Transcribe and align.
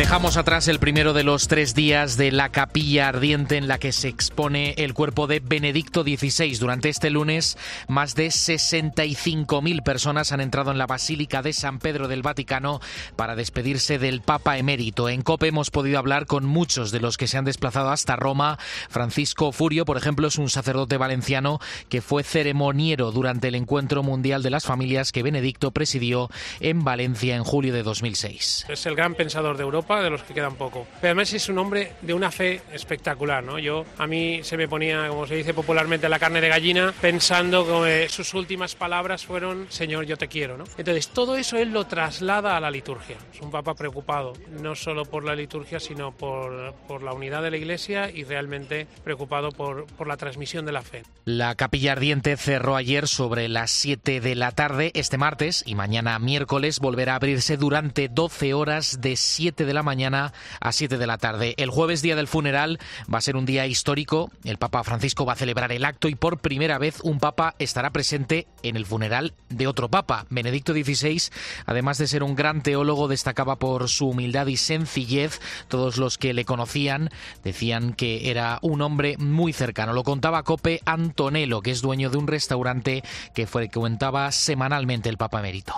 Dejamos 0.00 0.38
atrás 0.38 0.66
el 0.66 0.78
primero 0.78 1.12
de 1.12 1.24
los 1.24 1.46
tres 1.46 1.74
días 1.74 2.16
de 2.16 2.32
la 2.32 2.48
capilla 2.48 3.08
ardiente 3.08 3.58
en 3.58 3.68
la 3.68 3.76
que 3.76 3.92
se 3.92 4.08
expone 4.08 4.72
el 4.78 4.94
cuerpo 4.94 5.26
de 5.26 5.40
Benedicto 5.40 6.04
XVI. 6.04 6.56
Durante 6.56 6.88
este 6.88 7.10
lunes, 7.10 7.58
más 7.86 8.14
de 8.14 8.28
65.000 8.28 9.82
personas 9.82 10.32
han 10.32 10.40
entrado 10.40 10.70
en 10.70 10.78
la 10.78 10.86
Basílica 10.86 11.42
de 11.42 11.52
San 11.52 11.78
Pedro 11.80 12.08
del 12.08 12.22
Vaticano 12.22 12.80
para 13.14 13.36
despedirse 13.36 13.98
del 13.98 14.22
Papa 14.22 14.56
emérito. 14.56 15.10
En 15.10 15.20
COPE 15.20 15.48
hemos 15.48 15.70
podido 15.70 15.98
hablar 15.98 16.24
con 16.24 16.46
muchos 16.46 16.92
de 16.92 17.00
los 17.00 17.18
que 17.18 17.26
se 17.26 17.36
han 17.36 17.44
desplazado 17.44 17.90
hasta 17.90 18.16
Roma. 18.16 18.58
Francisco 18.88 19.52
Furio, 19.52 19.84
por 19.84 19.98
ejemplo, 19.98 20.28
es 20.28 20.38
un 20.38 20.48
sacerdote 20.48 20.96
valenciano 20.96 21.60
que 21.90 22.00
fue 22.00 22.22
ceremoniero 22.22 23.12
durante 23.12 23.48
el 23.48 23.54
Encuentro 23.54 24.02
Mundial 24.02 24.42
de 24.42 24.48
las 24.48 24.64
Familias 24.64 25.12
que 25.12 25.22
Benedicto 25.22 25.72
presidió 25.72 26.30
en 26.60 26.84
Valencia 26.84 27.36
en 27.36 27.44
julio 27.44 27.74
de 27.74 27.82
2006. 27.82 28.64
Es 28.70 28.86
el 28.86 28.96
gran 28.96 29.14
pensador 29.14 29.58
de 29.58 29.64
Europa 29.64 29.89
de 29.98 30.10
los 30.10 30.22
que 30.22 30.34
quedan 30.34 30.54
poco. 30.54 30.86
Pero 31.00 31.10
además 31.10 31.32
es 31.32 31.48
un 31.48 31.58
hombre 31.58 31.92
de 32.02 32.14
una 32.14 32.30
fe 32.30 32.62
espectacular, 32.72 33.42
¿no? 33.42 33.58
Yo, 33.58 33.84
a 33.98 34.06
mí 34.06 34.40
se 34.42 34.56
me 34.56 34.68
ponía, 34.68 35.08
como 35.08 35.26
se 35.26 35.34
dice 35.34 35.52
popularmente, 35.52 36.08
la 36.08 36.18
carne 36.18 36.40
de 36.40 36.48
gallina, 36.48 36.94
pensando 37.00 37.66
que 37.82 38.08
sus 38.08 38.32
últimas 38.34 38.74
palabras 38.74 39.26
fueron, 39.26 39.66
Señor, 39.70 40.06
yo 40.06 40.16
te 40.16 40.28
quiero, 40.28 40.56
¿no? 40.56 40.64
Entonces, 40.78 41.08
todo 41.08 41.36
eso 41.36 41.56
él 41.56 41.72
lo 41.72 41.86
traslada 41.86 42.56
a 42.56 42.60
la 42.60 42.70
liturgia. 42.70 43.16
Es 43.34 43.40
un 43.40 43.50
papa 43.50 43.74
preocupado, 43.74 44.32
no 44.62 44.74
solo 44.74 45.04
por 45.04 45.24
la 45.24 45.34
liturgia, 45.34 45.80
sino 45.80 46.12
por, 46.12 46.74
por 46.86 47.02
la 47.02 47.12
unidad 47.12 47.42
de 47.42 47.50
la 47.50 47.56
Iglesia 47.56 48.10
y 48.10 48.24
realmente 48.24 48.86
preocupado 49.02 49.50
por, 49.50 49.86
por 49.86 50.06
la 50.06 50.16
transmisión 50.16 50.66
de 50.66 50.72
la 50.72 50.82
fe. 50.82 51.02
La 51.24 51.54
capilla 51.54 51.92
ardiente 51.92 52.36
cerró 52.36 52.76
ayer 52.76 53.08
sobre 53.08 53.48
las 53.48 53.70
7 53.70 54.20
de 54.20 54.34
la 54.34 54.52
tarde. 54.52 54.90
Este 54.94 55.18
martes 55.18 55.62
y 55.66 55.74
mañana 55.74 56.18
miércoles 56.18 56.78
volverá 56.80 57.14
a 57.14 57.16
abrirse 57.16 57.56
durante 57.56 58.08
12 58.08 58.54
horas 58.54 59.00
de 59.00 59.16
7 59.16 59.64
de 59.64 59.74
la 59.74 59.79
mañana 59.82 60.32
a 60.60 60.72
7 60.72 60.98
de 60.98 61.06
la 61.06 61.18
tarde. 61.18 61.54
El 61.56 61.70
jueves, 61.70 62.02
día 62.02 62.16
del 62.16 62.28
funeral, 62.28 62.78
va 63.12 63.18
a 63.18 63.22
ser 63.22 63.36
un 63.36 63.46
día 63.46 63.66
histórico. 63.66 64.30
El 64.44 64.58
Papa 64.58 64.84
Francisco 64.84 65.24
va 65.24 65.34
a 65.34 65.36
celebrar 65.36 65.72
el 65.72 65.84
acto 65.84 66.08
y 66.08 66.14
por 66.14 66.38
primera 66.38 66.78
vez 66.78 67.00
un 67.02 67.18
Papa 67.18 67.54
estará 67.58 67.90
presente 67.90 68.46
en 68.62 68.76
el 68.76 68.86
funeral 68.86 69.34
de 69.48 69.66
otro 69.66 69.88
Papa. 69.88 70.26
Benedicto 70.30 70.72
XVI, 70.72 71.30
además 71.66 71.98
de 71.98 72.06
ser 72.06 72.22
un 72.22 72.34
gran 72.34 72.62
teólogo, 72.62 73.08
destacaba 73.08 73.56
por 73.56 73.88
su 73.88 74.08
humildad 74.08 74.46
y 74.46 74.56
sencillez. 74.56 75.40
Todos 75.68 75.96
los 75.96 76.18
que 76.18 76.34
le 76.34 76.44
conocían 76.44 77.10
decían 77.44 77.92
que 77.94 78.30
era 78.30 78.58
un 78.62 78.82
hombre 78.82 79.16
muy 79.18 79.52
cercano. 79.52 79.92
Lo 79.92 80.02
contaba 80.02 80.42
Cope 80.42 80.80
Antonello, 80.84 81.60
que 81.60 81.70
es 81.70 81.82
dueño 81.82 82.10
de 82.10 82.18
un 82.18 82.26
restaurante 82.26 83.02
que 83.34 83.46
frecuentaba 83.46 84.32
semanalmente 84.32 85.08
el 85.08 85.16
Papa 85.16 85.40
emérito. 85.40 85.74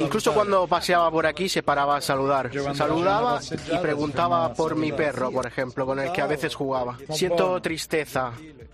Incluso 0.00 0.32
cuando 0.32 0.66
paseaba 0.66 1.10
por 1.10 1.26
aquí 1.26 1.48
se 1.48 1.62
paraba 1.70 1.96
a 1.98 2.00
saludar. 2.00 2.50
Saludaba 2.74 3.40
y 3.72 3.78
preguntaba 3.78 4.52
por 4.54 4.74
mi 4.74 4.90
perro, 4.90 5.30
por 5.30 5.46
ejemplo, 5.46 5.86
con 5.86 6.00
el 6.00 6.10
que 6.10 6.20
a 6.20 6.26
veces 6.26 6.52
jugaba. 6.52 6.98
Siento 7.10 7.62
tristeza. 7.62 8.32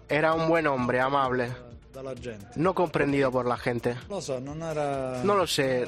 Era 0.08 0.33
un 0.33 0.48
buen 0.48 0.66
hombre, 0.66 0.98
amable. 1.00 1.53
No 2.55 2.75
comprendido 2.75 3.30
por 3.30 3.47
la 3.47 3.58
gente. 3.58 3.97
No 4.08 5.34
lo 5.34 5.47
sé. 5.47 5.86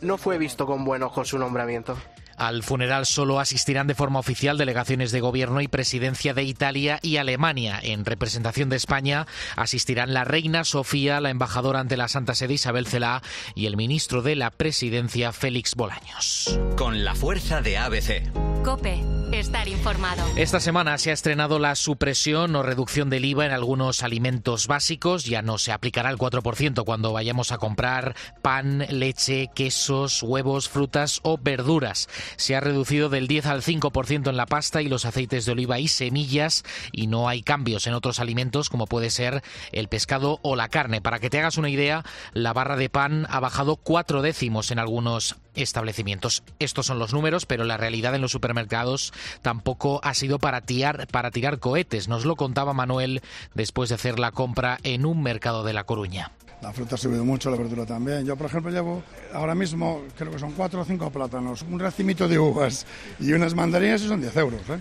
No 0.00 0.18
fue 0.18 0.38
visto 0.38 0.66
con 0.66 0.84
buen 0.84 1.04
ojo 1.04 1.24
su 1.24 1.38
nombramiento. 1.38 1.96
Al 2.40 2.62
funeral 2.62 3.04
solo 3.04 3.38
asistirán 3.38 3.86
de 3.86 3.94
forma 3.94 4.18
oficial 4.18 4.56
delegaciones 4.56 5.12
de 5.12 5.20
gobierno 5.20 5.60
y 5.60 5.68
presidencia 5.68 6.32
de 6.32 6.42
Italia 6.42 6.98
y 7.02 7.18
Alemania. 7.18 7.78
En 7.82 8.06
representación 8.06 8.70
de 8.70 8.76
España 8.76 9.26
asistirán 9.56 10.14
la 10.14 10.24
reina 10.24 10.64
Sofía, 10.64 11.20
la 11.20 11.28
embajadora 11.28 11.80
ante 11.80 11.98
la 11.98 12.08
Santa 12.08 12.34
Sede 12.34 12.54
Isabel 12.54 12.86
Celá 12.86 13.20
y 13.54 13.66
el 13.66 13.76
ministro 13.76 14.22
de 14.22 14.36
la 14.36 14.50
presidencia 14.50 15.32
Félix 15.32 15.74
Bolaños. 15.74 16.58
Con 16.78 17.04
la 17.04 17.14
fuerza 17.14 17.60
de 17.60 17.76
ABC. 17.76 18.32
Cope, 18.64 19.04
estar 19.32 19.68
informado. 19.68 20.22
Esta 20.36 20.60
semana 20.60 20.98
se 20.98 21.10
ha 21.10 21.14
estrenado 21.14 21.58
la 21.58 21.74
supresión 21.74 22.56
o 22.56 22.62
reducción 22.62 23.10
del 23.10 23.24
IVA 23.24 23.46
en 23.46 23.52
algunos 23.52 24.02
alimentos 24.02 24.66
básicos. 24.66 25.24
Ya 25.24 25.42
no 25.42 25.58
se 25.58 25.72
aplicará 25.72 26.10
el 26.10 26.18
4% 26.18 26.84
cuando 26.84 27.12
vayamos 27.12 27.52
a 27.52 27.58
comprar 27.58 28.14
pan, 28.42 28.86
leche, 28.90 29.50
quesos, 29.54 30.22
huevos, 30.22 30.68
frutas 30.68 31.20
o 31.22 31.38
verduras 31.38 32.08
se 32.36 32.56
ha 32.56 32.60
reducido 32.60 33.08
del 33.08 33.26
10 33.26 33.46
al 33.46 33.62
5% 33.62 34.28
en 34.28 34.36
la 34.36 34.46
pasta 34.46 34.82
y 34.82 34.88
los 34.88 35.04
aceites 35.04 35.44
de 35.44 35.52
oliva 35.52 35.78
y 35.78 35.88
semillas 35.88 36.64
y 36.92 37.06
no 37.06 37.28
hay 37.28 37.42
cambios 37.42 37.86
en 37.86 37.94
otros 37.94 38.20
alimentos 38.20 38.70
como 38.70 38.86
puede 38.86 39.10
ser 39.10 39.42
el 39.72 39.88
pescado 39.88 40.38
o 40.42 40.56
la 40.56 40.68
carne. 40.68 41.00
Para 41.00 41.18
que 41.18 41.30
te 41.30 41.38
hagas 41.38 41.58
una 41.58 41.70
idea, 41.70 42.04
la 42.32 42.52
barra 42.52 42.76
de 42.76 42.90
pan 42.90 43.26
ha 43.30 43.40
bajado 43.40 43.76
cuatro 43.76 44.22
décimos 44.22 44.70
en 44.70 44.78
algunos 44.78 45.36
establecimientos. 45.54 46.42
Estos 46.58 46.86
son 46.86 46.98
los 46.98 47.12
números, 47.12 47.46
pero 47.46 47.64
la 47.64 47.76
realidad 47.76 48.14
en 48.14 48.20
los 48.20 48.32
supermercados 48.32 49.12
tampoco 49.42 50.00
ha 50.02 50.14
sido 50.14 50.38
para 50.38 50.60
tirar, 50.60 51.06
para 51.08 51.30
tirar 51.30 51.58
cohetes. 51.58 52.08
Nos 52.08 52.24
lo 52.24 52.36
contaba 52.36 52.72
Manuel 52.72 53.22
después 53.54 53.88
de 53.88 53.96
hacer 53.96 54.18
la 54.18 54.32
compra 54.32 54.78
en 54.82 55.06
un 55.06 55.22
mercado 55.22 55.64
de 55.64 55.72
La 55.72 55.84
Coruña. 55.84 56.32
La 56.62 56.72
fruta 56.72 56.96
ha 56.96 56.98
subido 56.98 57.24
mucho, 57.24 57.50
la 57.50 57.56
verdura 57.56 57.86
también. 57.86 58.26
Yo, 58.26 58.36
por 58.36 58.46
ejemplo, 58.46 58.70
llevo 58.70 59.02
ahora 59.32 59.54
mismo, 59.54 60.02
creo 60.16 60.30
que 60.30 60.38
son 60.38 60.52
cuatro 60.52 60.82
o 60.82 60.84
cinco 60.84 61.10
plátanos, 61.10 61.62
un 61.62 61.80
racimito 61.80 62.28
de 62.28 62.38
uvas 62.38 62.86
y 63.18 63.32
unas 63.32 63.54
mandarinas 63.54 64.02
y 64.02 64.08
son 64.08 64.20
10 64.20 64.36
euros. 64.36 64.60
¿eh? 64.68 64.78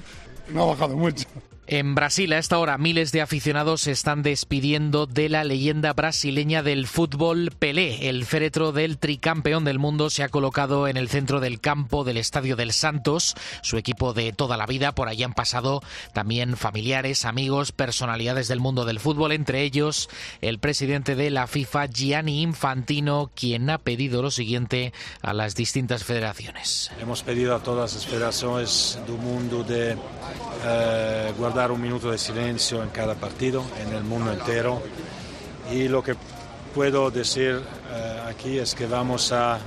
No 0.53 0.63
ha 0.63 0.66
bajado 0.68 0.97
mucho. 0.97 1.25
En 1.72 1.94
Brasil, 1.94 2.34
a 2.34 2.40
esta 2.40 2.57
hora, 2.57 2.80
miles 2.80 3.12
de 3.12 3.22
aficionados 3.22 3.81
se 3.81 3.91
están 3.91 4.24
despidiendo 4.24 5.06
de 5.06 5.30
la 5.30 5.44
leyenda 5.44 5.94
brasileña 5.94 6.63
del 6.63 6.88
fútbol 6.88 7.52
Pelé. 7.59 8.09
El 8.09 8.25
féretro 8.25 8.72
del 8.72 8.97
tricampeón 8.97 9.66
del 9.66 9.78
mundo 9.78 10.09
se 10.09 10.24
ha 10.24 10.30
colocado 10.30 10.88
en 10.88 10.97
el 10.97 11.09
centro 11.09 11.40
del 11.40 11.62
campo 11.62 12.03
del 12.03 12.18
Estadio 12.18 12.56
del 12.56 12.74
Santos, 12.74 13.35
su 13.62 13.78
equipo 13.78 14.13
de 14.13 14.34
toda 14.34 14.57
la 14.57 14.66
vida. 14.66 14.96
Por 14.96 15.09
allí 15.09 15.22
han 15.22 15.35
pasado 15.35 15.84
también 16.12 16.57
familiares, 16.57 17.24
amigos, 17.24 17.72
personalidades 17.72 18.47
del 18.47 18.59
mundo 18.59 18.84
del 18.84 19.00
fútbol, 19.00 19.31
entre 19.31 19.62
ellos 19.62 20.09
el 20.41 20.57
presidente 20.57 21.13
de 21.13 21.30
la 21.30 21.46
FIFA, 21.46 21.86
Gianni 21.86 22.41
Infantino, 22.41 23.30
quien 23.36 23.69
ha 23.69 23.78
pedido 23.78 24.24
lo 24.24 24.31
siguiente 24.31 24.91
a 25.22 25.34
las 25.34 25.53
distintas 25.53 26.03
federaciones. 26.03 26.90
Hemos 27.00 27.22
pedido 27.22 27.56
a 27.56 27.62
todas 27.62 27.94
las 27.94 28.07
federaciones 28.07 28.97
del 29.06 29.18
mundo 29.18 29.63
de 29.63 29.96
eh, 30.66 31.34
guardar 31.38 31.59
un 31.68 31.81
minuto 31.81 32.09
de 32.12 32.18
silencio 32.18 32.81
en 32.81 32.90
cada 32.90 33.16
partido, 33.16 33.64
en 33.81 33.94
el 33.94 34.03
mundo 34.03 34.31
entero. 34.31 34.81
Y 35.72 35.88
lo 35.88 36.02
que 36.02 36.16
puedo 36.74 37.12
decir 37.12 37.62
eh, 37.92 38.22
aquí 38.28 38.58
es 38.58 38.74
que 38.74 38.86
vamos 38.86 39.31
a, 39.31 39.59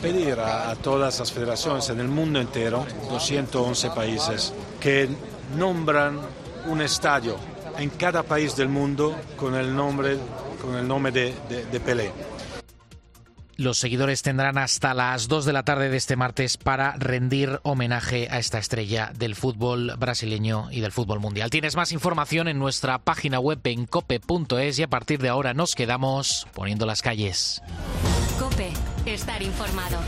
pedir 0.00 0.38
a, 0.38 0.70
a, 0.70 0.76
todas 0.76 1.18
las 1.18 1.32
federaciones 1.32 1.88
en 1.88 2.00
el 2.00 2.08
mundo 2.08 2.40
entero, 2.40 2.84
211 3.08 3.90
países, 3.90 4.52
que 4.78 5.08
nombran 5.56 6.20
un 6.66 6.82
estadio 6.82 7.36
en 7.78 7.90
cada 7.90 8.22
país 8.22 8.54
del 8.54 8.68
mundo 8.68 9.16
con 9.36 9.54
el 9.54 9.74
nombre, 9.74 10.18
con 10.60 10.76
el 10.76 10.86
nombre 10.86 11.12
de, 11.12 11.34
de, 11.48 11.64
de 11.66 11.80
Pelé. 11.80 12.12
Los 13.56 13.78
seguidores 13.78 14.22
tendrán 14.22 14.58
hasta 14.58 14.94
las 14.94 15.28
2 15.28 15.44
de 15.44 15.52
la 15.52 15.62
tarde 15.62 15.88
de 15.88 15.96
este 15.96 16.16
martes 16.16 16.56
para 16.56 16.92
rendir 16.92 17.60
homenaje 17.62 18.28
a 18.30 18.38
esta 18.38 18.58
estrella 18.58 19.12
del 19.16 19.34
fútbol 19.34 19.94
brasileño 19.98 20.68
y 20.70 20.80
del 20.80 20.92
fútbol 20.92 21.20
mundial. 21.20 21.50
Tienes 21.50 21.76
más 21.76 21.92
información 21.92 22.48
en 22.48 22.58
nuestra 22.58 22.98
página 22.98 23.38
web 23.38 23.60
en 23.64 23.86
cope.es 23.86 24.78
y 24.78 24.82
a 24.82 24.88
partir 24.88 25.20
de 25.20 25.28
ahora 25.28 25.54
nos 25.54 25.74
quedamos 25.74 26.46
poniendo 26.54 26.86
las 26.86 27.02
calles. 27.02 27.62
Cope, 28.38 28.72
estar 29.06 29.42
informado. 29.42 29.98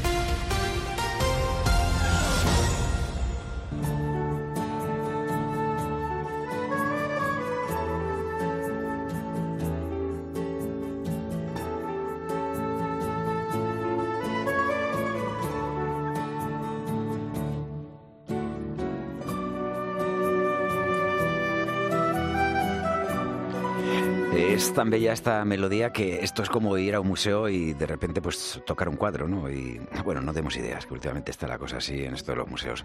Tan 24.77 24.91
bella 24.91 25.15
esta 25.15 25.43
melodía 25.47 25.91
que 25.91 26.23
esto 26.23 26.43
es 26.43 26.51
como 26.51 26.77
ir 26.77 26.95
a 26.95 27.01
un 27.01 27.09
museo 27.09 27.49
y 27.49 27.73
de 27.73 27.87
repente 27.87 28.21
pues 28.21 28.61
tocar 28.67 28.91
un 28.91 28.97
cuadro, 28.97 29.27
¿no? 29.27 29.49
Y 29.49 29.81
bueno, 30.05 30.21
no 30.21 30.35
demos 30.35 30.55
ideas, 30.59 30.85
que 30.85 30.93
últimamente 30.93 31.31
está 31.31 31.47
la 31.47 31.57
cosa 31.57 31.79
así 31.79 32.05
en 32.05 32.13
esto 32.13 32.33
de 32.33 32.37
los 32.37 32.47
museos. 32.47 32.85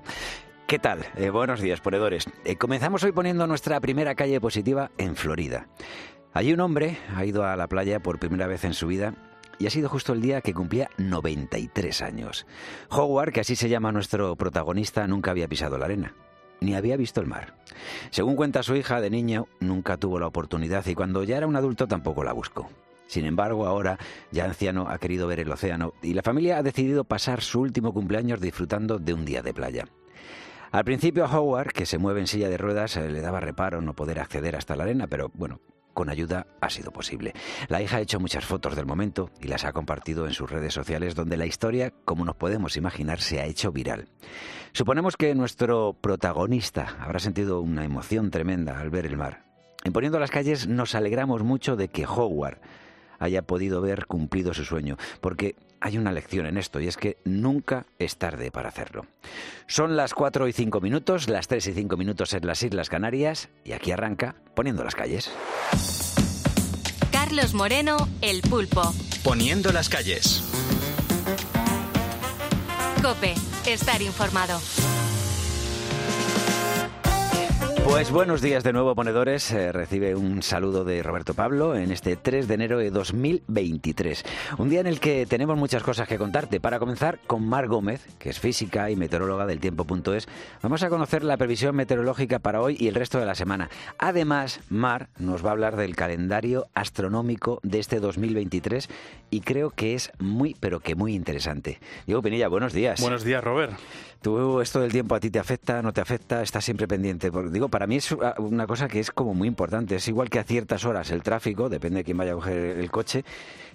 ¿Qué 0.67 0.79
tal? 0.79 1.05
Eh, 1.17 1.29
buenos 1.31 1.59
días, 1.59 1.81
ponedores. 1.81 2.29
Eh, 2.45 2.55
comenzamos 2.55 3.03
hoy 3.03 3.11
poniendo 3.11 3.45
nuestra 3.45 3.77
primera 3.81 4.15
calle 4.15 4.39
positiva 4.39 4.89
en 4.97 5.17
Florida. 5.17 5.67
Allí 6.31 6.53
un 6.53 6.61
hombre 6.61 6.97
ha 7.13 7.25
ido 7.25 7.43
a 7.43 7.57
la 7.57 7.67
playa 7.67 7.99
por 7.99 8.19
primera 8.19 8.47
vez 8.47 8.63
en 8.63 8.73
su 8.73 8.87
vida 8.87 9.13
y 9.59 9.67
ha 9.67 9.69
sido 9.69 9.89
justo 9.89 10.13
el 10.13 10.21
día 10.21 10.39
que 10.39 10.53
cumplía 10.53 10.89
93 10.97 12.03
años. 12.03 12.47
Howard, 12.89 13.33
que 13.33 13.41
así 13.41 13.57
se 13.57 13.67
llama 13.67 13.91
nuestro 13.91 14.37
protagonista, 14.37 15.05
nunca 15.07 15.31
había 15.31 15.49
pisado 15.49 15.77
la 15.77 15.85
arena. 15.87 16.15
Ni 16.61 16.75
había 16.75 16.95
visto 16.95 17.19
el 17.19 17.27
mar. 17.27 17.55
Según 18.11 18.35
cuenta 18.35 18.63
su 18.63 18.75
hija, 18.75 19.01
de 19.01 19.09
niña 19.09 19.43
nunca 19.59 19.97
tuvo 19.97 20.19
la 20.19 20.27
oportunidad 20.27 20.85
y 20.85 20.95
cuando 20.95 21.23
ya 21.23 21.37
era 21.37 21.47
un 21.47 21.55
adulto 21.55 21.87
tampoco 21.87 22.23
la 22.23 22.33
buscó. 22.33 22.69
Sin 23.07 23.25
embargo, 23.25 23.65
ahora, 23.65 23.97
ya 24.31 24.45
anciano, 24.45 24.87
ha 24.87 24.97
querido 24.97 25.27
ver 25.27 25.41
el 25.41 25.51
océano 25.51 25.93
y 26.01 26.13
la 26.13 26.21
familia 26.21 26.59
ha 26.59 26.63
decidido 26.63 27.03
pasar 27.03 27.41
su 27.41 27.59
último 27.59 27.93
cumpleaños 27.93 28.39
disfrutando 28.39 28.99
de 28.99 29.13
un 29.13 29.25
día 29.25 29.41
de 29.41 29.53
playa. 29.53 29.87
Al 30.71 30.85
principio 30.85 31.25
a 31.25 31.37
Howard, 31.37 31.73
que 31.73 31.85
se 31.85 31.97
mueve 31.97 32.21
en 32.21 32.27
silla 32.27 32.47
de 32.47 32.57
ruedas, 32.57 32.95
eh, 32.95 33.09
le 33.09 33.19
daba 33.19 33.41
reparo 33.41 33.81
no 33.81 33.93
poder 33.93 34.19
acceder 34.19 34.55
hasta 34.55 34.77
la 34.77 34.83
arena, 34.83 35.07
pero 35.07 35.29
bueno, 35.33 35.59
con 35.93 36.09
ayuda 36.09 36.47
ha 36.61 36.69
sido 36.69 36.91
posible. 36.91 37.33
La 37.67 37.81
hija 37.81 37.97
ha 37.97 38.01
hecho 38.01 38.19
muchas 38.19 38.45
fotos 38.45 38.75
del 38.75 38.85
momento 38.85 39.29
y 39.39 39.47
las 39.47 39.65
ha 39.65 39.73
compartido 39.73 40.25
en 40.25 40.33
sus 40.33 40.49
redes 40.49 40.73
sociales 40.73 41.15
donde 41.15 41.37
la 41.37 41.45
historia, 41.45 41.93
como 42.05 42.25
nos 42.25 42.35
podemos 42.35 42.77
imaginar, 42.77 43.21
se 43.21 43.39
ha 43.39 43.45
hecho 43.45 43.71
viral. 43.71 44.07
Suponemos 44.73 45.17
que 45.17 45.35
nuestro 45.35 45.93
protagonista 45.99 46.95
habrá 46.99 47.19
sentido 47.19 47.61
una 47.61 47.85
emoción 47.85 48.31
tremenda 48.31 48.79
al 48.79 48.89
ver 48.89 49.05
el 49.05 49.17
mar. 49.17 49.43
En 49.83 49.93
Poniendo 49.93 50.19
las 50.19 50.31
calles 50.31 50.67
nos 50.67 50.95
alegramos 50.95 51.43
mucho 51.43 51.75
de 51.75 51.87
que 51.87 52.05
Howard 52.05 52.59
haya 53.19 53.43
podido 53.43 53.81
ver 53.81 54.05
cumplido 54.05 54.53
su 54.53 54.65
sueño, 54.65 54.97
porque 55.21 55.55
hay 55.81 55.97
una 55.97 56.11
lección 56.11 56.45
en 56.45 56.57
esto 56.57 56.79
y 56.79 56.87
es 56.87 56.95
que 56.95 57.17
nunca 57.25 57.85
es 57.99 58.17
tarde 58.17 58.51
para 58.51 58.69
hacerlo. 58.69 59.07
Son 59.67 59.97
las 59.97 60.13
4 60.13 60.47
y 60.47 60.53
5 60.53 60.79
minutos, 60.79 61.27
las 61.27 61.47
3 61.47 61.67
y 61.67 61.73
5 61.73 61.97
minutos 61.97 62.33
en 62.33 62.45
las 62.45 62.63
Islas 62.63 62.87
Canarias 62.87 63.49
y 63.65 63.73
aquí 63.73 63.91
arranca 63.91 64.35
poniendo 64.55 64.83
las 64.83 64.95
calles. 64.95 65.31
Carlos 67.11 67.53
Moreno, 67.53 68.07
El 68.21 68.41
Pulpo. 68.41 68.93
Poniendo 69.23 69.71
las 69.71 69.89
calles. 69.89 70.43
Cope, 73.01 73.33
estar 73.65 74.01
informado. 74.01 74.59
Pues 77.83 78.11
buenos 78.11 78.41
días 78.41 78.63
de 78.63 78.73
nuevo, 78.73 78.93
ponedores. 78.93 79.51
Eh, 79.51 79.71
recibe 79.71 80.15
un 80.15 80.43
saludo 80.43 80.83
de 80.83 81.01
Roberto 81.01 81.33
Pablo 81.33 81.75
en 81.75 81.91
este 81.91 82.15
3 82.15 82.47
de 82.47 82.53
enero 82.53 82.77
de 82.77 82.91
2023. 82.91 84.23
Un 84.59 84.69
día 84.69 84.81
en 84.81 84.87
el 84.87 84.99
que 84.99 85.25
tenemos 85.25 85.57
muchas 85.57 85.81
cosas 85.81 86.07
que 86.07 86.17
contarte. 86.17 86.59
Para 86.59 86.79
comenzar, 86.79 87.19
con 87.25 87.43
Mar 87.43 87.67
Gómez, 87.67 88.07
que 88.19 88.29
es 88.29 88.39
física 88.39 88.91
y 88.91 88.95
meteoróloga 88.95 89.47
del 89.47 89.59
tiempo.es, 89.59 90.27
vamos 90.61 90.83
a 90.83 90.89
conocer 90.89 91.23
la 91.23 91.37
previsión 91.37 91.75
meteorológica 91.75 92.39
para 92.39 92.61
hoy 92.61 92.77
y 92.79 92.87
el 92.87 92.95
resto 92.95 93.19
de 93.19 93.25
la 93.25 93.35
semana. 93.35 93.69
Además, 93.97 94.61
Mar 94.69 95.09
nos 95.17 95.43
va 95.43 95.49
a 95.49 95.53
hablar 95.53 95.75
del 95.75 95.95
calendario 95.95 96.67
astronómico 96.75 97.59
de 97.63 97.79
este 97.79 97.99
2023 97.99 98.89
y 99.31 99.41
creo 99.41 99.71
que 99.71 99.95
es 99.95 100.11
muy, 100.19 100.55
pero 100.59 100.81
que 100.81 100.95
muy 100.95 101.15
interesante. 101.15 101.79
Diego 102.05 102.21
Pinilla, 102.21 102.47
buenos 102.47 102.73
días. 102.73 103.01
Buenos 103.01 103.23
días, 103.23 103.43
Robert. 103.43 103.73
¿Tú 104.21 104.61
esto 104.61 104.79
del 104.79 104.91
tiempo 104.91 105.15
a 105.15 105.19
ti 105.19 105.31
te 105.31 105.39
afecta, 105.39 105.81
no 105.81 105.93
te 105.93 105.99
afecta? 105.99 106.43
¿Estás 106.43 106.63
siempre 106.63 106.87
pendiente? 106.87 107.31
Porque, 107.31 107.49
digo, 107.49 107.69
para 107.69 107.87
mí 107.87 107.95
es 107.95 108.15
una 108.37 108.67
cosa 108.67 108.87
que 108.87 108.99
es 108.99 109.09
como 109.09 109.33
muy 109.33 109.47
importante. 109.47 109.95
Es 109.95 110.07
igual 110.07 110.29
que 110.29 110.37
a 110.37 110.43
ciertas 110.43 110.85
horas 110.85 111.09
el 111.09 111.23
tráfico, 111.23 111.69
depende 111.69 111.97
de 111.97 112.03
quién 112.03 112.17
vaya 112.17 112.33
a 112.33 112.35
coger 112.35 112.77
el 112.77 112.91
coche, 112.91 113.25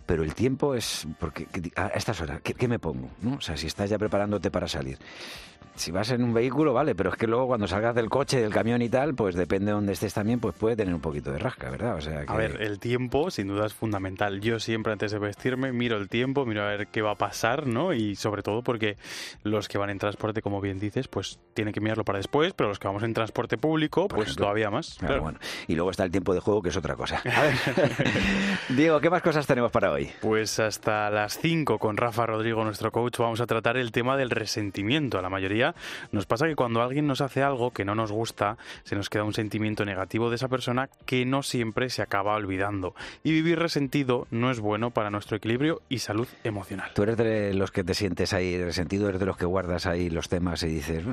pero 0.06 0.22
el 0.22 0.34
tiempo 0.34 0.74
es... 0.74 1.06
porque 1.18 1.46
A 1.76 1.88
estas 1.88 2.20
horas, 2.20 2.40
¿qué, 2.42 2.68
me 2.68 2.78
pongo? 2.78 3.10
¿no? 3.20 3.34
O 3.34 3.40
sea, 3.40 3.56
si 3.56 3.66
estás 3.66 3.90
ya 3.90 3.98
preparándote 3.98 4.50
para 4.50 4.68
salir 4.68 4.98
si 5.76 5.90
vas 5.90 6.10
en 6.10 6.22
un 6.22 6.32
vehículo, 6.32 6.72
vale, 6.72 6.94
pero 6.94 7.10
es 7.10 7.16
que 7.16 7.26
luego 7.26 7.46
cuando 7.46 7.66
salgas 7.66 7.94
del 7.94 8.08
coche, 8.08 8.40
del 8.40 8.52
camión 8.52 8.82
y 8.82 8.88
tal, 8.88 9.14
pues 9.14 9.34
depende 9.34 9.66
de 9.66 9.72
dónde 9.72 9.92
estés 9.92 10.14
también, 10.14 10.40
pues 10.40 10.54
puede 10.54 10.74
tener 10.74 10.94
un 10.94 11.00
poquito 11.00 11.30
de 11.30 11.38
rasca, 11.38 11.70
¿verdad? 11.70 11.96
O 11.96 12.00
sea, 12.00 12.24
A 12.26 12.36
ver, 12.36 12.62
el 12.62 12.78
tiempo 12.78 13.30
sin 13.30 13.48
duda 13.48 13.66
es 13.66 13.74
fundamental. 13.74 14.40
Yo 14.40 14.58
siempre 14.58 14.92
antes 14.92 15.12
de 15.12 15.18
vestirme 15.18 15.72
miro 15.72 15.98
el 15.98 16.08
tiempo, 16.08 16.46
miro 16.46 16.62
a 16.62 16.68
ver 16.68 16.88
qué 16.88 17.02
va 17.02 17.12
a 17.12 17.14
pasar, 17.16 17.66
¿no? 17.66 17.92
Y 17.92 18.16
sobre 18.16 18.42
todo 18.42 18.62
porque 18.62 18.96
los 19.42 19.68
que 19.68 19.78
van 19.78 19.90
en 19.90 19.98
transporte, 19.98 20.40
como 20.42 20.60
bien 20.60 20.78
dices, 20.78 21.08
pues 21.08 21.38
tienen 21.54 21.74
que 21.74 21.80
mirarlo 21.80 22.04
para 22.04 22.18
después, 22.18 22.54
pero 22.54 22.70
los 22.70 22.78
que 22.78 22.88
vamos 22.88 23.02
en 23.02 23.12
transporte 23.12 23.58
público, 23.58 24.08
pues 24.08 24.34
todavía 24.34 24.70
más. 24.70 24.96
Claro, 24.98 25.22
Bueno. 25.22 25.38
Y 25.68 25.74
luego 25.74 25.90
está 25.90 26.04
el 26.04 26.10
tiempo 26.10 26.32
de 26.34 26.40
juego, 26.40 26.62
que 26.62 26.70
es 26.70 26.76
otra 26.76 26.96
cosa. 26.96 27.22
A 27.24 27.42
ver. 27.42 27.54
Diego, 28.70 29.00
¿qué 29.00 29.10
más 29.10 29.22
cosas 29.22 29.46
tenemos 29.46 29.70
para 29.70 29.92
hoy? 29.92 29.95
Pues 30.20 30.58
hasta 30.60 31.10
las 31.10 31.38
5 31.38 31.78
con 31.78 31.96
Rafa 31.96 32.26
Rodrigo, 32.26 32.64
nuestro 32.64 32.90
coach, 32.92 33.18
vamos 33.18 33.40
a 33.40 33.46
tratar 33.46 33.76
el 33.76 33.92
tema 33.92 34.16
del 34.16 34.30
resentimiento. 34.30 35.18
A 35.18 35.22
la 35.22 35.30
mayoría 35.30 35.74
nos 36.12 36.26
pasa 36.26 36.46
que 36.46 36.56
cuando 36.56 36.82
alguien 36.82 37.06
nos 37.06 37.20
hace 37.20 37.42
algo 37.42 37.70
que 37.70 37.84
no 37.84 37.94
nos 37.94 38.12
gusta, 38.12 38.58
se 38.84 38.96
nos 38.96 39.08
queda 39.08 39.24
un 39.24 39.34
sentimiento 39.34 39.84
negativo 39.84 40.30
de 40.30 40.36
esa 40.36 40.48
persona 40.48 40.88
que 41.04 41.24
no 41.24 41.42
siempre 41.42 41.90
se 41.90 42.02
acaba 42.02 42.34
olvidando. 42.34 42.94
Y 43.22 43.32
vivir 43.32 43.58
resentido 43.58 44.26
no 44.30 44.50
es 44.50 44.60
bueno 44.60 44.90
para 44.90 45.10
nuestro 45.10 45.36
equilibrio 45.36 45.82
y 45.88 45.98
salud 45.98 46.28
emocional. 46.44 46.90
Tú 46.94 47.02
eres 47.02 47.16
de 47.16 47.54
los 47.54 47.70
que 47.70 47.84
te 47.84 47.94
sientes 47.94 48.32
ahí 48.32 48.62
resentido, 48.62 49.08
eres 49.08 49.20
de 49.20 49.26
los 49.26 49.36
que 49.36 49.46
guardas 49.46 49.86
ahí 49.86 50.10
los 50.10 50.28
temas 50.28 50.62
y 50.62 50.68
dices, 50.68 51.04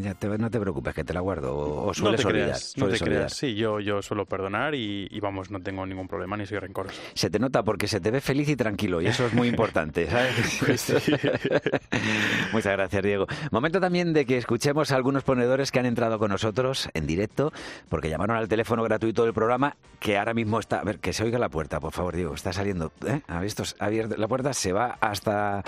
ya 0.00 0.16
no 0.38 0.50
te 0.50 0.60
preocupes, 0.60 0.94
que 0.94 1.04
te 1.04 1.12
la 1.12 1.20
guardo, 1.20 1.56
o, 1.56 1.94
sueles 1.94 2.24
no 2.24 2.30
te 2.30 2.38
olvidar. 2.38 2.58
no 2.76 2.88
te 2.88 2.98
creas, 2.98 3.34
sí, 3.34 3.54
yo, 3.54 3.80
yo 3.80 4.02
suelo 4.02 4.26
perdonar 4.26 4.74
y, 4.74 5.18
vamos, 5.20 5.50
no 5.50 5.60
tengo 5.60 5.86
ningún 5.86 6.08
problema 6.08 6.36
ni 6.36 6.46
soy 6.46 6.58
rencoroso. 6.58 7.00
Se 7.14 7.30
te 7.30 7.38
nota 7.38 7.62
porque 7.62 7.86
se 7.86 8.00
te 8.00 8.10
ve 8.10 8.20
feliz 8.30 8.48
y 8.48 8.54
tranquilo 8.54 9.00
y 9.00 9.08
eso 9.08 9.26
es 9.26 9.34
muy 9.34 9.48
importante, 9.48 10.08
¿sabes? 10.08 10.60
Pues 10.60 10.92
Muchas 12.52 12.72
gracias, 12.72 13.02
Diego. 13.02 13.26
Momento 13.50 13.80
también 13.80 14.12
de 14.12 14.24
que 14.24 14.36
escuchemos 14.36 14.92
a 14.92 14.96
algunos 14.96 15.24
ponedores 15.24 15.72
que 15.72 15.80
han 15.80 15.86
entrado 15.86 16.20
con 16.20 16.30
nosotros 16.30 16.88
en 16.94 17.08
directo, 17.08 17.52
porque 17.88 18.08
llamaron 18.08 18.36
al 18.36 18.46
teléfono 18.46 18.84
gratuito 18.84 19.24
del 19.24 19.34
programa, 19.34 19.76
que 19.98 20.16
ahora 20.16 20.32
mismo 20.32 20.60
está... 20.60 20.78
A 20.78 20.84
ver, 20.84 21.00
que 21.00 21.12
se 21.12 21.24
oiga 21.24 21.40
la 21.40 21.48
puerta, 21.48 21.80
por 21.80 21.92
favor, 21.92 22.14
Diego. 22.14 22.32
Está 22.32 22.52
saliendo... 22.52 22.92
¿eh? 23.04 23.22
¿Ha 23.26 23.40
visto? 23.40 23.64
abierto 23.80 24.16
la 24.16 24.28
puerta, 24.28 24.52
se 24.52 24.72
va 24.72 24.96
hasta 25.00 25.64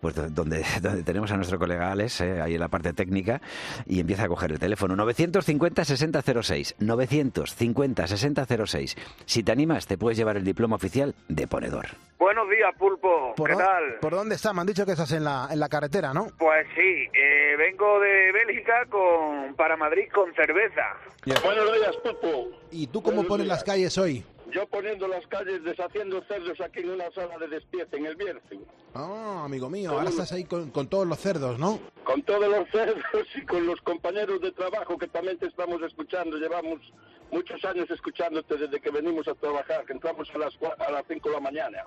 pues 0.00 0.14
donde, 0.34 0.64
donde 0.82 1.02
tenemos 1.02 1.30
a 1.32 1.36
nuestro 1.36 1.58
colega 1.58 1.90
Alex, 1.90 2.20
eh, 2.20 2.40
ahí 2.40 2.54
en 2.54 2.60
la 2.60 2.68
parte 2.68 2.92
técnica, 2.92 3.40
y 3.86 4.00
empieza 4.00 4.24
a 4.24 4.28
coger 4.28 4.52
el 4.52 4.58
teléfono. 4.58 4.94
950-6006. 4.96 6.76
950-6006. 6.78 8.96
Si 9.26 9.42
te 9.42 9.52
animas, 9.52 9.86
te 9.86 9.98
puedes 9.98 10.18
llevar 10.18 10.36
el 10.36 10.44
diploma 10.44 10.76
oficial 10.76 11.14
de 11.28 11.46
ponedor. 11.46 11.86
Buenos 12.18 12.48
días, 12.50 12.74
Pulpo. 12.76 13.34
¿Qué 13.36 13.54
tal? 13.54 13.98
¿Por 14.00 14.14
dónde 14.14 14.34
estás? 14.34 14.52
Me 14.54 14.60
han 14.60 14.66
dicho 14.66 14.84
que 14.84 14.92
estás 14.92 15.12
en 15.12 15.24
la, 15.24 15.48
en 15.50 15.60
la 15.60 15.68
carretera, 15.68 16.12
¿no? 16.12 16.26
Pues 16.38 16.66
sí, 16.74 17.08
eh, 17.14 17.56
vengo 17.56 18.00
de 18.00 18.32
Bélgica 18.32 18.84
con, 18.90 19.54
para 19.54 19.76
Madrid 19.76 20.08
con 20.12 20.34
cerveza. 20.34 20.82
Buenos 21.44 21.72
días, 21.72 21.96
Pulpo. 22.02 22.48
¿Y 22.70 22.86
tú 22.88 23.02
cómo 23.02 23.24
pones 23.24 23.46
las 23.46 23.64
calles 23.64 23.96
hoy? 23.98 24.24
Yo 24.50 24.66
poniendo 24.66 25.06
las 25.08 25.26
calles, 25.26 25.62
deshaciendo 25.62 26.22
cerdos 26.22 26.58
aquí 26.60 26.80
en 26.80 26.90
una 26.90 27.10
sala 27.10 27.36
de 27.38 27.48
despiece, 27.48 27.96
en 27.96 28.06
el 28.06 28.16
Bierzo. 28.16 28.56
Ah, 28.94 29.42
amigo 29.44 29.68
mío, 29.68 29.90
ahora 29.90 30.08
estás 30.08 30.32
ahí 30.32 30.44
con, 30.44 30.70
todos 30.88 31.06
los 31.06 31.18
cerdos, 31.18 31.58
¿no? 31.58 31.78
Con 32.04 32.22
todos 32.22 32.48
los 32.48 32.68
cerdos 32.72 33.26
y 33.34 33.44
con 33.44 33.66
los 33.66 33.80
compañeros 33.82 34.40
de 34.40 34.52
trabajo 34.52 34.96
que 34.96 35.06
también 35.08 35.38
te 35.38 35.46
estamos 35.46 35.82
escuchando. 35.82 36.38
Llevamos 36.38 36.80
muchos 37.30 37.62
años 37.64 37.90
escuchándote 37.90 38.56
desde 38.56 38.80
que 38.80 38.90
venimos 38.90 39.28
a 39.28 39.34
trabajar, 39.34 39.84
que 39.84 39.92
entramos 39.92 40.28
a 40.34 40.38
las, 40.38 40.54
a 40.78 40.90
las 40.92 41.04
5 41.06 41.28
de 41.28 41.34
la 41.34 41.40
mañana. 41.40 41.78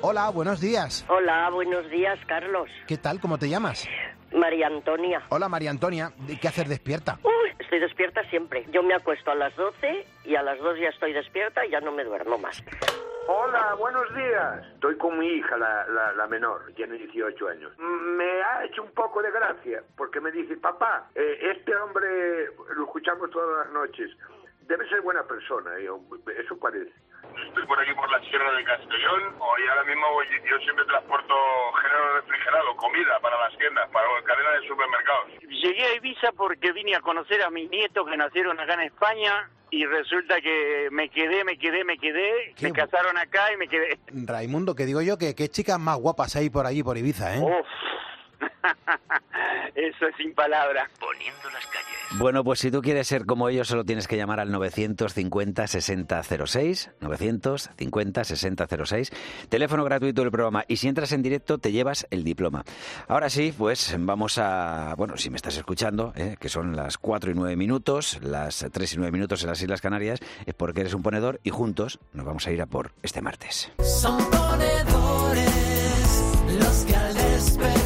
Hola, 0.00 0.30
buenos 0.30 0.60
días. 0.60 1.04
Hola, 1.08 1.50
buenos 1.50 1.90
días, 1.90 2.18
Carlos. 2.26 2.68
¿Qué 2.86 2.96
tal? 2.96 3.20
¿Cómo 3.20 3.38
te 3.38 3.48
llamas? 3.48 3.86
María 4.32 4.66
Antonia. 4.66 5.22
Hola, 5.28 5.48
María 5.48 5.70
Antonia. 5.70 6.12
¿Qué 6.40 6.48
hacer 6.48 6.68
despierta? 6.68 7.18
Uy, 7.22 7.52
estoy 7.58 7.78
despierta 7.78 8.22
siempre. 8.30 8.66
Yo 8.72 8.82
me 8.82 8.94
acuesto 8.94 9.30
a 9.30 9.34
las 9.34 9.54
12 9.56 10.06
y 10.24 10.34
a 10.34 10.42
las 10.42 10.58
2 10.58 10.78
ya 10.78 10.88
estoy 10.88 11.12
despierta 11.12 11.64
y 11.64 11.70
ya 11.70 11.80
no 11.80 11.92
me 11.92 12.04
duermo 12.04 12.38
más. 12.38 12.62
Hola, 13.28 13.74
buenos 13.74 14.14
días. 14.14 14.64
Estoy 14.74 14.96
con 14.98 15.18
mi 15.18 15.26
hija, 15.26 15.56
la, 15.56 16.12
la, 16.12 16.26
menor, 16.28 16.72
tiene 16.76 16.94
18 16.96 17.48
años. 17.48 17.72
Me 17.78 18.42
ha 18.42 18.64
hecho 18.64 18.84
un 18.84 18.92
poco 18.92 19.20
de 19.20 19.32
gracia 19.32 19.82
porque 19.96 20.20
me 20.20 20.30
dice, 20.30 20.56
papá, 20.56 21.08
eh, 21.14 21.38
este 21.56 21.74
hombre 21.74 22.46
lo 22.76 22.84
escuchamos 22.84 23.30
todas 23.30 23.66
las 23.66 23.74
noches. 23.74 24.10
Debe 24.68 24.88
ser 24.88 25.00
buena 25.00 25.24
persona, 25.24 25.72
eso 25.76 26.56
parece. 26.58 26.92
Estoy 27.48 27.66
por 27.66 27.80
aquí 27.80 27.92
por 27.94 28.10
la 28.10 28.20
Sierra 28.28 28.52
de 28.52 28.64
Castellón. 28.64 29.34
Hoy 29.38 29.62
ahora 29.68 29.84
mismo 29.84 30.06
yo 30.48 30.58
siempre 30.60 30.84
transporto 30.84 31.34
género 31.82 32.20
refrigerado, 32.20 32.76
comida 32.76 33.18
para 33.20 33.38
las 33.40 33.56
tiendas, 33.58 33.88
para 33.90 34.06
cadena 34.24 34.50
de 34.50 34.68
supermercados. 34.68 35.26
Llegué 35.48 35.84
a 35.84 35.94
Ibiza 35.96 36.32
porque 36.32 36.72
vine 36.72 36.94
a 36.94 37.00
conocer 37.00 37.42
a 37.42 37.50
mis 37.50 37.70
nietos 37.70 38.06
que 38.08 38.16
nacieron 38.16 38.58
acá 38.60 38.74
en 38.74 38.82
España 38.82 39.50
y 39.70 39.84
resulta 39.84 40.40
que 40.40 40.88
me 40.90 41.08
quedé, 41.08 41.44
me 41.44 41.58
quedé, 41.58 41.84
me 41.84 41.98
quedé, 41.98 42.54
se 42.56 42.72
casaron 42.72 43.18
acá 43.18 43.52
y 43.52 43.56
me 43.56 43.68
quedé. 43.68 43.98
Raimundo, 44.12 44.74
que 44.74 44.86
digo 44.86 45.02
yo 45.02 45.18
que 45.18 45.34
qué 45.34 45.48
chicas 45.48 45.78
más 45.78 45.96
guapas 45.96 46.36
hay 46.36 46.50
por 46.50 46.66
allí 46.66 46.82
por 46.82 46.96
Ibiza, 46.96 47.36
¿eh? 47.36 47.42
Eso 49.74 50.06
es 50.06 50.16
sin 50.16 50.34
palabras. 50.34 50.90
Poniendo 50.98 51.50
las 51.50 51.66
calles. 51.66 51.95
Bueno, 52.18 52.42
pues 52.44 52.60
si 52.60 52.70
tú 52.70 52.80
quieres 52.80 53.08
ser 53.08 53.26
como 53.26 53.50
ellos, 53.50 53.68
solo 53.68 53.84
tienes 53.84 54.08
que 54.08 54.16
llamar 54.16 54.40
al 54.40 54.50
950-6006. 54.50 56.92
950-6006. 57.00 59.12
Teléfono 59.50 59.84
gratuito 59.84 60.22
del 60.22 60.30
programa. 60.30 60.64
Y 60.66 60.78
si 60.78 60.88
entras 60.88 61.12
en 61.12 61.20
directo, 61.20 61.58
te 61.58 61.72
llevas 61.72 62.06
el 62.10 62.24
diploma. 62.24 62.64
Ahora 63.06 63.28
sí, 63.28 63.52
pues 63.56 63.94
vamos 63.98 64.38
a. 64.38 64.94
Bueno, 64.96 65.18
si 65.18 65.28
me 65.28 65.36
estás 65.36 65.58
escuchando, 65.58 66.14
¿eh? 66.16 66.36
que 66.40 66.48
son 66.48 66.74
las 66.74 66.96
4 66.96 67.32
y 67.32 67.34
9 67.34 67.54
minutos, 67.54 68.18
las 68.22 68.64
3 68.72 68.94
y 68.94 68.96
9 68.96 69.12
minutos 69.12 69.42
en 69.42 69.50
las 69.50 69.60
Islas 69.60 69.82
Canarias, 69.82 70.20
es 70.46 70.54
porque 70.54 70.80
eres 70.80 70.94
un 70.94 71.02
ponedor 71.02 71.38
y 71.44 71.50
juntos 71.50 71.98
nos 72.14 72.24
vamos 72.24 72.46
a 72.46 72.50
ir 72.50 72.62
a 72.62 72.66
por 72.66 72.92
este 73.02 73.20
martes. 73.20 73.70
Son 73.82 74.16
ponedores 74.30 75.50
los 76.58 76.84
que 76.86 76.96
al 76.96 77.12
despertar. 77.12 77.85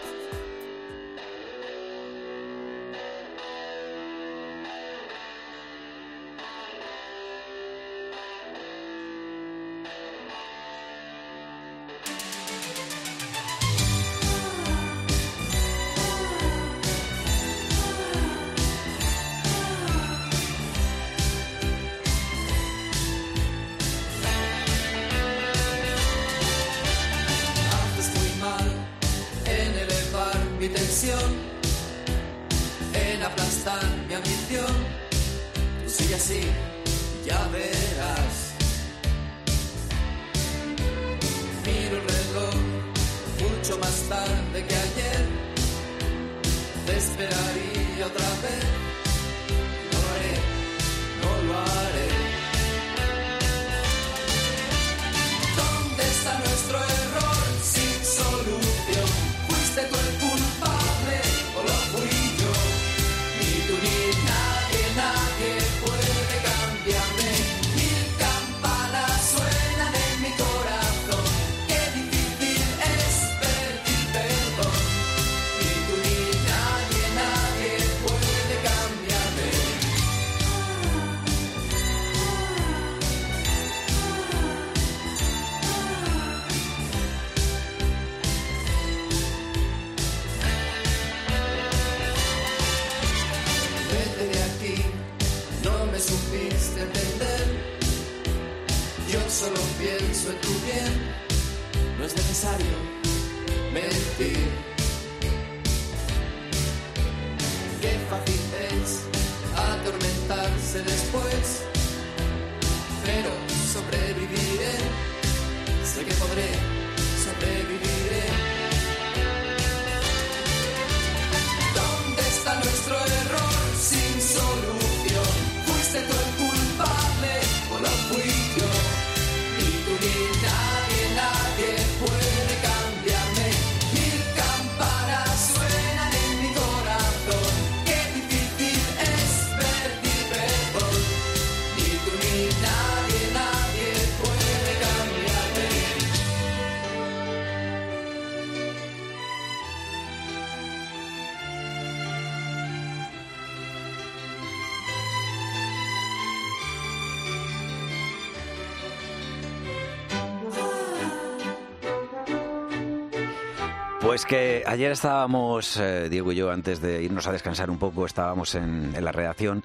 Ayer 164.65 164.91
estábamos, 164.91 165.77
eh, 165.77 166.07
Diego 166.09 166.31
y 166.31 166.35
yo, 166.35 166.51
antes 166.51 166.81
de 166.81 167.03
irnos 167.03 167.27
a 167.27 167.31
descansar 167.31 167.69
un 167.69 167.77
poco, 167.77 168.05
estábamos 168.05 168.55
en, 168.55 168.93
en 168.95 169.05
la 169.05 169.11
redacción. 169.11 169.63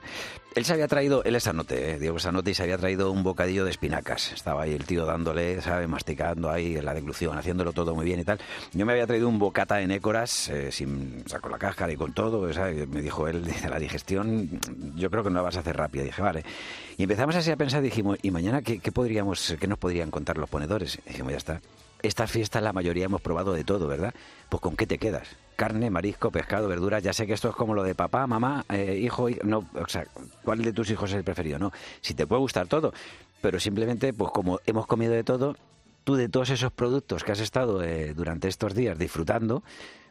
Él 0.57 0.65
se 0.65 0.73
había 0.73 0.89
traído, 0.89 1.23
él 1.25 1.37
es 1.37 1.43
Sanote, 1.43 1.91
eh, 1.91 1.99
Diego 1.99 2.19
Sanote, 2.19 2.51
y 2.51 2.55
se 2.55 2.63
había 2.63 2.79
traído 2.79 3.11
un 3.11 3.23
bocadillo 3.23 3.67
de 3.67 3.71
espinacas. 3.71 4.33
Estaba 4.33 4.63
ahí 4.63 4.73
el 4.73 4.87
tío 4.87 5.05
dándole, 5.05 5.61
¿sabe? 5.61 5.87
Masticando 5.87 6.51
ahí 6.51 6.81
la 6.81 6.95
deglución, 6.95 7.37
haciéndolo 7.37 7.75
todo 7.75 7.95
muy 7.95 8.07
bien 8.07 8.21
y 8.21 8.25
tal. 8.25 8.39
Yo 8.73 8.87
me 8.87 8.93
había 8.93 9.07
traído 9.07 9.29
un 9.29 9.39
bocata 9.39 9.77
de 9.77 9.87
nécoras, 9.87 10.49
eh, 10.49 10.73
sin, 10.73 11.23
con 11.43 11.53
la 11.53 11.59
cáscara 11.59 11.93
y 11.93 11.97
con 11.97 12.15
todo. 12.15 12.49
Me 12.89 13.03
dijo 13.03 13.29
él, 13.29 13.45
dice, 13.47 13.69
la 13.69 13.79
digestión, 13.79 14.49
yo 14.95 15.11
creo 15.11 15.23
que 15.23 15.29
no 15.29 15.37
la 15.37 15.43
vas 15.43 15.59
a 15.59 15.61
hacer 15.61 15.77
rápida. 15.77 16.05
dije, 16.05 16.23
vale. 16.23 16.43
Y 16.97 17.03
empezamos 17.03 17.37
así 17.37 17.51
a 17.51 17.57
pensar, 17.57 17.83
dijimos, 17.83 18.17
¿y 18.23 18.31
mañana 18.31 18.63
qué 18.63 18.93
podríamos, 18.93 19.57
qué 19.61 19.67
nos 19.67 19.79
podrían 19.79 20.11
contar 20.11 20.39
los 20.39 20.49
ponedores? 20.49 20.99
Y 21.05 21.11
dijimos, 21.11 21.33
ya 21.33 21.39
está. 21.39 21.61
Esta 22.03 22.27
fiesta 22.27 22.61
la 22.61 22.73
mayoría 22.73 23.07
hemos 23.07 23.21
probado 23.21 23.53
de 23.55 23.65
todo, 23.65 23.87
¿verdad? 23.89 24.15
Pues 24.49 24.61
¿con 24.61 24.77
qué 24.77 24.87
te 24.87 24.99
quedas? 24.99 25.29
Carne, 25.57 25.91
marisco, 25.91 26.31
pescado, 26.31 26.69
verduras. 26.69 27.03
Ya 27.03 27.13
sé 27.13 27.27
que 27.27 27.33
esto 27.33 27.49
es 27.49 27.57
como 27.57 27.75
lo 27.75 27.83
de 27.83 27.95
papá, 27.95 28.27
mamá, 28.27 28.65
eh, 28.69 28.99
hijo, 29.03 29.29
hi- 29.29 29.39
no, 29.43 29.69
o 29.75 29.89
sea, 29.89 30.07
¿cuál 30.45 30.63
de 30.63 30.73
tus 30.73 30.91
hijos 30.91 31.11
es 31.11 31.17
el 31.17 31.25
preferido? 31.25 31.59
No, 31.59 31.73
si 32.03 32.15
te 32.15 32.27
puede 32.27 32.41
gustar 32.41 32.67
todo, 32.69 32.93
pero 33.41 33.59
simplemente, 33.59 34.13
pues 34.13 34.31
como 34.31 34.61
hemos 34.67 34.87
comido 34.87 35.13
de 35.13 35.25
todo, 35.25 35.57
tú 36.05 36.15
de 36.15 36.29
todos 36.29 36.51
esos 36.51 36.71
productos 36.71 37.25
que 37.25 37.33
has 37.33 37.41
estado 37.41 37.83
eh, 37.83 38.13
durante 38.15 38.49
estos 38.49 38.75
días 38.75 38.99
disfrutando, 38.99 39.63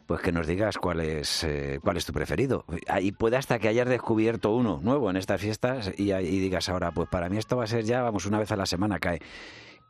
pues 0.06 0.20
que 0.20 0.32
nos 0.32 0.46
digas 0.46 0.78
cuál 0.78 1.00
es, 1.00 1.42
eh, 1.44 1.78
cuál 1.82 1.96
es 1.96 2.04
tu 2.04 2.12
preferido. 2.12 2.64
Y 3.00 3.12
puede 3.12 3.36
hasta 3.36 3.58
que 3.58 3.68
hayas 3.68 3.88
descubierto 3.88 4.52
uno 4.54 4.80
nuevo 4.82 5.08
en 5.10 5.16
estas 5.16 5.40
fiestas 5.40 5.92
y, 5.96 6.12
y 6.12 6.38
digas 6.40 6.68
ahora, 6.68 6.90
pues 6.92 7.08
para 7.08 7.28
mí 7.28 7.38
esto 7.38 7.56
va 7.56 7.64
a 7.64 7.68
ser 7.68 7.84
ya, 7.84 8.02
vamos, 8.02 8.26
una 8.26 8.38
vez 8.38 8.52
a 8.52 8.56
la 8.56 8.66
semana 8.66 8.98
cae. 8.98 9.20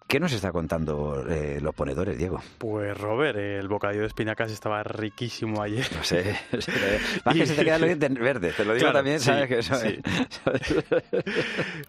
¿Qué 0.08 0.20
nos 0.20 0.32
está 0.32 0.52
contando 0.52 1.24
eh, 1.28 1.58
los 1.60 1.74
ponedores, 1.74 2.16
Diego? 2.16 2.40
Pues 2.58 2.96
Robert, 2.96 3.36
el 3.38 3.66
bocadillo 3.66 4.02
de 4.02 4.06
espinacas 4.06 4.52
estaba 4.52 4.84
riquísimo 4.84 5.60
ayer. 5.60 5.84
No 5.96 6.04
sé, 6.04 6.22
más 7.24 7.34
que 7.34 7.44
se 7.46 7.54
te 7.64 7.64
dientes 7.64 8.14
verdes, 8.20 8.54
te 8.56 8.64
lo 8.64 8.74
digo 8.74 8.84
Claro, 8.84 8.98
también, 8.98 9.18
sí, 9.18 9.26
¿sabes? 9.26 9.48
Que 9.48 9.58
eso 9.58 9.74
sí. 9.74 9.98
es- 9.98 10.84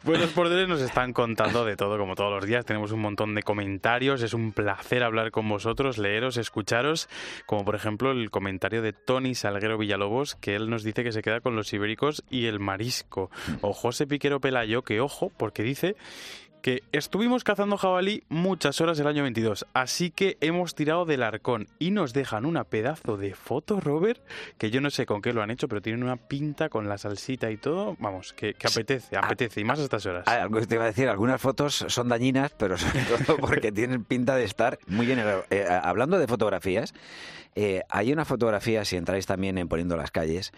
Pues 0.03 0.19
los 0.19 0.31
ponedores 0.31 0.67
nos 0.67 0.81
están 0.81 1.13
contando 1.13 1.63
de 1.63 1.75
todo, 1.75 1.97
como 1.99 2.15
todos 2.15 2.31
los 2.31 2.45
días. 2.45 2.65
Tenemos 2.65 2.91
un 2.91 3.01
montón 3.01 3.35
de 3.35 3.43
comentarios. 3.43 4.23
Es 4.23 4.33
un 4.33 4.51
placer 4.51 5.03
hablar 5.03 5.29
con 5.29 5.47
vosotros, 5.47 5.99
leeros, 5.99 6.37
escucharos. 6.37 7.09
Como 7.45 7.65
por 7.65 7.75
ejemplo 7.75 8.11
el 8.11 8.31
comentario 8.31 8.81
de 8.81 8.93
Tony 8.93 9.35
Salguero 9.35 9.77
Villalobos, 9.77 10.35
que 10.35 10.55
él 10.55 10.69
nos 10.71 10.83
dice 10.83 11.03
que 11.03 11.11
se 11.11 11.21
queda 11.21 11.39
con 11.41 11.55
los 11.55 11.71
ibéricos 11.71 12.23
y 12.31 12.47
el 12.47 12.59
marisco. 12.59 13.29
O 13.61 13.73
José 13.73 14.07
Piquero 14.07 14.39
Pelayo, 14.39 14.81
que 14.81 15.01
ojo, 15.01 15.31
porque 15.37 15.61
dice 15.61 15.95
que 16.67 16.83
estuvimos 16.91 17.45
cazando 17.45 17.77
jabalí 17.77 18.25
muchas 18.27 18.81
horas 18.81 18.99
el 18.99 19.07
año 19.07 19.23
22, 19.23 19.65
así 19.73 20.11
que 20.11 20.35
hemos 20.41 20.75
tirado 20.75 21.05
del 21.05 21.23
arcón 21.23 21.69
y 21.79 21.91
nos 21.91 22.11
dejan 22.11 22.45
una 22.45 22.65
pedazo 22.65 23.15
de 23.15 23.35
foto, 23.35 23.79
Robert, 23.79 24.21
que 24.57 24.69
yo 24.69 24.81
no 24.81 24.89
sé 24.89 25.05
con 25.05 25.21
qué 25.21 25.31
lo 25.31 25.41
han 25.41 25.49
hecho, 25.49 25.69
pero 25.69 25.81
tienen 25.81 26.03
una 26.03 26.17
pinta 26.17 26.67
con 26.67 26.89
la 26.89 26.97
salsita 26.97 27.51
y 27.51 27.55
todo, 27.55 27.95
vamos, 27.99 28.33
que, 28.33 28.53
que 28.53 28.67
apetece, 28.67 29.15
apetece, 29.15 29.61
y 29.61 29.63
más 29.63 29.79
a 29.79 29.83
estas 29.83 30.05
horas. 30.07 30.25
Ah, 30.27 30.41
algo 30.41 30.59
que 30.59 30.67
te 30.67 30.75
iba 30.75 30.83
a 30.83 30.87
decir, 30.87 31.07
algunas 31.07 31.39
fotos 31.39 31.85
son 31.87 32.09
dañinas, 32.09 32.51
pero 32.57 32.77
sobre 32.77 32.99
todo 33.25 33.37
porque 33.37 33.71
tienen 33.71 34.03
pinta 34.03 34.35
de 34.35 34.43
estar 34.43 34.77
muy 34.87 35.05
bien. 35.05 35.23
Eh, 35.49 35.65
hablando 35.69 36.19
de 36.19 36.27
fotografías, 36.27 36.93
eh, 37.55 37.83
hay 37.87 38.11
una 38.11 38.25
fotografía, 38.25 38.83
si 38.83 38.97
entráis 38.97 39.25
también 39.25 39.57
en 39.57 39.69
Poniendo 39.69 39.95
las 39.95 40.11
calles, 40.11 40.51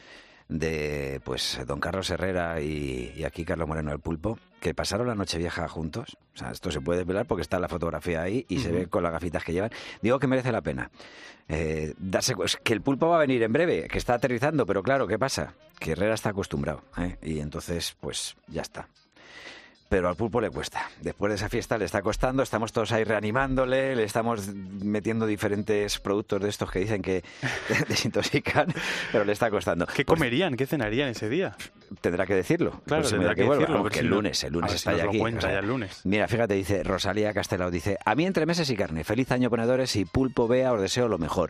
de 0.50 1.22
pues 1.24 1.60
don 1.66 1.80
Carlos 1.80 2.10
Herrera 2.10 2.60
y, 2.60 3.14
y 3.16 3.24
aquí 3.24 3.46
Carlos 3.46 3.68
Moreno 3.68 3.92
del 3.92 4.00
Pulpo, 4.00 4.40
que 4.60 4.74
pasaron 4.74 5.08
la 5.08 5.16
noche 5.16 5.38
vieja 5.38 5.68
juntos. 5.68 6.18
O 6.36 6.38
sea, 6.38 6.52
esto 6.52 6.72
se 6.72 6.82
puede 6.82 7.04
ver 7.04 7.26
porque 7.26 7.44
está 7.44 7.60
la 7.60 7.70
fotografía 7.70 8.22
ahí 8.22 8.46
y 8.50 8.60
se 8.60 8.72
ve 8.72 8.88
con 8.88 9.04
las 9.04 9.12
gafitas 9.12 9.44
que 9.44 9.54
llevan. 9.54 9.72
Digo 10.02 10.20
que 10.20 10.28
merece 10.28 10.52
la 10.52 10.62
pena. 10.62 10.92
Eh, 11.48 11.94
darse 11.98 12.36
es 12.44 12.58
que 12.58 12.74
el 12.74 12.82
pulpo 12.82 13.08
va 13.08 13.18
a 13.18 13.20
venir 13.20 13.42
en 13.44 13.54
breve, 13.54 13.88
que 13.88 13.98
está 13.98 14.16
aterrizando, 14.16 14.66
pero 14.66 14.84
claro, 14.84 15.08
¿qué 15.08 15.18
pasa? 15.18 15.54
Que 15.80 15.92
Herrera 15.92 16.14
está 16.14 16.30
acostumbrado, 16.30 16.84
¿eh? 16.98 17.18
y 17.24 17.40
entonces, 17.40 17.96
pues 18.00 18.36
ya 18.48 18.62
está. 18.62 18.88
Pero 19.90 20.08
al 20.08 20.16
pulpo 20.16 20.40
le 20.40 20.52
cuesta. 20.52 20.90
Después 21.02 21.32
de 21.32 21.36
esa 21.36 21.50
fiesta 21.50 21.78
le 21.78 21.86
está 21.86 22.02
costando, 22.04 22.44
estamos 22.44 22.72
todos 22.72 22.92
ahí 22.92 23.04
reanimándole, 23.04 23.96
le 23.96 24.04
estamos 24.04 24.48
metiendo 24.54 25.26
diferentes 25.26 26.00
productos 26.00 26.42
de 26.42 26.50
estos 26.50 26.70
que 26.72 26.80
dicen 26.80 27.02
que 27.02 27.24
desintoxican, 27.90 28.68
pero 29.12 29.26
le 29.26 29.34
está 29.34 29.50
costando. 29.50 29.88
¿Qué 29.88 30.06
comerían? 30.06 30.56
¿Qué 30.56 30.68
cenarían 30.68 31.10
ese 31.10 31.28
día? 31.28 31.58
Tendrá 32.02 32.28
que 32.28 32.36
decirlo. 32.36 32.82
Claro, 32.86 33.02
Pues 33.02 33.12
tendrá 33.14 33.34
que 33.34 33.44
decirlo, 33.44 33.82
porque 33.82 34.00
el 34.00 34.06
si 34.06 34.10
lunes, 34.10 34.44
el 34.44 34.54
lunes 34.54 34.72
si 34.72 34.78
está 34.78 34.92
nos 34.92 35.02
ya 35.02 35.08
aquí. 35.08 35.18
cuenta 35.18 35.40
o 35.40 35.42
sea, 35.42 35.52
ya 35.54 35.60
el 35.60 35.68
lunes. 35.68 36.02
Mira, 36.06 36.28
fíjate, 36.28 36.54
dice 36.54 36.84
Rosalía 36.84 37.34
Castelao, 37.34 37.72
dice, 37.72 37.98
a 38.06 38.14
mí 38.14 38.26
entre 38.28 38.46
meses 38.46 38.70
y 38.70 38.76
carne, 38.76 39.04
feliz 39.04 39.32
año 39.32 39.50
ponedores 39.50 39.96
y 39.96 40.06
pulpo 40.06 40.48
vea, 40.48 40.72
os 40.72 40.82
deseo 40.82 41.08
lo 41.08 41.18
mejor. 41.18 41.50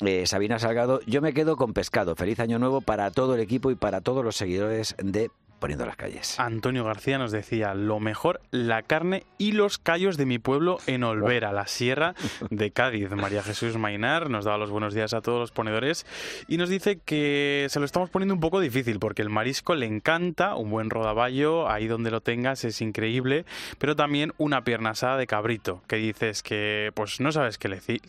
Eh, 0.00 0.24
Sabina 0.26 0.58
Salgado, 0.60 1.00
yo 1.06 1.20
me 1.20 1.32
quedo 1.34 1.56
con 1.56 1.74
pescado, 1.74 2.14
feliz 2.14 2.38
año 2.38 2.58
nuevo 2.60 2.80
para 2.80 3.10
todo 3.10 3.34
el 3.34 3.40
equipo 3.40 3.70
y 3.70 3.74
para 3.74 4.00
todos 4.00 4.24
los 4.24 4.36
seguidores 4.36 4.94
de 4.98 5.30
Poniendo 5.62 5.86
las 5.86 5.94
calles. 5.94 6.40
Antonio 6.40 6.82
García 6.82 7.18
nos 7.18 7.30
decía, 7.30 7.72
lo 7.74 8.00
mejor, 8.00 8.40
la 8.50 8.82
carne 8.82 9.22
y 9.38 9.52
los 9.52 9.78
callos 9.78 10.16
de 10.16 10.26
mi 10.26 10.40
pueblo 10.40 10.78
en 10.88 11.04
Olvera, 11.04 11.52
la 11.52 11.68
sierra 11.68 12.16
de 12.50 12.72
Cádiz. 12.72 13.12
María 13.12 13.44
Jesús 13.44 13.76
Mainar 13.76 14.28
nos 14.28 14.44
daba 14.44 14.58
los 14.58 14.70
buenos 14.70 14.92
días 14.92 15.14
a 15.14 15.20
todos 15.20 15.38
los 15.38 15.52
ponedores 15.52 16.04
y 16.48 16.56
nos 16.56 16.68
dice 16.68 16.98
que 17.04 17.68
se 17.70 17.78
lo 17.78 17.86
estamos 17.86 18.10
poniendo 18.10 18.34
un 18.34 18.40
poco 18.40 18.58
difícil 18.58 18.98
porque 18.98 19.22
el 19.22 19.30
marisco 19.30 19.76
le 19.76 19.86
encanta, 19.86 20.56
un 20.56 20.68
buen 20.68 20.90
rodaballo, 20.90 21.70
ahí 21.70 21.86
donde 21.86 22.10
lo 22.10 22.22
tengas 22.22 22.64
es 22.64 22.80
increíble, 22.80 23.44
pero 23.78 23.94
también 23.94 24.32
una 24.38 24.64
pierna 24.64 24.90
asada 24.90 25.16
de 25.16 25.28
cabrito, 25.28 25.80
que 25.86 25.94
dices 25.94 26.42
que 26.42 26.90
pues 26.94 27.20
no 27.20 27.30
sabes 27.30 27.58
qué, 27.58 27.68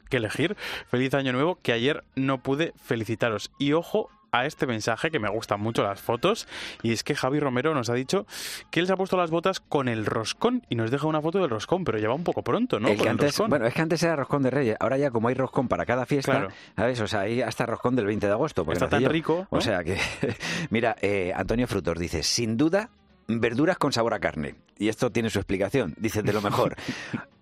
elegir. 0.10 0.58
Feliz 0.88 1.14
año 1.14 1.34
nuevo, 1.34 1.60
que 1.62 1.72
ayer 1.72 2.04
no 2.16 2.42
pude 2.42 2.74
felicitaros. 2.84 3.52
Y 3.60 3.74
ojo, 3.74 4.10
a 4.34 4.46
este 4.46 4.66
mensaje 4.68 5.12
que 5.12 5.20
me 5.20 5.30
gustan 5.30 5.62
mucho 5.62 5.84
las 5.84 6.02
fotos 6.02 6.48
y 6.82 6.92
es 6.92 7.04
que 7.04 7.16
Javi 7.16 7.40
Romero 7.40 7.74
nos 7.74 7.90
ha 7.90 7.94
dicho 7.94 8.26
que 8.72 8.80
él 8.80 8.88
se 8.88 8.94
ha 8.94 8.98
puesto 8.98 9.16
las 9.16 9.30
botas 9.30 9.60
con 9.62 9.88
el 9.88 10.06
roscón 10.06 10.64
y 10.70 10.76
nos 10.76 10.92
deja 10.92 11.08
una 11.08 11.22
foto 11.22 11.40
del 11.40 11.50
roscón, 11.52 11.84
pero 11.86 12.00
lleva 12.00 12.16
un 12.16 12.24
poco 12.24 12.42
pronto, 12.42 12.80
¿no? 12.80 12.88
El 12.90 12.96
Con 12.98 13.04
que 13.04 13.10
el 13.10 13.12
antes, 13.12 13.28
roscón. 13.38 13.50
bueno, 13.52 13.68
es 13.68 13.74
que 13.74 13.82
antes 13.82 14.02
era 14.04 14.16
roscón 14.16 14.44
de 14.44 14.50
Reyes, 14.50 14.76
ahora 14.80 14.98
ya 14.98 15.12
como 15.12 15.28
hay 15.30 15.36
roscón 15.36 15.68
para 15.68 15.86
cada 15.86 16.06
fiesta, 16.06 16.32
Claro. 16.32 16.48
¿sabes? 16.76 17.00
O 17.00 17.08
sea, 17.08 17.22
hay 17.22 17.42
hasta 17.42 17.66
roscón 17.68 17.96
del 17.96 18.08
20 18.08 18.26
de 18.28 18.34
agosto. 18.34 18.66
Está 18.72 18.90
tan 18.90 19.02
yo. 19.04 19.10
rico, 19.10 19.48
¿no? 19.52 19.58
O 19.58 19.62
sea 19.62 19.84
que, 19.84 19.98
mira, 20.72 20.96
eh, 21.02 21.32
Antonio 21.36 21.68
Frutos 21.68 22.00
dice, 22.00 22.24
sin 22.24 22.58
duda, 22.58 22.90
verduras 23.28 23.78
con 23.78 23.94
sabor 23.94 24.14
a 24.16 24.20
carne. 24.20 24.56
Y 24.80 24.90
esto 24.90 25.12
tiene 25.12 25.30
su 25.30 25.38
explicación, 25.40 25.94
dice 25.98 26.24
de 26.24 26.34
lo 26.34 26.42
mejor. 26.42 26.76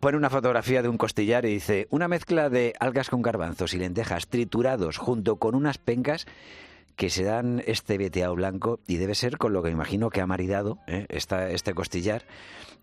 Pone 0.01 0.17
una 0.17 0.29
fotografía 0.29 0.81
de 0.81 0.89
un 0.89 0.97
costillar 0.97 1.45
y 1.45 1.53
dice, 1.53 1.87
una 1.89 2.07
mezcla 2.07 2.49
de 2.49 2.73
algas 2.79 3.09
con 3.09 3.21
garbanzos 3.21 3.73
y 3.73 3.77
lentejas 3.77 4.27
triturados 4.27 4.97
junto 4.97 5.37
con 5.37 5.55
unas 5.55 5.77
pencas 5.77 6.25
que 6.95 7.09
se 7.09 7.23
dan 7.23 7.61
este 7.65 7.97
veteado 7.97 8.35
blanco 8.35 8.79
y 8.87 8.97
debe 8.97 9.15
ser 9.15 9.37
con 9.37 9.53
lo 9.53 9.63
que 9.63 9.69
imagino 9.69 10.09
que 10.09 10.21
ha 10.21 10.27
maridado 10.27 10.77
¿eh? 10.87 11.05
esta- 11.09 11.49
este 11.49 11.73
costillar. 11.73 12.23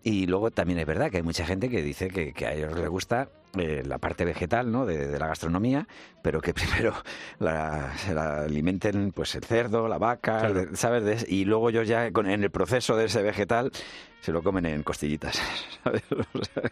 Y 0.01 0.27
luego 0.27 0.49
también 0.51 0.79
es 0.79 0.85
verdad 0.85 1.11
que 1.11 1.17
hay 1.17 1.23
mucha 1.23 1.45
gente 1.45 1.69
que 1.69 1.81
dice 1.83 2.07
que, 2.07 2.31
que 2.31 2.45
a 2.47 2.53
ellos 2.53 2.73
les 2.77 2.87
gusta 2.87 3.27
eh, 3.57 3.83
la 3.85 3.97
parte 3.97 4.23
vegetal 4.23 4.71
¿no? 4.71 4.85
de, 4.85 5.07
de 5.07 5.19
la 5.19 5.27
gastronomía, 5.27 5.87
pero 6.21 6.39
que 6.39 6.53
primero 6.53 6.93
la, 7.39 7.93
se 7.97 8.13
la 8.13 8.43
alimenten 8.43 9.11
pues 9.11 9.35
el 9.35 9.43
cerdo, 9.43 9.87
la 9.89 9.97
vaca, 9.97 10.39
Claro. 10.39 10.53
de- 10.65 10.75
¿sabes? 10.77 11.25
Y 11.27 11.43
luego 11.45 11.69
ellos 11.69 11.87
ya 11.87 12.11
con- 12.11 12.29
en 12.29 12.43
el 12.43 12.49
proceso 12.51 12.95
de 12.95 13.05
ese 13.05 13.21
vegetal 13.21 13.71
se 14.21 14.31
lo 14.31 14.41
comen 14.41 14.65
en 14.67 14.83
costillitas. 14.83 15.41
¿sabes? 15.83 16.03
O 16.11 16.43
sea, 16.45 16.63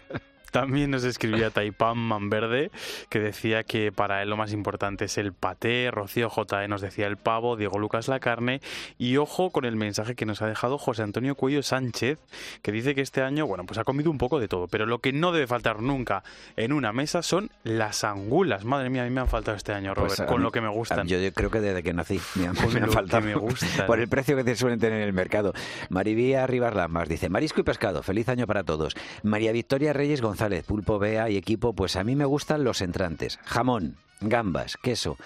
También 0.52 0.92
nos 0.92 1.04
escribía 1.04 1.50
Taipán 1.50 1.98
Manverde, 1.98 2.72
que 3.10 3.20
decía 3.20 3.64
que 3.64 3.92
para 3.92 4.22
él 4.24 4.30
lo 4.30 4.38
más 4.38 4.54
importante 4.54 5.06
es 5.06 5.18
el 5.18 5.34
paté, 5.34 5.92
Rocío 5.92 6.30
JE 6.30 6.68
nos 6.68 6.82
decía 6.82 7.08
el 7.08 7.18
pavo, 7.18 7.56
Diego 7.58 7.80
Lucas 7.80 8.08
la 8.08 8.20
carne, 8.20 8.62
y 8.98 9.18
ojo 9.18 9.52
con 9.52 9.66
el 9.66 9.76
mensaje 9.76 10.16
que 10.16 10.26
nos 10.26 10.42
ha 10.42 10.48
dejado 10.48 10.78
José 10.78 11.04
Antonio 11.04 11.36
Cuello 11.36 11.62
Sánchez, 11.64 12.18
que 12.62 12.72
dice 12.72 12.96
que 12.96 13.02
este 13.02 13.22
año, 13.22 13.46
bueno, 13.46 13.66
pues 13.66 13.78
ha 13.78 13.84
comido 13.84 14.10
un 14.10 14.18
poco 14.18 14.40
de 14.40 14.48
todo, 14.48 14.68
pero 14.68 14.86
lo 14.86 15.00
que 15.00 15.12
no 15.14 15.32
debe 15.32 15.48
faltar 15.48 15.82
nunca 15.82 16.24
en 16.56 16.72
una 16.74 16.94
mesa 16.94 17.22
son 17.22 17.50
las 17.64 18.04
angulas. 18.04 18.64
Madre 18.66 18.90
mía, 18.90 19.02
a 19.04 19.06
mí 19.06 19.12
me 19.12 19.22
han 19.22 19.28
faltado 19.28 19.58
este 19.58 19.74
año, 19.74 19.94
Robert, 19.94 20.16
Pues 20.16 20.28
con 20.28 20.38
mí- 20.38 20.44
lo 20.44 20.52
que 20.52 20.62
me 20.62 20.70
gustan. 20.70 21.08
Yo, 21.08 21.20
yo 21.20 21.34
creo 21.34 21.52
que 21.52 21.60
desde 21.60 21.84
que 21.84 21.94
nací 21.94 22.20
me 22.36 22.48
han, 22.48 22.54
me 22.74 22.88
faltado. 22.88 23.24
me 23.24 23.36
gustan. 23.36 23.86
Por 23.88 24.00
el 24.00 24.08
precio 24.08 24.36
que 24.36 24.44
te 24.44 24.56
suelen 24.56 24.80
tener 24.80 25.02
en 25.02 25.08
el 25.08 25.14
mercado. 25.14 25.54
Marivía 25.90 26.48
Rivas 26.48 26.74
Lamas 26.74 27.10
dice, 27.10 27.30
marisco 27.30 27.60
y 27.62 27.64
pescado, 27.64 28.02
feliz 28.04 28.30
año 28.30 28.48
para 28.48 28.64
todos. 28.64 28.96
María 29.24 29.52
Victoria 29.52 29.94
Reyes 29.94 30.22
González, 30.22 30.37
pulpo 30.66 31.00
Bea 31.00 31.30
y 31.30 31.38
equipo, 31.38 31.74
pues 31.74 31.96
a 31.96 32.04
mí 32.04 32.16
me 32.16 32.26
gustan 32.26 32.64
los 32.64 32.82
entrantes. 32.82 33.40
Jamón, 33.46 33.96
gambas, 34.22 34.78
queso. 34.78 35.18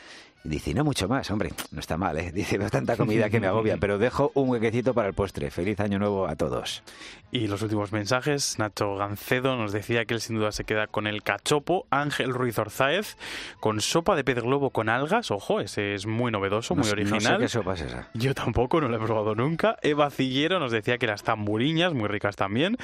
Y 0.43 0.49
dice, 0.49 0.71
y 0.71 0.73
no 0.73 0.83
mucho 0.83 1.07
más, 1.07 1.29
hombre, 1.29 1.51
no 1.71 1.79
está 1.79 1.97
mal, 1.97 2.17
¿eh? 2.17 2.31
Dice, 2.33 2.57
no 2.57 2.65
es 2.65 2.71
tanta 2.71 2.97
comida 2.97 3.29
que 3.29 3.39
me 3.39 3.47
agobia, 3.47 3.77
pero 3.79 3.97
dejo 3.97 4.31
un 4.33 4.49
huequecito 4.49 4.93
para 4.93 5.07
el 5.07 5.13
postre. 5.13 5.51
Feliz 5.51 5.79
año 5.79 5.99
nuevo 5.99 6.27
a 6.27 6.35
todos. 6.35 6.83
Y 7.31 7.47
los 7.47 7.61
últimos 7.61 7.91
mensajes, 7.91 8.57
Nacho 8.57 8.95
Gancedo 8.95 9.55
nos 9.55 9.71
decía 9.71 10.05
que 10.05 10.15
él 10.15 10.21
sin 10.21 10.37
duda 10.37 10.51
se 10.51 10.63
queda 10.63 10.87
con 10.87 11.07
el 11.07 11.23
cachopo, 11.23 11.85
Ángel 11.89 12.33
Ruiz 12.33 12.57
Orzáez, 12.57 13.17
con 13.59 13.81
sopa 13.81 14.15
de 14.15 14.23
pez 14.23 14.41
globo 14.41 14.71
con 14.71 14.89
algas, 14.89 15.31
ojo, 15.31 15.61
ese 15.61 15.93
es 15.93 16.07
muy 16.07 16.31
novedoso, 16.31 16.75
muy 16.75 16.85
No 16.85 16.91
original. 16.91 17.21
No 17.21 17.29
sé 17.29 17.37
qué 17.37 17.47
sopa 17.47 17.73
es 17.75 17.81
esa. 17.81 18.09
Yo 18.13 18.33
tampoco, 18.33 18.81
no 18.81 18.89
lo 18.89 18.97
he 18.97 18.99
probado 18.99 19.35
nunca. 19.35 19.77
Eva 19.81 20.09
Cillero 20.09 20.59
nos 20.59 20.71
decía 20.71 20.97
que 20.97 21.07
las 21.07 21.23
tamburiñas, 21.23 21.93
muy 21.93 22.07
ricas 22.07 22.35
también. 22.35 22.77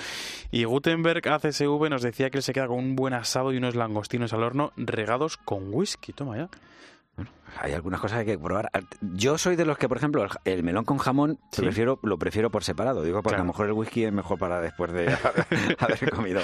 Y 0.52 0.63
Gutenberg 0.63 1.28
ACSV 1.28 1.89
nos 1.89 2.02
decía 2.02 2.30
que 2.30 2.38
él 2.38 2.43
se 2.43 2.54
queda 2.54 2.67
con 2.67 2.78
un 2.78 2.96
buen 2.96 3.13
asado 3.13 3.52
y 3.52 3.58
unos 3.58 3.76
langostinos 3.76 4.32
al 4.34 4.43
horno 4.43 4.72
regados 4.78 5.38
con 5.38 5.74
whisky. 5.74 6.13
Toma 6.13 6.38
ya. 6.38 6.50
Hay 7.60 7.73
algunas 7.73 7.99
cosas 7.99 8.23
que 8.23 8.32
hay 8.32 8.38
que 8.38 8.43
probar. 8.43 8.69
Yo 9.01 9.38
soy 9.38 9.56
de 9.56 9.65
los 9.65 9.77
que, 9.77 9.88
por 9.89 9.97
ejemplo, 9.97 10.23
el, 10.23 10.30
el 10.45 10.63
melón 10.63 10.86
con 10.86 10.97
jamón 10.99 11.39
Sí. 11.51 11.62
prefiero, 11.63 11.99
lo 12.03 12.19
prefiero 12.19 12.51
por 12.51 12.63
separado. 12.63 13.01
Digo, 13.01 13.17
porque 13.23 13.30
Claro. 13.36 13.41
a 13.43 13.45
lo 13.45 13.51
mejor 13.53 13.65
el 13.67 13.71
whisky 13.73 14.03
es 14.06 14.13
mejor 14.13 14.38
para 14.38 14.62
después 14.62 14.91
de 14.93 15.08
haber 15.80 16.10
comido. 16.12 16.41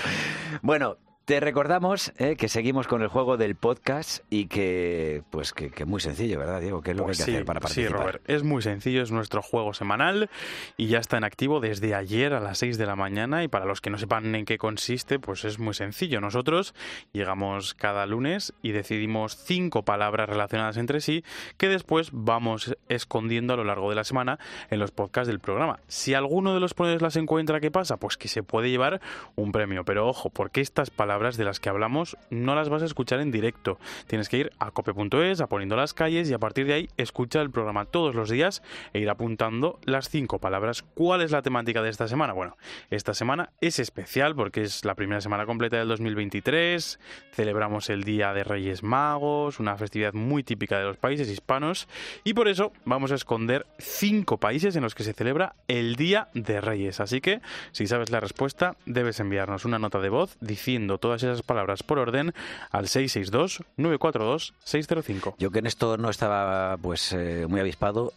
Bueno, 0.63 0.97
te 1.25 1.39
recordamos 1.39 2.12
eh, 2.17 2.36
que 2.36 2.49
seguimos 2.49 2.88
con 2.88 3.01
el 3.01 3.07
juego 3.07 3.38
del 3.38 3.55
podcast 3.55 4.25
y 4.29 4.47
que, 4.47 5.23
pues, 5.29 5.53
que, 5.53 5.69
que 5.69 5.83
es 5.83 5.89
muy 5.89 6.01
sencillo, 6.01 6.38
¿verdad, 6.38 6.59
Diego? 6.59 6.81
¿Qué 6.81 6.91
es 6.91 6.97
lo 6.97 7.05
Pues 7.05 7.17
que 7.17 7.23
hay 7.23 7.25
que 7.25 7.31
sí, 7.31 7.36
hacer 7.38 7.45
para 7.45 7.59
sí, 7.59 7.63
participar? 7.63 7.99
Robert, 8.01 8.29
es 8.29 8.43
muy 8.43 8.62
sencillo, 8.62 9.01
es 9.01 9.12
nuestro 9.12 9.41
juego 9.41 9.73
semanal 9.73 10.29
y 10.75 10.88
ya 10.88 10.99
está 10.99 11.15
en 11.15 11.23
activo 11.23 11.62
desde 11.62 11.95
ayer 11.95 12.33
a 12.33 12.41
las 12.41 12.57
6 12.57 12.77
de 12.77 12.86
la 12.86 12.97
mañana 12.97 13.41
y 13.41 13.47
para 13.47 13.63
los 13.63 13.79
que 13.79 13.89
no 13.89 13.97
sepan 13.97 14.36
en 14.36 14.43
qué 14.43 14.57
consiste, 14.57 15.17
pues 15.17 15.45
es 15.45 15.59
muy 15.59 15.73
sencillo. 15.73 16.19
Nosotros 16.19 16.75
llegamos 17.13 17.73
cada 17.73 18.05
lunes 18.05 18.53
y 18.62 18.73
decidimos 18.73 19.38
cinco 19.38 19.83
palabras 19.83 20.27
relacionadas 20.27 20.75
entre 20.75 20.99
sí 20.99 21.23
que 21.57 21.69
después 21.69 22.09
vamos 22.12 22.75
escondiendo 22.89 23.53
a 23.53 23.57
lo 23.57 23.63
largo 23.63 23.89
de 23.89 23.95
la 23.95 24.03
semana 24.03 24.39
en 24.69 24.79
los 24.79 24.91
podcasts 24.91 25.29
del 25.29 25.39
programa. 25.39 25.79
Si 25.88 26.13
alguno 26.15 26.53
de 26.53 26.59
los 26.59 26.73
ponedores 26.73 27.01
las 27.01 27.15
encuentra, 27.15 27.62
¿qué 27.62 27.71
pasa? 27.71 27.95
Pues 27.95 28.17
que 28.17 28.27
se 28.27 28.43
puede 28.43 28.69
llevar 28.69 28.99
un 29.36 29.53
premio, 29.53 29.86
pero 29.86 30.05
ojo, 30.05 30.29
porque 30.29 30.59
estas 30.59 30.89
palabras 30.89 31.12
de 31.13 31.43
las 31.43 31.60
que 31.60 31.69
hablamos 31.69 32.17
no 32.32 32.56
las 32.56 32.69
vas 32.69 32.82
a 32.82 32.86
escuchar 32.86 33.19
en 33.19 33.32
directo. 33.32 33.78
Tienes 34.08 34.30
que 34.30 34.38
ir 34.38 34.52
a 34.58 34.71
cope.es, 34.71 35.41
a 35.41 35.47
poniendo 35.47 35.76
las 35.76 35.93
calles 35.93 36.30
y 36.30 36.34
a 36.34 36.39
partir 36.39 36.65
de 36.65 36.73
ahí 36.73 36.89
escuchar 36.97 37.43
el 37.43 37.52
programa 37.52 37.86
todos 37.86 38.15
los 38.15 38.32
días 38.32 38.63
e 38.93 38.99
ir 38.99 39.10
apuntando 39.10 39.80
las 39.86 40.10
cinco 40.10 40.39
palabras. 40.39 40.82
¿Cuál 40.82 41.21
es 41.21 41.32
la 41.32 41.43
temática 41.43 41.84
de 41.84 41.89
esta 41.89 42.08
semana? 42.08 42.34
Bueno, 42.34 42.58
esta 42.89 43.13
semana 43.13 43.52
es 43.62 43.78
especial 43.78 44.36
porque 44.36 44.63
es 44.63 44.86
la 44.86 44.95
primera 44.95 45.21
semana 45.21 45.45
completa 45.45 45.78
del 45.78 45.88
2023. 45.88 46.99
Celebramos 47.32 47.91
el 47.91 48.04
Día 48.04 48.34
de 48.34 48.43
Reyes 48.43 48.82
Magos, 48.82 49.60
una 49.60 49.78
festividad 49.78 50.13
muy 50.13 50.43
típica 50.43 50.80
de 50.80 50.86
los 50.86 50.97
países 50.97 51.30
hispanos 51.30 51.88
y 52.23 52.34
por 52.34 52.47
eso 52.47 52.73
vamos 52.86 53.12
a 53.12 53.15
esconder 53.15 53.67
cinco 53.78 54.38
países 54.38 54.76
en 54.76 54.82
los 54.82 54.95
que 54.95 55.04
se 55.04 55.13
celebra 55.13 55.54
el 55.67 55.95
Día 55.95 56.30
de 56.34 56.60
Reyes. 56.60 56.99
Así 56.99 57.21
que, 57.21 57.39
si 57.71 57.86
sabes 57.86 58.10
la 58.10 58.19
respuesta, 58.19 58.76
debes 58.88 59.19
enviarnos 59.19 59.63
una 59.63 59.78
nota 59.78 59.99
de 59.99 60.10
voz 60.10 60.38
diciendo 60.41 60.97
todas 61.04 61.22
esas 61.22 61.42
palabras 61.42 61.84
por 61.84 62.00
orden 62.00 62.34
al 62.72 62.86
662-942-605. 62.86 65.36
Yo 65.38 65.52
que 65.52 65.60
en 65.60 65.68
esto 65.68 65.98
no 65.98 66.10
estaba 66.10 66.78
pues 66.78 67.12
eh, 67.12 67.46
muy 67.50 67.60
avispado, 67.60 68.13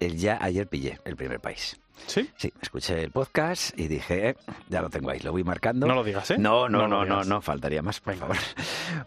el 0.00 0.16
ya 0.16 0.38
ayer 0.40 0.66
pillé 0.66 1.00
el 1.04 1.16
primer 1.16 1.40
país. 1.40 1.78
¿Sí? 2.06 2.28
Sí, 2.36 2.52
escuché 2.60 3.02
el 3.02 3.10
podcast 3.10 3.78
y 3.78 3.88
dije, 3.88 4.30
eh, 4.30 4.36
ya 4.68 4.82
lo 4.82 4.90
tengo 4.90 5.10
ahí, 5.10 5.20
lo 5.20 5.32
voy 5.32 5.44
marcando. 5.44 5.86
No 5.86 5.94
lo 5.94 6.04
digas, 6.04 6.30
¿eh? 6.32 6.36
No, 6.38 6.68
no, 6.68 6.82
No 6.82 6.88
no, 6.88 7.04
no, 7.04 7.24
no, 7.24 7.40
faltaría 7.40 7.82
más, 7.82 8.00
por 8.00 8.14
favor. 8.16 8.36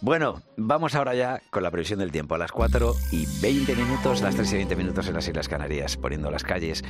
Bueno, 0.02 0.42
vamos 0.58 0.96
ahora 0.96 1.16
ya 1.16 1.42
con 1.50 1.64
la 1.64 1.72
previsión 1.72 2.00
del 2.00 2.12
tiempo. 2.12 2.36
A 2.36 2.38
las 2.38 2.52
4 2.52 2.94
y 3.12 3.26
20 3.42 3.76
minutos, 3.76 4.22
las 4.22 4.36
3 4.36 4.52
y 4.54 4.56
20 4.58 4.76
minutos 4.76 5.08
en 5.08 5.14
las 5.14 5.28
Islas 5.28 5.48
Canarias, 5.48 5.96
poniendo 5.98 6.30
las 6.30 6.44
calles. 6.44 6.84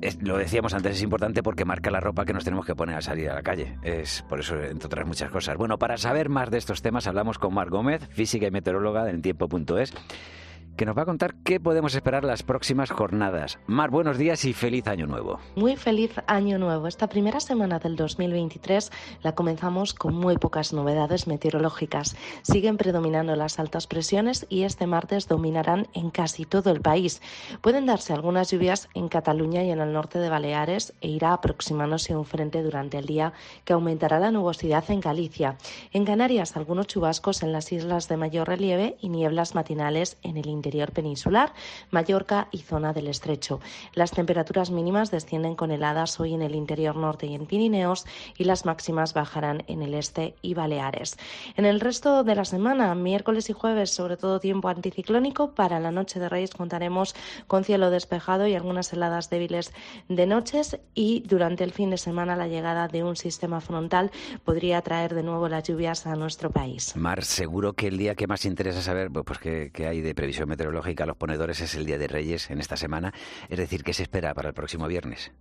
Es- 0.00 0.20
lo 0.22 0.38
decíamos 0.38 0.72
antes, 0.74 0.96
es 0.96 1.02
importante 1.02 1.42
porque 1.42 1.64
marca 1.64 1.90
la 1.90 2.00
ropa 2.00 2.24
que 2.24 2.32
nos 2.32 2.44
tenemos 2.44 2.64
que 2.66 2.74
poner 2.74 2.96
al 2.96 3.02
salir 3.02 3.28
a 3.30 3.34
la 3.34 3.42
calle. 3.42 3.78
Es 3.82 4.22
por 4.28 4.40
eso, 4.40 4.60
entre 4.62 4.86
otras 4.86 5.06
muchas 5.06 5.30
cosas. 5.30 5.56
Bueno, 5.56 5.78
para 5.78 5.96
saber 5.98 6.28
más 6.30 6.50
de 6.50 6.58
estos 6.58 6.82
temas, 6.82 7.06
hablamos 7.06 7.38
con 7.38 7.52
Mar 7.54 7.68
Gómez, 7.70 8.08
física 8.10 8.46
y 8.46 8.50
meteoróloga 8.50 9.04
del 9.04 9.20
tiempo.es 9.22 9.92
que 10.76 10.86
nos 10.86 10.96
va 10.96 11.02
a 11.02 11.06
contar 11.06 11.34
qué 11.44 11.60
podemos 11.60 11.94
esperar 11.94 12.24
las 12.24 12.42
próximas 12.42 12.90
jornadas. 12.90 13.58
Mar, 13.66 13.90
buenos 13.90 14.18
días 14.18 14.44
y 14.44 14.52
feliz 14.52 14.86
año 14.86 15.06
nuevo. 15.06 15.38
Muy 15.56 15.76
feliz 15.76 16.12
año 16.26 16.58
nuevo. 16.58 16.86
Esta 16.86 17.08
primera 17.08 17.40
semana 17.40 17.78
del 17.78 17.96
2023 17.96 18.90
la 19.22 19.34
comenzamos 19.34 19.94
con 19.94 20.14
muy 20.14 20.38
pocas 20.38 20.72
novedades 20.72 21.26
meteorológicas. 21.26 22.16
Siguen 22.42 22.78
predominando 22.78 23.36
las 23.36 23.58
altas 23.58 23.86
presiones 23.86 24.46
y 24.48 24.62
este 24.62 24.86
martes 24.86 25.28
dominarán 25.28 25.88
en 25.92 26.10
casi 26.10 26.44
todo 26.44 26.70
el 26.70 26.80
país. 26.80 27.20
Pueden 27.60 27.86
darse 27.86 28.12
algunas 28.12 28.50
lluvias 28.50 28.88
en 28.94 29.08
Cataluña 29.08 29.62
y 29.62 29.70
en 29.70 29.80
el 29.80 29.92
norte 29.92 30.18
de 30.18 30.30
Baleares 30.30 30.94
e 31.00 31.08
irá 31.08 31.34
aproximándose 31.34 32.16
un 32.16 32.24
frente 32.24 32.62
durante 32.62 32.98
el 32.98 33.06
día 33.06 33.34
que 33.64 33.74
aumentará 33.74 34.18
la 34.18 34.30
nubosidad 34.30 34.90
en 34.90 35.00
Galicia. 35.00 35.56
En 35.92 36.04
Canarias, 36.04 36.56
algunos 36.56 36.86
chubascos 36.86 37.42
en 37.42 37.52
las 37.52 37.72
islas 37.72 38.08
de 38.08 38.16
mayor 38.16 38.48
relieve 38.48 38.96
y 39.00 39.10
nieblas 39.10 39.54
matinales 39.54 40.16
en 40.22 40.38
el 40.38 40.46
interior 40.46 40.61
peninsular, 40.92 41.52
Mallorca 41.90 42.48
y 42.50 42.58
zona 42.58 42.92
del 42.92 43.08
estrecho. 43.08 43.60
Las 43.94 44.10
temperaturas 44.10 44.70
mínimas 44.70 45.10
descienden 45.10 45.54
con 45.54 45.70
heladas 45.70 46.18
hoy 46.20 46.34
en 46.34 46.42
el 46.42 46.54
interior 46.54 46.96
norte 46.96 47.26
y 47.26 47.34
en 47.34 47.46
Pirineos 47.46 48.06
y 48.38 48.44
las 48.44 48.64
máximas 48.64 49.14
bajarán 49.14 49.64
en 49.66 49.82
el 49.82 49.94
este 49.94 50.34
y 50.42 50.54
Baleares. 50.54 51.16
En 51.56 51.64
el 51.64 51.80
resto 51.80 52.24
de 52.24 52.34
la 52.34 52.44
semana, 52.44 52.94
miércoles 52.94 53.50
y 53.50 53.52
jueves, 53.52 53.90
sobre 53.90 54.16
todo 54.16 54.40
tiempo 54.40 54.68
anticiclónico, 54.68 55.54
para 55.54 55.80
la 55.80 55.90
noche 55.90 56.20
de 56.20 56.28
Reyes 56.28 56.50
contaremos 56.50 57.14
con 57.46 57.64
cielo 57.64 57.90
despejado 57.90 58.46
y 58.46 58.54
algunas 58.54 58.92
heladas 58.92 59.30
débiles 59.30 59.72
de 60.08 60.26
noches 60.26 60.78
y 60.94 61.22
durante 61.26 61.64
el 61.64 61.72
fin 61.72 61.90
de 61.90 61.98
semana 61.98 62.36
la 62.36 62.48
llegada 62.48 62.88
de 62.88 63.04
un 63.04 63.16
sistema 63.16 63.60
frontal 63.60 64.10
podría 64.44 64.80
traer 64.82 65.14
de 65.14 65.22
nuevo 65.22 65.48
las 65.48 65.64
lluvias 65.64 66.06
a 66.06 66.14
nuestro 66.14 66.50
país. 66.50 66.94
Mar, 66.96 67.24
seguro 67.24 67.74
que 67.74 67.88
el 67.88 67.98
día 67.98 68.14
que 68.14 68.26
más 68.26 68.44
interesa 68.44 68.82
saber 68.82 69.10
pues 69.10 69.38
qué, 69.38 69.70
qué 69.72 69.86
hay 69.86 70.00
de 70.00 70.14
previsión 70.14 70.48
meteorológica 70.52 71.04
a 71.04 71.06
los 71.06 71.16
ponedores 71.16 71.60
es 71.62 71.74
el 71.74 71.86
Día 71.86 71.96
de 71.96 72.08
Reyes 72.08 72.50
en 72.50 72.60
esta 72.60 72.76
semana. 72.76 73.14
Es 73.48 73.58
decir, 73.58 73.82
¿qué 73.82 73.94
se 73.94 74.02
espera 74.02 74.34
para 74.34 74.50
el 74.50 74.54
próximo 74.54 74.86
viernes? 74.86 75.32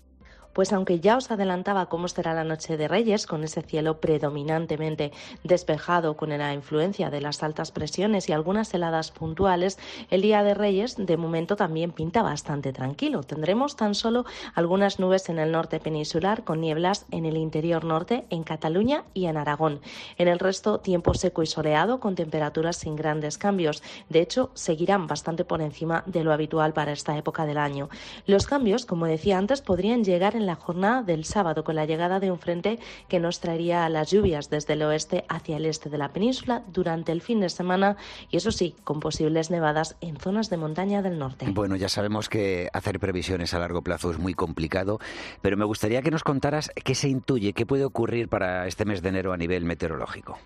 Pues 0.54 0.74
aunque 0.74 1.00
ya 1.00 1.18
os 1.18 1.32
adelantaba 1.32 1.88
cómo 1.88 2.08
será 2.08 2.34
la 2.34 2.44
noche 2.44 2.78
de 2.78 2.88
Reyes, 2.88 3.26
con 3.26 3.44
ese 3.44 3.62
cielo 3.62 4.00
predominantemente 4.00 5.12
despejado, 5.44 6.18
con 6.18 6.30
la 6.30 6.54
influencia 6.54 7.10
de 7.10 7.22
las 7.22 7.44
altas 7.44 7.72
presiones 7.72 8.30
y 8.30 8.34
algunas 8.34 8.74
heladas 8.74 9.12
puntuales, 9.12 9.78
el 10.10 10.22
día 10.22 10.44
de 10.44 10.54
Reyes 10.54 10.96
de 10.98 11.18
momento 11.18 11.56
también 11.56 11.92
pinta 11.92 12.22
bastante 12.22 12.74
tranquilo. 12.74 13.24
Tendremos 13.24 13.76
tan 13.76 13.96
solo 13.96 14.26
algunas 14.56 15.00
nubes 15.00 15.30
en 15.30 15.40
el 15.40 15.52
norte 15.52 15.80
peninsular, 15.80 16.44
con 16.44 16.62
nieblas 16.62 17.06
en 17.12 17.26
el 17.26 17.38
interior 17.38 17.84
norte, 17.84 18.26
en 18.30 18.44
Cataluña 18.44 19.04
y 19.14 19.26
en 19.26 19.38
Aragón. 19.38 19.82
En 20.18 20.28
el 20.28 20.40
resto, 20.40 20.80
tiempo 20.80 21.14
seco 21.14 21.44
y 21.44 21.48
soleado, 21.48 22.00
con 22.00 22.16
temperaturas 22.16 22.78
sin 22.78 22.96
grandes 22.96 23.38
cambios. 23.38 23.84
De 24.10 24.22
hecho, 24.22 24.52
seguirán 24.54 25.08
bastante 25.08 25.46
por 25.46 25.62
encima 25.62 26.04
de 26.06 26.24
lo 26.24 26.34
habitual 26.34 26.74
para 26.74 26.92
esta 26.92 27.18
época 27.18 27.46
del 27.46 27.58
año. 27.58 27.90
Los 28.26 28.48
cambios, 28.48 28.86
como 28.86 29.06
decía 29.06 29.38
antes, 29.38 29.62
podrían 29.62 30.04
llegar 30.04 30.36
en 30.36 30.41
la 30.46 30.56
jornada 30.56 31.04
del 31.04 31.26
sábado 31.26 31.64
con 31.64 31.76
la 31.76 31.86
llegada 31.86 32.20
de 32.20 32.32
un 32.32 32.40
frente 32.40 32.80
que 33.08 33.20
nos 33.20 33.40
traería 33.40 33.88
las 33.90 34.12
lluvias 34.12 34.50
desde 34.50 34.74
el 34.74 34.84
oeste 34.84 35.26
hacia 35.30 35.58
el 35.58 35.66
este 35.66 35.90
de 35.90 35.98
la 35.98 36.14
península 36.14 36.64
durante 36.68 37.12
el 37.12 37.22
fin 37.22 37.40
de 37.40 37.50
semana 37.50 37.98
y 38.30 38.38
eso 38.38 38.52
sí, 38.52 38.76
con 38.84 39.00
posibles 39.00 39.52
nevadas 39.52 39.96
en 40.02 40.18
zonas 40.18 40.50
de 40.50 40.58
montaña 40.58 41.02
del 41.02 41.20
norte. 41.20 41.46
Bueno, 41.50 41.76
ya 41.76 41.90
sabemos 41.90 42.30
que 42.30 42.70
hacer 42.74 43.00
previsiones 43.00 43.54
a 43.54 43.60
largo 43.60 43.82
plazo 43.82 44.12
es 44.12 44.18
muy 44.18 44.34
complicado, 44.34 45.00
pero 45.42 45.58
me 45.58 45.66
gustaría 45.66 46.02
que 46.02 46.12
nos 46.12 46.24
contaras 46.24 46.72
qué 46.84 46.96
se 46.96 47.10
intuye, 47.10 47.54
qué 47.54 47.66
puede 47.66 47.86
ocurrir 47.86 48.30
para 48.30 48.68
este 48.68 48.86
mes 48.86 49.02
de 49.02 49.10
enero 49.10 49.34
a 49.34 49.38
nivel 49.38 49.66
meteorológico. 49.66 50.38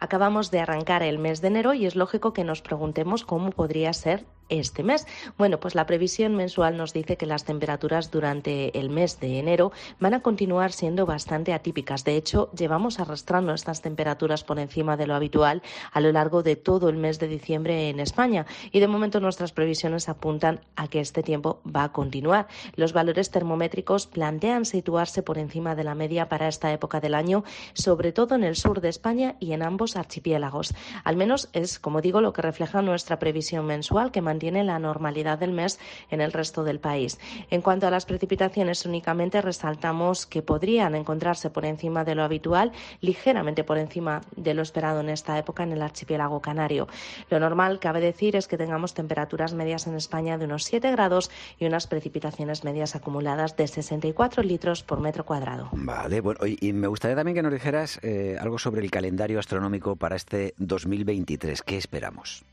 Acabamos 0.00 0.50
de 0.50 0.60
arrancar 0.60 1.02
el 1.02 1.18
mes 1.18 1.40
de 1.40 1.48
enero 1.48 1.72
y 1.72 1.86
es 1.86 1.96
lógico 1.96 2.34
que 2.34 2.44
nos 2.44 2.60
preguntemos 2.60 3.24
cómo 3.24 3.50
podría 3.52 3.92
ser 3.94 4.26
este 4.48 4.82
mes. 4.82 5.06
Bueno, 5.38 5.60
pues 5.60 5.74
la 5.74 5.86
previsión 5.86 6.34
mensual 6.34 6.76
nos 6.76 6.92
dice 6.92 7.16
que 7.16 7.26
las 7.26 7.44
temperaturas 7.44 8.10
durante 8.10 8.78
el 8.78 8.90
mes 8.90 9.20
de 9.20 9.38
enero 9.38 9.72
van 10.00 10.14
a 10.14 10.20
continuar 10.20 10.72
siendo 10.72 11.06
bastante 11.06 11.52
atípicas. 11.52 12.04
De 12.04 12.16
hecho, 12.16 12.50
llevamos 12.56 13.00
arrastrando 13.00 13.52
estas 13.54 13.82
temperaturas 13.82 14.44
por 14.44 14.58
encima 14.58 14.96
de 14.96 15.06
lo 15.06 15.14
habitual 15.14 15.62
a 15.92 16.00
lo 16.00 16.12
largo 16.12 16.42
de 16.42 16.56
todo 16.56 16.88
el 16.88 16.96
mes 16.96 17.18
de 17.18 17.28
diciembre 17.28 17.88
en 17.88 18.00
España 18.00 18.46
y 18.72 18.80
de 18.80 18.88
momento 18.88 19.20
nuestras 19.20 19.52
previsiones 19.52 20.08
apuntan 20.08 20.60
a 20.76 20.88
que 20.88 21.00
este 21.00 21.22
tiempo 21.22 21.60
va 21.64 21.84
a 21.84 21.92
continuar. 21.92 22.46
Los 22.76 22.92
valores 22.92 23.30
termométricos 23.30 24.06
plantean 24.06 24.64
situarse 24.64 25.22
por 25.22 25.38
encima 25.38 25.74
de 25.74 25.84
la 25.84 25.94
media 25.94 26.28
para 26.28 26.48
esta 26.48 26.72
época 26.72 27.00
del 27.00 27.14
año, 27.14 27.44
sobre 27.72 28.12
todo 28.12 28.34
en 28.34 28.44
el 28.44 28.56
sur 28.56 28.80
de 28.80 28.88
España 28.88 29.36
y 29.40 29.52
en 29.52 29.62
ambos 29.62 29.96
archipiélagos. 29.96 30.74
Al 31.04 31.16
menos 31.16 31.48
es, 31.52 31.78
como 31.78 32.00
digo, 32.00 32.20
lo 32.20 32.32
que 32.32 32.42
refleja 32.42 32.82
nuestra 32.82 33.18
previsión 33.18 33.66
mensual 33.66 34.10
que 34.10 34.20
la 34.40 34.78
normalidad 34.78 35.38
del 35.38 35.52
mes 35.52 35.78
en 36.10 36.20
el 36.20 36.32
resto 36.32 36.64
del 36.64 36.80
país. 36.80 37.18
En 37.50 37.62
cuanto 37.62 37.86
a 37.86 37.90
las 37.90 38.04
precipitaciones, 38.04 38.84
únicamente 38.84 39.40
resaltamos 39.40 40.26
que 40.26 40.42
podrían 40.42 40.94
encontrarse 40.94 41.50
por 41.50 41.64
encima 41.64 42.04
de 42.04 42.14
lo 42.14 42.22
habitual, 42.22 42.72
ligeramente 43.00 43.64
por 43.64 43.78
encima 43.78 44.20
de 44.36 44.54
lo 44.54 44.62
esperado 44.62 45.00
en 45.00 45.08
esta 45.08 45.38
época 45.38 45.62
en 45.62 45.72
el 45.72 45.82
archipiélago 45.82 46.40
canario. 46.40 46.88
Lo 47.30 47.40
normal, 47.40 47.78
cabe 47.78 48.00
decir, 48.00 48.36
es 48.36 48.48
que 48.48 48.58
tengamos 48.58 48.94
temperaturas 48.94 49.54
medias 49.54 49.86
en 49.86 49.94
España 49.94 50.38
de 50.38 50.44
unos 50.44 50.64
7 50.64 50.90
grados 50.90 51.30
y 51.58 51.66
unas 51.66 51.86
precipitaciones 51.86 52.64
medias 52.64 52.94
acumuladas 52.96 53.56
de 53.56 53.66
64 53.66 54.42
litros 54.42 54.82
por 54.82 55.00
metro 55.00 55.24
cuadrado. 55.24 55.68
Vale, 55.72 56.20
bueno, 56.20 56.40
y 56.46 56.72
me 56.72 56.86
gustaría 56.86 57.16
también 57.16 57.34
que 57.34 57.42
nos 57.42 57.52
dijeras 57.52 57.98
eh, 58.02 58.36
algo 58.40 58.58
sobre 58.58 58.82
el 58.82 58.90
calendario 58.90 59.38
astronómico 59.38 59.96
para 59.96 60.16
este 60.16 60.54
2023. 60.58 61.62
¿Qué 61.62 61.76
esperamos? 61.76 62.44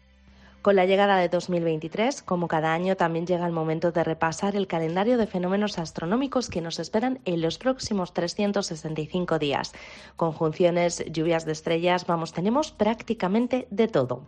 Con 0.61 0.75
la 0.75 0.85
llegada 0.85 1.17
de 1.17 1.27
2023, 1.27 2.21
como 2.21 2.47
cada 2.47 2.71
año, 2.71 2.95
también 2.95 3.25
llega 3.25 3.47
el 3.47 3.51
momento 3.51 3.91
de 3.91 4.03
repasar 4.03 4.55
el 4.55 4.67
calendario 4.67 5.17
de 5.17 5.25
fenómenos 5.25 5.79
astronómicos 5.79 6.49
que 6.49 6.61
nos 6.61 6.77
esperan 6.77 7.19
en 7.25 7.41
los 7.41 7.57
próximos 7.57 8.13
365 8.13 9.39
días. 9.39 9.73
Conjunciones, 10.17 11.03
lluvias 11.11 11.45
de 11.45 11.53
estrellas, 11.53 12.05
vamos, 12.05 12.31
tenemos 12.31 12.71
prácticamente 12.71 13.67
de 13.71 13.87
todo. 13.87 14.27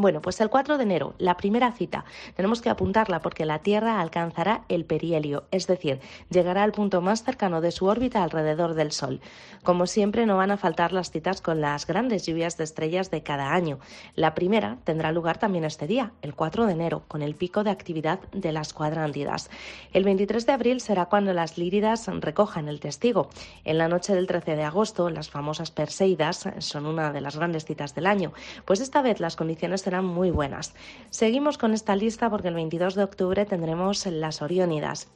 Bueno, 0.00 0.22
pues 0.22 0.40
el 0.40 0.48
4 0.48 0.78
de 0.78 0.84
enero, 0.84 1.12
la 1.18 1.36
primera 1.36 1.72
cita, 1.72 2.06
tenemos 2.34 2.62
que 2.62 2.70
apuntarla 2.70 3.20
porque 3.20 3.44
la 3.44 3.58
Tierra 3.58 4.00
alcanzará 4.00 4.64
el 4.70 4.86
perihelio, 4.86 5.44
es 5.50 5.66
decir, 5.66 6.00
llegará 6.30 6.62
al 6.62 6.72
punto 6.72 7.02
más 7.02 7.22
cercano 7.22 7.60
de 7.60 7.70
su 7.70 7.84
órbita 7.84 8.22
alrededor 8.22 8.72
del 8.72 8.92
Sol. 8.92 9.20
Como 9.62 9.86
siempre, 9.86 10.24
no 10.24 10.38
van 10.38 10.52
a 10.52 10.56
faltar 10.56 10.94
las 10.94 11.10
citas 11.10 11.42
con 11.42 11.60
las 11.60 11.86
grandes 11.86 12.24
lluvias 12.24 12.56
de 12.56 12.64
estrellas 12.64 13.10
de 13.10 13.22
cada 13.22 13.52
año. 13.52 13.78
La 14.14 14.34
primera 14.34 14.78
tendrá 14.84 15.12
lugar 15.12 15.36
también 15.36 15.64
este 15.64 15.86
día, 15.86 16.12
el 16.22 16.34
4 16.34 16.64
de 16.64 16.72
enero, 16.72 17.02
con 17.06 17.20
el 17.20 17.34
pico 17.34 17.62
de 17.62 17.68
actividad 17.68 18.20
de 18.32 18.52
las 18.52 18.72
cuadrántidas. 18.72 19.50
El 19.92 20.04
23 20.04 20.46
de 20.46 20.52
abril 20.52 20.80
será 20.80 21.10
cuando 21.10 21.34
las 21.34 21.58
líridas 21.58 22.06
recojan 22.06 22.68
el 22.68 22.80
testigo. 22.80 23.28
En 23.64 23.76
la 23.76 23.88
noche 23.88 24.14
del 24.14 24.26
13 24.26 24.56
de 24.56 24.64
agosto, 24.64 25.10
las 25.10 25.28
famosas 25.28 25.70
Perseidas 25.70 26.48
son 26.56 26.86
una 26.86 27.12
de 27.12 27.20
las 27.20 27.36
grandes 27.36 27.66
citas 27.66 27.94
del 27.94 28.06
año, 28.06 28.32
pues 28.64 28.80
esta 28.80 29.02
vez 29.02 29.20
las 29.20 29.36
condiciones 29.36 29.82
serán 29.90 30.04
muy 30.04 30.30
buenas. 30.30 30.72
Seguimos 31.10 31.58
con 31.58 31.74
esta 31.74 31.96
lista 31.96 32.30
porque 32.30 32.46
el 32.46 32.54
22 32.54 32.94
de 32.94 33.02
octubre 33.02 33.44
tendremos 33.44 34.06
las 34.06 34.40
Oriónidas. 34.40 35.08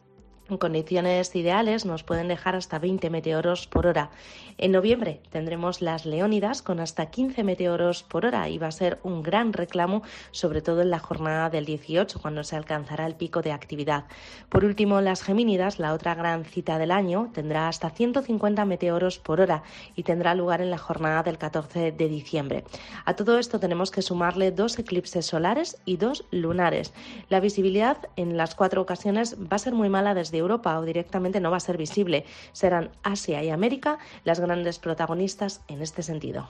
En 0.51 0.59
condiciones 0.59 1.35
ideales 1.35 1.87
nos 1.87 2.03
pueden 2.03 2.29
dejar 2.29 2.55
hasta 2.55 2.79
20 2.79 3.09
meteoros 3.09 3.67
por 3.67 3.87
hora. 3.87 4.11
En 4.59 4.73
noviembre 4.73 5.23
tendremos 5.31 5.81
las 5.81 6.05
Leónidas 6.05 6.61
con 6.61 6.81
hasta 6.81 7.07
15 7.07 7.43
meteoros 7.43 8.03
por 8.03 8.27
hora 8.27 8.47
y 8.51 8.59
va 8.59 8.67
a 8.67 8.73
ser 8.73 8.99
un 9.05 9.23
gran 9.23 9.55
reclamo, 9.55 10.03
sobre 10.33 10.61
todo 10.61 10.83
en 10.83 10.91
la 10.91 10.99
jornada 10.99 11.49
del 11.49 11.65
18, 11.65 12.21
cuando 12.21 12.45
se 12.45 12.57
alcanzará 12.57 13.07
el 13.07 13.15
pico 13.15 13.41
de 13.41 13.53
actividad. 13.53 14.05
Por 14.51 14.67
último, 14.67 15.01
las 15.01 15.23
Gemínidas, 15.23 15.79
la 15.79 15.95
otra 15.95 16.15
gran 16.15 16.45
cita 16.45 16.77
del 16.77 16.91
año, 16.91 17.31
tendrá 17.33 17.67
hasta 17.69 17.89
150 17.89 18.67
meteoros 18.67 19.19
por 19.19 19.41
hora 19.41 19.63
y 19.97 20.03
tendrá 20.03 20.35
lugar 20.35 20.61
en 20.61 20.71
la 20.71 20.79
jornada 20.79 21.23
del 21.23 21.39
14 21.39 21.91
de 21.91 22.09
diciembre. 22.09 22.65
A 23.07 23.15
todo 23.17 23.39
esto 23.39 23.59
tenemos 23.59 23.91
que 23.91 24.03
sumarle 24.03 24.51
dos 24.51 24.79
eclipses 24.79 25.25
solares 25.25 25.79
y 25.87 25.97
dos 25.97 26.27
lunares. 26.31 26.93
La 27.31 27.41
visibilidad 27.41 27.97
en 28.17 28.37
las 28.37 28.55
cuatro 28.55 28.83
ocasiones 28.83 29.37
va 29.41 29.57
a 29.57 29.59
ser 29.59 29.73
muy 29.73 29.89
mala 29.89 30.13
desde 30.13 30.34
de 30.35 30.41
Europa 30.41 30.79
o 30.79 30.85
directamente 30.85 31.41
no 31.41 31.51
va 31.51 31.57
a 31.57 31.61
ser 31.61 31.79
visible. 31.79 32.25
Serán 32.53 32.91
Asia 33.03 33.43
y 33.43 33.51
América 33.51 33.99
las 34.25 34.41
grandes 34.41 34.79
protagonistas 34.79 35.63
en 35.69 35.81
este 35.81 36.03
sentido. 36.03 36.47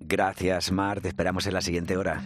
Gracias, 0.00 0.72
Mar. 0.72 1.00
Te 1.00 1.08
esperamos 1.08 1.46
en 1.46 1.54
la 1.54 1.60
siguiente 1.60 1.96
hora. 1.96 2.22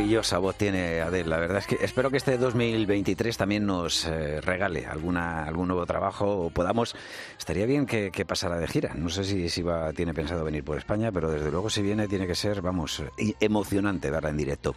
Maravillosa 0.00 0.38
voz 0.38 0.56
tiene 0.56 1.02
Adele. 1.02 1.28
La 1.28 1.38
verdad 1.38 1.58
es 1.58 1.66
que 1.66 1.76
espero 1.84 2.10
que 2.10 2.16
este 2.16 2.38
2023 2.38 3.36
también 3.36 3.66
nos 3.66 4.06
eh, 4.06 4.40
regale 4.40 4.86
alguna, 4.86 5.44
algún 5.44 5.68
nuevo 5.68 5.84
trabajo 5.84 6.46
o 6.46 6.48
podamos. 6.48 6.96
Estaría 7.38 7.66
bien 7.66 7.84
que, 7.84 8.10
pasara 8.26 8.56
de 8.56 8.66
gira. 8.66 8.94
No 8.94 9.10
sé 9.10 9.24
si, 9.24 9.50
si 9.50 9.60
va, 9.60 9.92
tiene 9.92 10.14
pensado 10.14 10.42
venir 10.42 10.64
por 10.64 10.78
España, 10.78 11.12
pero 11.12 11.30
desde 11.30 11.50
luego 11.50 11.68
si 11.68 11.82
viene 11.82 12.08
tiene 12.08 12.26
que 12.26 12.34
ser, 12.34 12.62
vamos, 12.62 13.02
emocionante 13.40 14.10
verla 14.10 14.30
en 14.30 14.38
directo. 14.38 14.74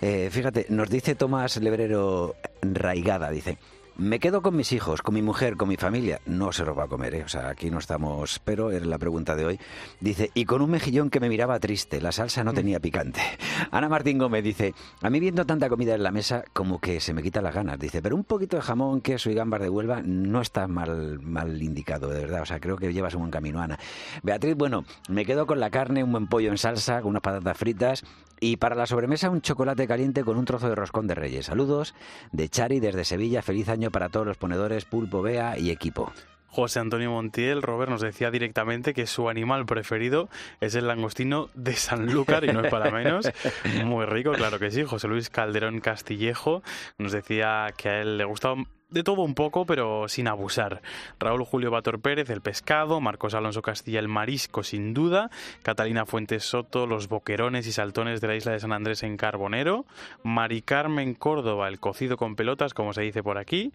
Eh, 0.00 0.28
fíjate, 0.30 0.66
nos 0.68 0.88
dice 0.88 1.16
Tomás 1.16 1.56
Lebrero 1.56 2.36
Raigada, 2.62 3.28
dice. 3.30 3.58
Me 3.96 4.18
quedo 4.18 4.42
con 4.42 4.56
mis 4.56 4.72
hijos, 4.72 5.02
con 5.02 5.14
mi 5.14 5.22
mujer, 5.22 5.56
con 5.56 5.68
mi 5.68 5.76
familia. 5.76 6.20
No 6.26 6.52
se 6.52 6.64
los 6.64 6.76
va 6.76 6.84
a 6.84 6.88
comer, 6.88 7.14
¿eh? 7.14 7.24
O 7.24 7.28
sea, 7.28 7.48
aquí 7.48 7.70
no 7.70 7.78
estamos. 7.78 8.40
Pero 8.44 8.70
es 8.70 8.84
la 8.86 8.98
pregunta 8.98 9.36
de 9.36 9.44
hoy. 9.44 9.60
Dice, 10.00 10.30
y 10.34 10.44
con 10.44 10.62
un 10.62 10.70
mejillón 10.70 11.10
que 11.10 11.20
me 11.20 11.28
miraba 11.28 11.58
triste. 11.60 12.00
La 12.00 12.12
salsa 12.12 12.44
no 12.44 12.52
tenía 12.52 12.80
picante. 12.80 13.20
Ana 13.70 13.88
Martín 13.88 14.18
Gómez 14.18 14.42
dice, 14.42 14.74
a 15.02 15.10
mí 15.10 15.20
viendo 15.20 15.44
tanta 15.44 15.68
comida 15.68 15.94
en 15.94 16.02
la 16.02 16.10
mesa, 16.10 16.44
como 16.52 16.80
que 16.80 17.00
se 17.00 17.12
me 17.12 17.22
quita 17.22 17.42
las 17.42 17.54
ganas. 17.54 17.78
Dice, 17.78 18.02
pero 18.02 18.16
un 18.16 18.24
poquito 18.24 18.56
de 18.56 18.62
jamón, 18.62 19.00
queso 19.00 19.30
y 19.30 19.34
gambas 19.34 19.60
de 19.60 19.68
Huelva 19.68 20.02
no 20.04 20.40
está 20.40 20.66
mal, 20.66 21.20
mal 21.20 21.62
indicado, 21.62 22.08
de 22.08 22.20
verdad. 22.20 22.42
O 22.42 22.46
sea, 22.46 22.60
creo 22.60 22.76
que 22.76 22.92
llevas 22.92 23.14
un 23.14 23.20
buen 23.20 23.30
camino, 23.30 23.60
Ana. 23.60 23.78
Beatriz, 24.22 24.56
bueno, 24.56 24.84
me 25.08 25.24
quedo 25.24 25.46
con 25.46 25.60
la 25.60 25.70
carne, 25.70 26.04
un 26.04 26.12
buen 26.12 26.26
pollo 26.26 26.50
en 26.50 26.58
salsa, 26.58 27.00
con 27.00 27.10
unas 27.10 27.22
patatas 27.22 27.56
fritas. 27.56 28.04
Y 28.42 28.56
para 28.56 28.74
la 28.74 28.86
sobremesa, 28.86 29.28
un 29.28 29.42
chocolate 29.42 29.86
caliente 29.86 30.24
con 30.24 30.38
un 30.38 30.46
trozo 30.46 30.70
de 30.70 30.74
roscón 30.74 31.06
de 31.06 31.14
reyes. 31.14 31.46
Saludos 31.46 31.94
de 32.32 32.48
Chari 32.48 32.80
desde 32.80 33.04
Sevilla. 33.04 33.42
Feliz 33.42 33.68
año 33.68 33.79
para 33.88 34.10
todos 34.10 34.26
los 34.26 34.36
ponedores, 34.36 34.84
Pulpo, 34.84 35.22
Bea 35.22 35.58
y 35.58 35.70
equipo. 35.70 36.12
José 36.50 36.80
Antonio 36.80 37.12
Montiel, 37.12 37.62
Robert, 37.62 37.90
nos 37.90 38.00
decía 38.00 38.30
directamente 38.30 38.92
que 38.92 39.06
su 39.06 39.28
animal 39.28 39.66
preferido 39.66 40.28
es 40.60 40.74
el 40.74 40.88
langostino 40.88 41.48
de 41.54 41.74
Sanlúcar 41.74 42.44
y 42.44 42.48
no 42.48 42.64
es 42.64 42.70
para 42.70 42.90
menos. 42.92 43.30
Muy 43.84 44.04
rico, 44.04 44.32
claro 44.32 44.58
que 44.58 44.70
sí. 44.70 44.82
José 44.82 45.06
Luis 45.06 45.30
Calderón 45.30 45.80
Castillejo 45.80 46.62
nos 46.98 47.12
decía 47.12 47.68
que 47.76 47.88
a 47.88 48.00
él 48.02 48.18
le 48.18 48.24
gustaba 48.24 48.56
de 48.90 49.02
todo 49.02 49.22
un 49.22 49.34
poco, 49.34 49.66
pero 49.66 50.08
sin 50.08 50.28
abusar. 50.28 50.82
Raúl 51.18 51.44
Julio 51.44 51.70
Bator 51.70 52.00
Pérez, 52.00 52.30
el 52.30 52.40
pescado, 52.40 53.00
Marcos 53.00 53.34
Alonso 53.34 53.62
Castilla, 53.62 54.00
el 54.00 54.08
marisco, 54.08 54.62
sin 54.62 54.94
duda, 54.94 55.30
Catalina 55.62 56.06
Fuentes 56.06 56.44
Soto, 56.44 56.86
los 56.86 57.08
boquerones 57.08 57.66
y 57.66 57.72
saltones 57.72 58.20
de 58.20 58.28
la 58.28 58.36
isla 58.36 58.52
de 58.52 58.60
San 58.60 58.72
Andrés 58.72 59.02
en 59.02 59.16
Carbonero, 59.16 59.84
Mari 60.22 60.62
Carmen 60.62 61.14
Córdoba, 61.14 61.68
el 61.68 61.80
cocido 61.80 62.16
con 62.16 62.36
pelotas, 62.36 62.74
como 62.74 62.92
se 62.92 63.02
dice 63.02 63.22
por 63.22 63.38
aquí, 63.38 63.72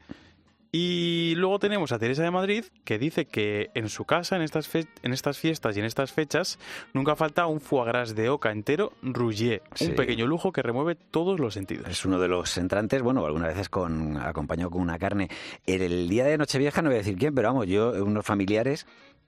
y 0.77 1.35
luego 1.35 1.57
tenemos 1.57 1.93
a 1.93 1.99
Teresa 1.99 2.21
de 2.23 2.31
Madrid 2.31 2.65
que 2.83 2.99
dice 2.99 3.23
que 3.27 3.69
en 3.75 3.87
su 3.87 4.03
casa, 4.03 4.35
en 4.35 4.41
estas, 4.41 4.67
fe- 4.67 4.87
en 5.03 5.13
estas 5.13 5.37
fiestas 5.39 5.77
y 5.77 5.79
en 5.79 5.85
estas 5.85 6.11
fechas, 6.11 6.59
nunca 6.93 7.15
falta 7.15 7.47
un 7.47 7.61
foie 7.61 7.85
gras 7.85 8.13
de 8.13 8.27
oca 8.27 8.51
entero 8.51 8.91
rouillé, 9.01 9.61
Sí. 9.73 9.85
un 9.87 9.95
pequeño 9.95 10.27
lujo 10.27 10.51
que 10.51 10.61
remueve 10.61 10.95
todos 10.95 11.39
los 11.39 11.53
sentidos. 11.53 11.87
Es 11.87 12.03
uno 12.03 12.19
de 12.19 12.27
los 12.27 12.57
entrantes, 12.57 13.01
bueno, 13.01 13.25
algunas 13.25 13.47
veces 13.49 13.69
con 13.69 14.17
acompañado 14.17 14.69
con 14.69 14.81
una 14.81 14.99
carne. 14.99 15.29
El, 15.65 15.81
el 15.81 16.09
día 16.09 16.25
de 16.25 16.37
Nochevieja, 16.37 16.81
no 16.81 16.89
voy 16.89 16.95
a 16.95 16.99
decir 16.99 17.15
quién, 17.17 17.33
pero 17.33 17.47
vamos, 17.47 17.67
yo, 17.67 17.91
unos 18.03 18.25
familiares 18.25 18.85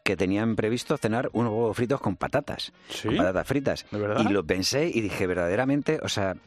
que 0.08 0.15
tenían 0.15 0.56
previsto 0.56 0.96
cenar 0.96 1.30
unos 1.34 1.52
huevos 1.52 1.76
fritos 1.76 2.00
con 2.00 2.15
patatas, 2.15 2.72
con 3.04 3.17
patatas 3.17 3.46
fritas. 3.46 3.86
verdad? 3.91 4.22
Y 4.22 4.32
lo 4.32 4.46
pensé 4.46 4.88
y 4.88 5.02
dije, 5.02 5.28
verdaderamente, 5.28 6.00
o 6.02 6.08
sea, 6.08 6.38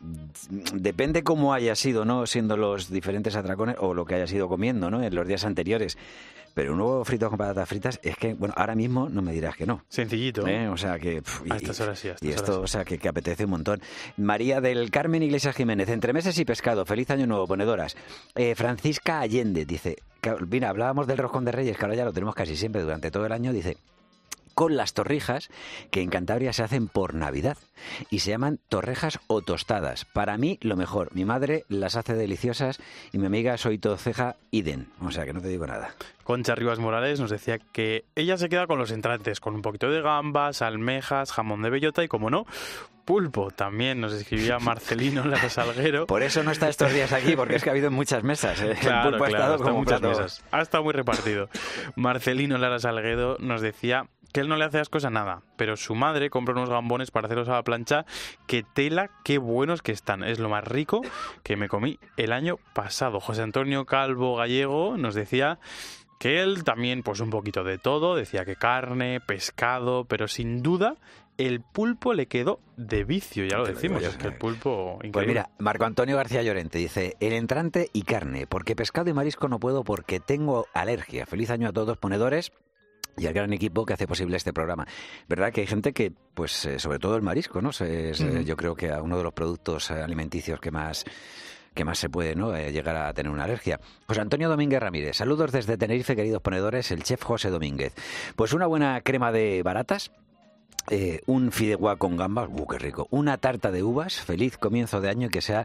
depende 0.73 1.23
cómo 1.23 1.53
haya 1.53 1.75
sido, 1.75 2.07
¿no? 2.07 2.27
Siendo 2.27 2.57
los 2.57 2.88
diferentes 2.88 3.37
atracones 3.37 3.77
o 3.79 3.92
lo 3.92 4.07
que 4.07 4.14
haya 4.14 4.27
sido 4.27 4.49
comiendo, 4.49 4.90
¿no? 4.90 5.03
En 5.03 5.14
los 5.14 5.29
días 5.29 5.44
anteriores. 5.44 5.99
Pero 6.55 6.75
un 6.75 6.81
huevo 6.81 7.05
frito 7.05 7.29
con 7.29 7.39
patatas 7.39 7.69
fritas 7.69 8.01
es 8.03 8.17
que, 8.17 8.35
bueno, 8.35 8.55
ahora 8.57 8.75
mismo 8.75 9.09
no 9.09 9.23
me 9.23 9.33
dirás 9.33 9.57
que 9.57 9.67
no. 9.67 9.85
Sencillito. 9.89 10.47
¿Eh? 10.47 10.69
O 10.69 10.77
sea 10.77 10.99
que... 10.99 11.23
pf, 11.23 11.45
A 11.51 11.57
estas 11.57 11.81
horas 11.81 11.99
sí, 11.99 12.09
a 12.09 12.13
estas 12.13 12.29
y 12.29 12.33
esto, 12.33 12.53
horas 12.53 12.65
o 12.65 12.67
sea, 12.67 12.85
que, 12.85 12.99
que 12.99 13.09
apetece 13.09 13.45
un 13.45 13.51
montón. 13.51 13.81
María 14.17 14.61
del 14.61 14.91
Carmen 14.91 15.23
Iglesias 15.23 15.55
Jiménez, 15.55 15.89
entre 15.89 16.13
meses 16.13 16.39
y 16.39 16.45
pescado, 16.45 16.85
feliz 16.85 17.11
año 17.11 17.27
nuevo, 17.27 17.47
ponedoras. 17.47 17.97
Eh, 18.35 18.55
Francisca 18.55 19.21
Allende 19.21 19.65
dice, 19.65 19.97
mira, 20.49 20.69
hablábamos 20.71 21.07
del 21.07 21.19
roscón 21.19 21.45
de 21.45 21.53
reyes, 21.53 21.77
que 21.77 21.85
ahora 21.85 21.97
ya 21.97 22.05
lo 22.05 22.13
tenemos 22.13 22.35
casi 22.35 22.57
siempre 22.57 22.83
durante 22.83 23.11
todo 23.11 23.27
el 23.27 23.33
año, 23.33 23.53
dice, 23.53 23.77
con 24.61 24.77
las 24.77 24.92
torrijas 24.92 25.49
que 25.90 26.03
en 26.03 26.11
Cantabria 26.11 26.53
se 26.53 26.62
hacen 26.62 26.87
por 26.87 27.14
Navidad 27.14 27.57
y 28.11 28.18
se 28.18 28.29
llaman 28.29 28.59
torrejas 28.68 29.18
o 29.27 29.40
tostadas. 29.40 30.05
Para 30.05 30.37
mí, 30.37 30.59
lo 30.61 30.77
mejor. 30.77 31.09
Mi 31.14 31.25
madre 31.25 31.64
las 31.70 31.96
hace 31.96 32.12
deliciosas 32.12 32.79
y 33.11 33.16
mi 33.16 33.25
amiga 33.25 33.57
Soito 33.57 33.96
Ceja 33.96 34.37
Iden. 34.51 34.88
O 35.01 35.11
sea 35.12 35.25
que 35.25 35.33
no 35.33 35.40
te 35.40 35.49
digo 35.49 35.66
nada. 35.66 35.94
Concha 36.25 36.55
Rivas 36.55 36.79
Morales 36.79 37.20
nos 37.20 37.31
decía 37.31 37.57
que 37.59 38.05
ella 38.14 38.37
se 38.37 38.51
queda 38.51 38.66
con 38.66 38.79
los 38.79 38.90
entrantes, 38.90 39.40
con 39.40 39.55
un 39.55 39.62
poquito 39.62 39.90
de 39.90 40.03
gambas, 40.03 40.61
almejas, 40.61 41.33
jamón 41.33 41.62
de 41.62 41.70
bellota 41.70 42.05
y, 42.05 42.09
como 42.09 42.29
no, 42.29 42.44
pulpo. 43.07 43.51
También 43.51 43.99
nos 43.99 44.12
escribía 44.12 44.59
Marcelino 44.61 45.25
Lara 45.25 45.49
Salguero. 45.49 46.07
Por 46.07 46.23
eso 46.23 46.42
no 46.44 46.51
está 46.51 46.68
estos 46.68 46.92
días 46.92 47.12
aquí, 47.14 47.35
porque 47.35 47.57
es 47.57 47.62
que 47.64 47.70
ha 47.70 47.73
habido 47.73 47.90
muchas 47.90 48.23
mesas. 48.25 48.61
¿eh? 48.61 48.73
El 48.73 48.77
Claro, 48.77 49.09
pulpo 49.11 49.25
ha 49.25 49.29
claro, 49.29 49.42
estado 49.44 49.55
está 49.57 49.64
en 49.64 49.70
como 49.73 49.79
muchas 49.85 50.01
plato- 50.01 50.18
mesas. 50.18 50.44
Ha 50.53 50.61
estado 50.61 50.85
muy 50.85 50.92
repartido. 50.92 51.49
Marcelino 51.96 52.59
Lara 52.59 52.79
Salguedo 52.79 53.38
nos 53.40 53.62
decía 53.62 54.07
que 54.33 54.40
él 54.40 54.49
no 54.49 54.57
le 54.57 54.64
hace 54.64 54.79
ascos 54.79 55.05
a 55.05 55.11
nada, 55.11 55.43
pero 55.57 55.77
su 55.77 55.95
madre 55.95 56.31
compra 56.31 56.55
unos 56.55 56.71
gambones 56.71 57.11
para 57.11 57.27
hacerlos 57.27 57.49
a 57.49 57.55
la 57.55 57.62
plancha. 57.62 58.05
Que 58.47 58.62
tela, 58.62 59.11
qué 59.25 59.38
buenos 59.38 59.83
que 59.83 59.93
están. 59.93 60.25
Es 60.25 60.38
lo 60.38 60.49
más 60.49 60.64
rico 60.64 61.03
que 61.43 61.57
me 61.57 61.69
comí 61.69 61.99
el 62.16 62.33
año 62.33 62.59
pasado. 62.75 63.21
José 63.21 63.43
Antonio 63.43 63.87
Calvo 63.87 64.37
Gallego 64.37 64.97
nos 64.97 65.14
decía 65.14 65.59
que 66.19 66.43
él 66.43 66.64
también, 66.64 67.03
pues 67.03 67.21
un 67.21 67.31
poquito 67.31 67.64
de 67.64 67.79
todo, 67.79 68.14
decía 68.14 68.45
que 68.45 68.57
carne, 68.57 69.21
pescado, 69.21 70.05
pero 70.05 70.29
sin 70.29 70.62
duda 70.62 70.97
el 71.38 71.62
pulpo 71.62 72.12
le 72.12 72.27
quedó 72.27 72.61
de 72.77 73.05
vicio, 73.05 73.47
ya 73.47 73.57
lo 73.57 73.64
decimos, 73.64 74.03
es 74.03 74.16
que 74.16 74.27
el 74.27 74.35
eh. 74.35 74.37
pulpo, 74.38 74.97
increíble. 74.97 75.12
Pues 75.12 75.27
mira, 75.27 75.51
Marco 75.59 75.87
Antonio 75.87 76.16
García 76.16 76.43
Llorente 76.43 76.77
dice, 76.79 77.16
el 77.21 77.33
entrante 77.33 77.88
y 77.95 78.03
carne, 78.03 78.47
porque 78.47 78.77
pescado 78.77 79.09
y 79.09 79.14
marisco 79.14 79.49
no 79.49 79.59
puedo 79.59 79.83
porque 79.83 80.21
tengo 80.21 80.66
alergia. 80.75 81.25
Feliz 81.25 81.49
año 81.49 81.69
a 81.69 81.73
todos 81.73 81.97
ponedores 81.97 82.53
y 83.16 83.27
al 83.27 83.35
gran 83.35 83.53
equipo 83.53 83.85
que 83.85 83.94
hace 83.94 84.07
posible 84.07 84.37
este 84.37 84.53
programa. 84.53 84.87
¿Verdad 85.29 85.53
que 85.53 85.62
hay 85.62 85.66
gente 85.66 85.92
que, 85.92 86.12
pues 86.35 86.64
eh, 86.66 86.79
sobre 86.79 86.99
todo 86.99 87.16
el 87.16 87.23
marisco, 87.23 87.61
¿no? 87.61 87.70
Es, 87.70 88.18
yo 88.18 88.57
creo 88.57 88.75
que 88.75 88.90
a 88.90 89.03
uno 89.03 89.16
de 89.16 89.23
los 89.23 89.33
productos 89.33 89.90
alimenticios 89.90 90.61
que 90.61 90.70
más 90.70 91.05
que 91.75 91.85
más 91.85 91.99
se 91.99 92.09
puede 92.09 92.35
¿no? 92.35 92.55
Eh, 92.55 92.73
llegar 92.73 92.96
a 92.96 93.12
tener 93.14 93.31
una 93.31 93.44
alergia. 93.44 93.81
José 94.07 94.20
Antonio 94.20 94.49
Domínguez 94.49 94.81
Ramírez, 94.81 95.16
saludos 95.16 95.53
desde 95.53 95.77
Tenerife, 95.77 96.16
queridos 96.16 96.42
ponedores, 96.42 96.90
el 96.90 97.03
chef 97.03 97.23
José 97.23 97.51
Domínguez. 97.51 97.94
Pues 98.37 98.53
una 98.53 98.66
buena 98.66 99.01
crema 99.03 99.33
de 99.33 99.62
baratas, 99.62 100.11
eh, 100.90 101.20
un 101.27 101.53
fideuá 101.53 101.96
con 101.96 102.16
gambas, 102.16 102.49
¡uh, 102.53 102.66
qué 102.66 102.79
rico! 102.79 103.07
Una 103.11 103.38
tarta 103.38 103.70
de 103.70 103.83
uvas, 103.83 104.20
feliz 104.20 104.57
comienzo 104.59 105.01
de 105.01 105.11
año 105.11 105.29
y 105.29 105.31
que 105.31 105.40
sea 105.40 105.64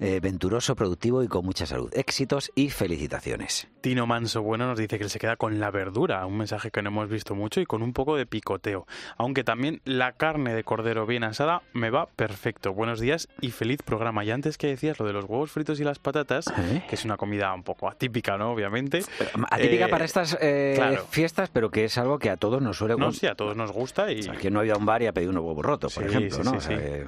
eh, 0.00 0.18
venturoso, 0.20 0.74
productivo 0.74 1.22
y 1.22 1.28
con 1.28 1.44
mucha 1.44 1.66
salud. 1.66 1.90
Éxitos 1.94 2.50
y 2.54 2.70
felicitaciones. 2.70 3.68
Tino 3.80 4.06
Manso 4.06 4.42
Bueno 4.42 4.66
nos 4.66 4.78
dice 4.78 4.98
que 4.98 5.04
él 5.04 5.10
se 5.10 5.18
queda 5.18 5.36
con 5.36 5.60
la 5.60 5.70
verdura, 5.70 6.24
un 6.26 6.36
mensaje 6.38 6.70
que 6.70 6.82
no 6.82 6.88
hemos 6.88 7.08
visto 7.08 7.34
mucho 7.34 7.60
y 7.60 7.66
con 7.66 7.82
un 7.82 7.92
poco 7.92 8.16
de 8.16 8.26
picoteo. 8.26 8.86
Aunque 9.16 9.44
también 9.44 9.80
la 9.84 10.12
carne 10.12 10.54
de 10.54 10.64
cordero 10.64 11.06
bien 11.06 11.24
asada 11.24 11.62
me 11.72 11.90
va 11.90 12.06
perfecto. 12.06 12.72
Buenos 12.72 13.00
días 13.00 13.28
y 13.40 13.50
feliz 13.50 13.82
programa. 13.82 14.24
Y 14.24 14.30
antes 14.30 14.58
que 14.58 14.66
decías 14.66 14.98
lo 14.98 15.06
de 15.06 15.12
los 15.12 15.24
huevos 15.26 15.50
fritos 15.50 15.80
y 15.80 15.84
las 15.84 15.98
patatas, 15.98 16.46
que 16.88 16.94
es 16.94 17.04
una 17.04 17.16
comida 17.16 17.52
un 17.54 17.62
poco 17.62 17.88
atípica, 17.88 18.36
¿no? 18.38 18.52
Obviamente. 18.52 19.02
Atípica 19.50 19.86
Eh, 19.86 19.88
para 19.88 20.04
estas 20.04 20.36
eh, 20.40 20.72
claro. 20.76 21.06
fiestas, 21.10 21.50
pero 21.50 21.70
que 21.70 21.84
es 21.84 21.96
algo 21.98 22.18
que 22.18 22.30
a 22.30 22.36
todos 22.36 22.60
nos 22.62 22.76
suele 22.78 22.96
No, 22.96 23.06
gustar. 23.06 23.20
sí, 23.20 23.26
a 23.26 23.34
todos 23.34 23.56
nos 23.56 23.70
gusta 23.72 24.10
y... 24.12 24.20
que 24.28 24.50
no 24.50 24.60
había 24.60 24.76
un 24.76 24.86
bar 24.86 25.02
y 25.02 25.06
ha 25.06 25.12
pedido 25.12 25.30
unos 25.32 25.44
huevos 25.44 25.64
rotos, 25.64 25.94
por 25.94 26.04
Sí, 26.04 26.08
ejemplo, 26.08 26.38
sí, 26.38 26.42
¿no? 26.44 26.50
sí, 26.52 26.56
O 26.56 26.60
sea, 26.60 26.76
sí. 26.78 26.82
que- 26.82 27.06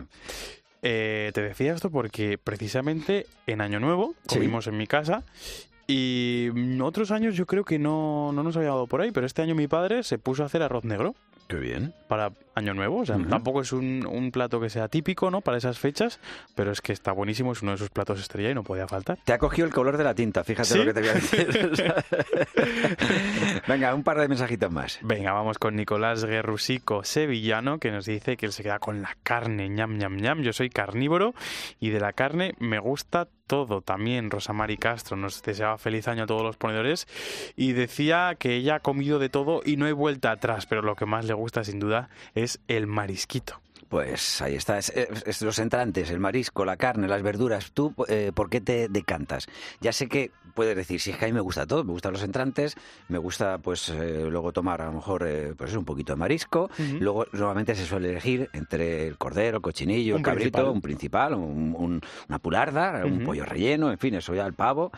Eh, 0.83 1.31
te 1.33 1.43
decía 1.43 1.73
esto 1.75 1.91
porque 1.91 2.39
precisamente 2.39 3.27
en 3.47 3.61
Año 3.61 3.79
Nuevo 3.81 4.15
Sí. 4.29 4.37
comimos 4.37 4.67
en 4.67 4.77
mi 4.77 4.87
casa 4.87 5.23
y 5.87 6.49
otros 6.81 7.11
años 7.11 7.37
yo 7.37 7.47
creo 7.47 7.65
que 7.65 7.79
no, 7.79 8.33
no 8.33 8.43
nos 8.43 8.57
había 8.57 8.71
dado 8.71 8.87
por 8.87 9.01
ahí, 9.01 9.11
pero 9.13 9.27
este 9.27 9.43
año 9.43 9.55
mi 9.55 9.69
padre 9.69 10.03
se 10.03 10.19
puso 10.19 10.43
a 10.43 10.47
hacer 10.47 10.63
arroz 10.63 10.85
negro. 10.85 11.15
Qué 11.49 11.57
bien. 11.57 11.95
Para 12.09 12.33
Año 12.55 12.75
Nuevo, 12.75 12.99
o 13.01 13.07
sea, 13.07 13.17
Ujú. 13.17 13.27
tampoco 13.29 13.61
es 13.63 13.73
un, 13.73 14.07
un 14.07 14.31
plato 14.31 14.61
que 14.61 14.69
sea 14.71 14.89
típico, 14.89 15.31
¿no? 15.31 15.41
Para 15.41 15.57
esas 15.59 15.79
fechas, 15.79 16.21
pero 16.55 16.71
es 16.73 16.81
que 16.81 16.93
está 16.93 17.13
buenísimo, 17.13 17.53
es 17.53 17.63
uno 17.63 17.73
de 17.73 17.79
sus 17.79 17.91
platos 17.91 18.21
estrella 18.21 18.51
y 18.51 18.55
no 18.55 18.63
podía 18.63 18.87
faltar. 18.87 19.19
Te 19.25 19.33
ha 19.33 19.39
cogido 19.39 19.67
el 19.67 19.73
color 19.73 19.97
de 19.97 20.05
la 20.05 20.15
tinta, 20.15 20.45
fíjate 20.45 20.69
¿Sí? 20.69 20.79
lo 20.79 20.85
que 20.85 20.95
te 20.95 21.01
voy 21.01 21.09
a 21.11 21.15
decir. 21.15 21.95
Venga, 23.69 23.95
un 23.95 24.03
par 24.03 24.19
de 24.21 24.29
mensajitos 24.29 24.71
más. 24.71 24.99
Venga, 25.03 25.33
vamos 25.33 25.59
con 25.59 25.77
Nicolás 25.77 26.25
Guerrusico, 26.25 27.05
sevillano, 27.05 27.79
que 27.79 27.91
nos 27.91 28.05
dice 28.07 28.37
que 28.37 28.47
él 28.47 28.53
se 28.53 28.63
queda 28.63 28.79
con 28.79 29.03
la 29.03 29.17
carne, 29.23 29.69
ñam, 29.69 29.97
ñam, 29.97 30.17
ñam. 30.17 30.43
Yo 30.43 30.53
soy 30.53 30.71
carnívoro 30.71 31.35
y 31.81 31.91
de 31.91 32.01
la 32.01 32.13
carne 32.13 32.55
me 32.59 32.79
gusta 32.79 33.29
todo. 33.47 33.83
También 33.83 34.31
Rosamari 34.31 34.77
Castro 34.79 35.17
nos 35.17 35.43
deseaba 35.43 35.77
feliz 35.79 36.09
año 36.09 36.25
a 36.25 36.27
todos 36.27 36.43
los 36.43 36.57
ponedores 36.57 37.07
y 37.57 37.73
decía 37.73 38.35
que 38.39 38.55
ella 38.57 38.77
ha 38.77 38.81
comido 38.81 39.19
de 39.19 39.29
todo 39.29 39.61
y 39.65 39.77
no 39.77 39.87
hay 39.87 39.93
vuelta 39.93 40.31
atrás, 40.31 40.67
pero 40.67 40.83
lo 40.83 40.97
que 40.97 41.07
más 41.07 41.25
le 41.27 41.35
gusta 41.35 41.63
sin 41.65 41.79
duda 41.79 42.09
es 42.35 42.42
el 42.69 42.87
marisquito. 42.87 43.61
Pues 43.89 44.41
ahí 44.41 44.55
está, 44.55 44.79
es, 44.79 44.89
es- 44.89 45.23
es 45.27 45.43
los 45.43 45.59
entrantes, 45.59 46.09
el 46.11 46.19
marisco, 46.19 46.65
la 46.65 46.79
carne, 46.79 47.09
las 47.09 47.23
verduras. 47.23 47.73
¿Tú 47.73 47.95
eh, 48.09 48.33
por 48.35 48.49
qué 48.49 48.63
te 48.63 48.89
decantas? 48.89 49.47
Ya 49.83 49.93
sé 49.93 50.09
que 50.09 50.31
puedes 50.55 50.75
decir, 50.75 50.99
si 50.99 51.11
es 51.11 51.19
que 51.19 51.27
a 51.27 51.29
mí 51.29 51.35
me 51.35 51.41
gusta 51.43 51.67
todo, 51.67 51.85
me 51.85 51.93
gustan 51.93 52.13
los 52.15 52.23
entrantes, 52.23 52.75
me 53.09 53.19
gusta 53.19 53.59
pues 53.59 53.91
eh, 53.91 54.25
luego 54.31 54.51
tomar 54.53 54.81
a 54.81 54.87
lo 54.87 54.93
mejor 54.93 55.25
eh, 55.27 55.53
pues 55.59 55.75
un 55.77 55.85
poquito 55.85 56.15
de 56.15 56.17
marisco, 56.19 56.71
luego 57.01 57.27
normalmente 57.33 57.75
se 57.75 57.85
suele 57.85 58.11
elegir 58.11 58.49
entre 58.55 59.07
el 59.09 59.19
cordero, 59.19 59.59
el 59.59 59.63
cochinillo, 59.63 60.15
Un 60.15 60.21
el 60.21 60.25
cabrito, 60.25 60.51
principal. 60.53 60.75
un 60.75 60.81
principal, 60.81 61.35
un- 61.35 61.75
un- 61.79 62.01
una 62.31 62.39
pularda, 62.39 63.05
un 63.05 63.25
pollo 63.25 63.45
relleno, 63.45 63.91
en 63.91 63.99
fin, 63.99 64.15
eso 64.15 64.35
ya 64.35 64.47
el 64.47 64.55
pavo. 64.55 64.91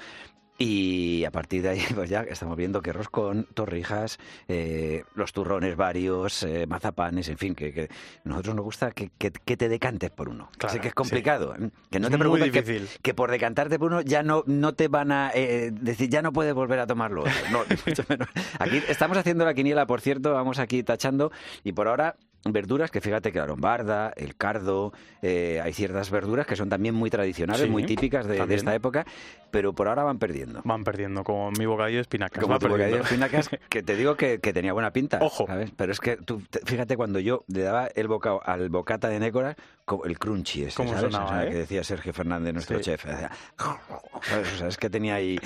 Y 0.56 1.24
a 1.24 1.32
partir 1.32 1.62
de 1.62 1.70
ahí, 1.70 1.80
pues 1.94 2.08
ya 2.08 2.20
estamos 2.22 2.56
viendo 2.56 2.80
que 2.80 2.92
roscón, 2.92 3.46
torrijas, 3.54 4.18
eh, 4.46 5.02
los 5.16 5.32
turrones 5.32 5.76
varios, 5.76 6.44
eh, 6.44 6.66
mazapanes, 6.68 7.28
en 7.28 7.38
fin, 7.38 7.54
que, 7.56 7.72
que 7.72 7.88
nosotros 8.22 8.54
nos 8.54 8.64
gusta 8.64 8.92
que, 8.92 9.10
que- 9.18 9.32
que 9.32 9.56
te 9.56 9.68
decantes 9.68 10.10
por 10.10 10.28
uno. 10.28 10.50
Claro, 10.56 10.72
sé 10.74 10.80
que 10.80 10.88
es 10.88 10.94
complicado, 10.94 11.54
¿eh? 11.56 11.70
que 11.90 11.98
no 11.98 12.06
Es 12.06 12.12
te 12.12 12.18
preocupes 12.18 12.92
que, 13.02 13.14
por 13.14 13.30
decantarte 13.32 13.78
por 13.78 13.90
uno 13.92 14.00
ya 14.02 14.22
no, 14.22 14.44
no 14.46 14.74
te 14.74 14.86
van 14.88 15.10
a 15.10 15.32
eh, 15.34 15.70
decir, 15.72 16.08
ya 16.08 16.22
no 16.22 16.32
puedes 16.32 16.54
volver 16.54 16.78
a 16.78 16.86
tomarlo. 16.86 17.22
otro. 17.22 17.32
No, 17.50 17.60
mucho 17.86 18.04
menos. 18.08 18.28
Aquí 18.60 18.80
estamos 18.88 19.16
haciendo 19.18 19.44
la 19.44 19.54
quiniela, 19.54 19.86
por 19.86 20.00
cierto, 20.00 20.32
vamos 20.34 20.60
aquí 20.60 20.82
tachando 20.84 21.32
y 21.64 21.72
por 21.72 21.88
ahora 21.88 22.16
verduras 22.44 22.90
que 22.90 23.00
fíjate 23.00 23.32
que 23.32 23.38
la 23.38 23.46
lombarda, 23.46 24.12
el 24.16 24.36
cardo, 24.36 24.92
eh, 25.22 25.60
hay 25.62 25.72
ciertas 25.72 26.10
verduras 26.10 26.46
que 26.46 26.56
son 26.56 26.68
también 26.68 26.94
muy 26.94 27.10
tradicionales, 27.10 27.62
Sí, 27.64 27.70
muy 27.70 27.84
típicas 27.84 28.26
de, 28.26 28.54
esta 28.54 28.74
época, 28.74 29.04
pero 29.50 29.72
por 29.72 29.88
ahora 29.88 30.02
van 30.04 30.18
perdiendo. 30.18 30.60
Van 30.64 30.84
perdiendo, 30.84 31.24
como 31.24 31.50
mi 31.52 31.66
bocadillo 31.66 31.98
de 31.98 32.02
espinacas. 32.02 32.42
Como 32.42 32.58
tu 32.58 32.68
bocadillo 32.68 32.96
de 32.98 33.02
espinacas, 33.02 33.48
que 33.68 33.82
te 33.82 33.96
digo 33.96 34.16
que, 34.16 34.40
que 34.40 34.52
tenía 34.52 34.72
buena 34.72 34.92
pinta. 34.92 35.18
Ojo. 35.22 35.46
¿sabes? 35.46 35.70
Pero 35.76 35.92
es 35.92 36.00
que 36.00 36.16
tú, 36.16 36.42
te- 36.50 36.60
fíjate, 36.64 36.96
cuando 36.96 37.18
yo 37.20 37.44
le 37.48 37.62
daba 37.62 37.86
el 37.94 38.08
bocado 38.08 38.40
al 38.44 38.68
bocata 38.68 39.08
de 39.08 39.18
Nécora, 39.20 39.56
como 39.84 40.04
el 40.04 40.18
crunchy 40.18 40.64
ese, 40.64 40.76
¿Cómo 40.76 40.90
¿sabes? 40.94 41.12
sonaba, 41.12 41.24
O 41.24 41.28
sea, 41.34 41.44
eh? 41.46 41.50
que 41.50 41.56
decía 41.56 41.84
Sergio 41.84 42.12
Fernández, 42.12 42.52
nuestro 42.52 42.78
Sí. 42.78 42.84
chef. 42.84 43.04
Decía, 43.04 43.30
¿sabes? 44.22 44.52
O 44.54 44.56
sea, 44.58 44.68
es 44.68 44.76
que 44.76 44.90
tenía 44.90 45.14
ahí... 45.14 45.38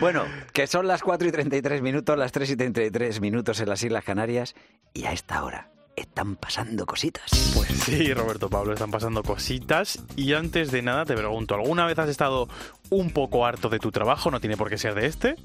Bueno, 0.00 0.24
que 0.52 0.66
son 0.66 0.86
las 0.86 1.02
4 1.02 1.28
y 1.28 1.32
33 1.32 1.82
minutos, 1.82 2.16
las 2.18 2.32
3 2.32 2.50
y 2.50 2.56
33 2.56 3.20
minutos 3.20 3.60
en 3.60 3.68
las 3.68 3.82
Islas 3.82 4.04
Canarias, 4.04 4.54
y 4.94 5.04
a 5.06 5.12
esta 5.12 5.42
hora 5.44 5.70
están 5.96 6.36
pasando 6.36 6.86
cositas. 6.86 7.24
Pues 7.54 7.68
sí, 7.68 8.12
Roberto 8.12 8.48
Pablo, 8.50 8.74
están 8.74 8.90
pasando 8.90 9.22
cositas. 9.22 9.98
Y 10.14 10.34
antes 10.34 10.70
de 10.70 10.82
nada 10.82 11.04
te 11.04 11.14
pregunto, 11.14 11.54
¿alguna 11.54 11.86
vez 11.86 11.98
has 11.98 12.08
estado 12.08 12.48
un 12.90 13.10
poco 13.10 13.46
harto 13.46 13.68
de 13.68 13.78
tu 13.78 13.90
trabajo? 13.90 14.30
No 14.30 14.40
tiene 14.40 14.56
por 14.56 14.68
qué 14.68 14.78
ser 14.78 14.94
de 14.94 15.06
este. 15.06 15.36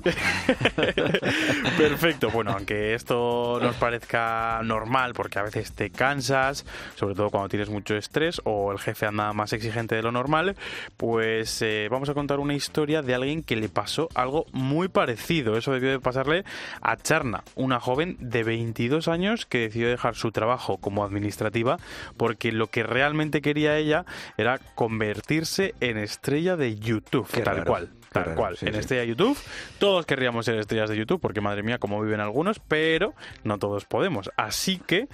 Perfecto, 1.78 2.30
bueno, 2.30 2.52
aunque 2.52 2.94
esto 2.94 3.58
nos 3.60 3.76
parezca 3.76 4.60
normal, 4.64 5.12
porque 5.14 5.38
a 5.38 5.42
veces 5.42 5.72
te 5.72 5.90
cansas, 5.90 6.64
sobre 6.94 7.14
todo 7.14 7.30
cuando 7.30 7.48
tienes 7.48 7.68
mucho 7.68 7.96
estrés 7.96 8.40
o 8.44 8.72
el 8.72 8.78
jefe 8.78 9.06
anda 9.06 9.32
más 9.32 9.52
exigente 9.52 9.94
de 9.94 10.02
lo 10.02 10.12
normal, 10.12 10.56
pues 10.96 11.62
eh, 11.62 11.88
vamos 11.90 12.08
a 12.08 12.14
contar 12.14 12.38
una 12.40 12.54
historia 12.54 13.02
de 13.02 13.14
alguien 13.14 13.42
que 13.42 13.56
le 13.56 13.68
pasó 13.68 14.08
algo 14.14 14.46
muy 14.52 14.88
parecido. 14.88 15.56
Eso 15.56 15.72
debió 15.72 15.90
de 15.90 16.00
pasarle 16.00 16.44
a 16.80 16.96
Charna, 16.96 17.44
una 17.54 17.80
joven 17.80 18.16
de 18.20 18.42
22 18.44 19.08
años 19.08 19.46
que 19.46 19.60
decidió 19.60 19.88
dejar 19.88 20.14
su 20.14 20.32
trabajo 20.32 20.78
como 20.78 21.04
administrativa 21.04 21.78
porque 22.16 22.52
lo 22.52 22.68
que 22.68 22.82
realmente 22.82 23.42
quería 23.42 23.76
ella 23.76 24.04
era 24.36 24.58
convertirse 24.74 25.74
en 25.80 25.98
estrella 25.98 26.56
de 26.56 26.76
YouTube, 26.76 27.28
Qué 27.30 27.42
tal 27.42 27.58
raro, 27.58 27.70
cual. 27.70 27.90
Tal 28.12 28.34
cual, 28.34 28.56
sí, 28.56 28.66
en 28.66 28.72
sí. 28.74 28.80
estrella 28.80 29.04
YouTube. 29.04 29.38
Todos 29.78 30.04
querríamos 30.06 30.44
ser 30.44 30.56
estrellas 30.58 30.90
de 30.90 30.96
YouTube, 30.96 31.20
porque 31.20 31.40
madre 31.40 31.62
mía, 31.62 31.78
cómo 31.78 32.00
viven 32.02 32.20
algunos, 32.20 32.58
pero 32.58 33.14
no 33.44 33.58
todos 33.58 33.84
podemos. 33.84 34.30
Así 34.36 34.78
que 34.84 35.08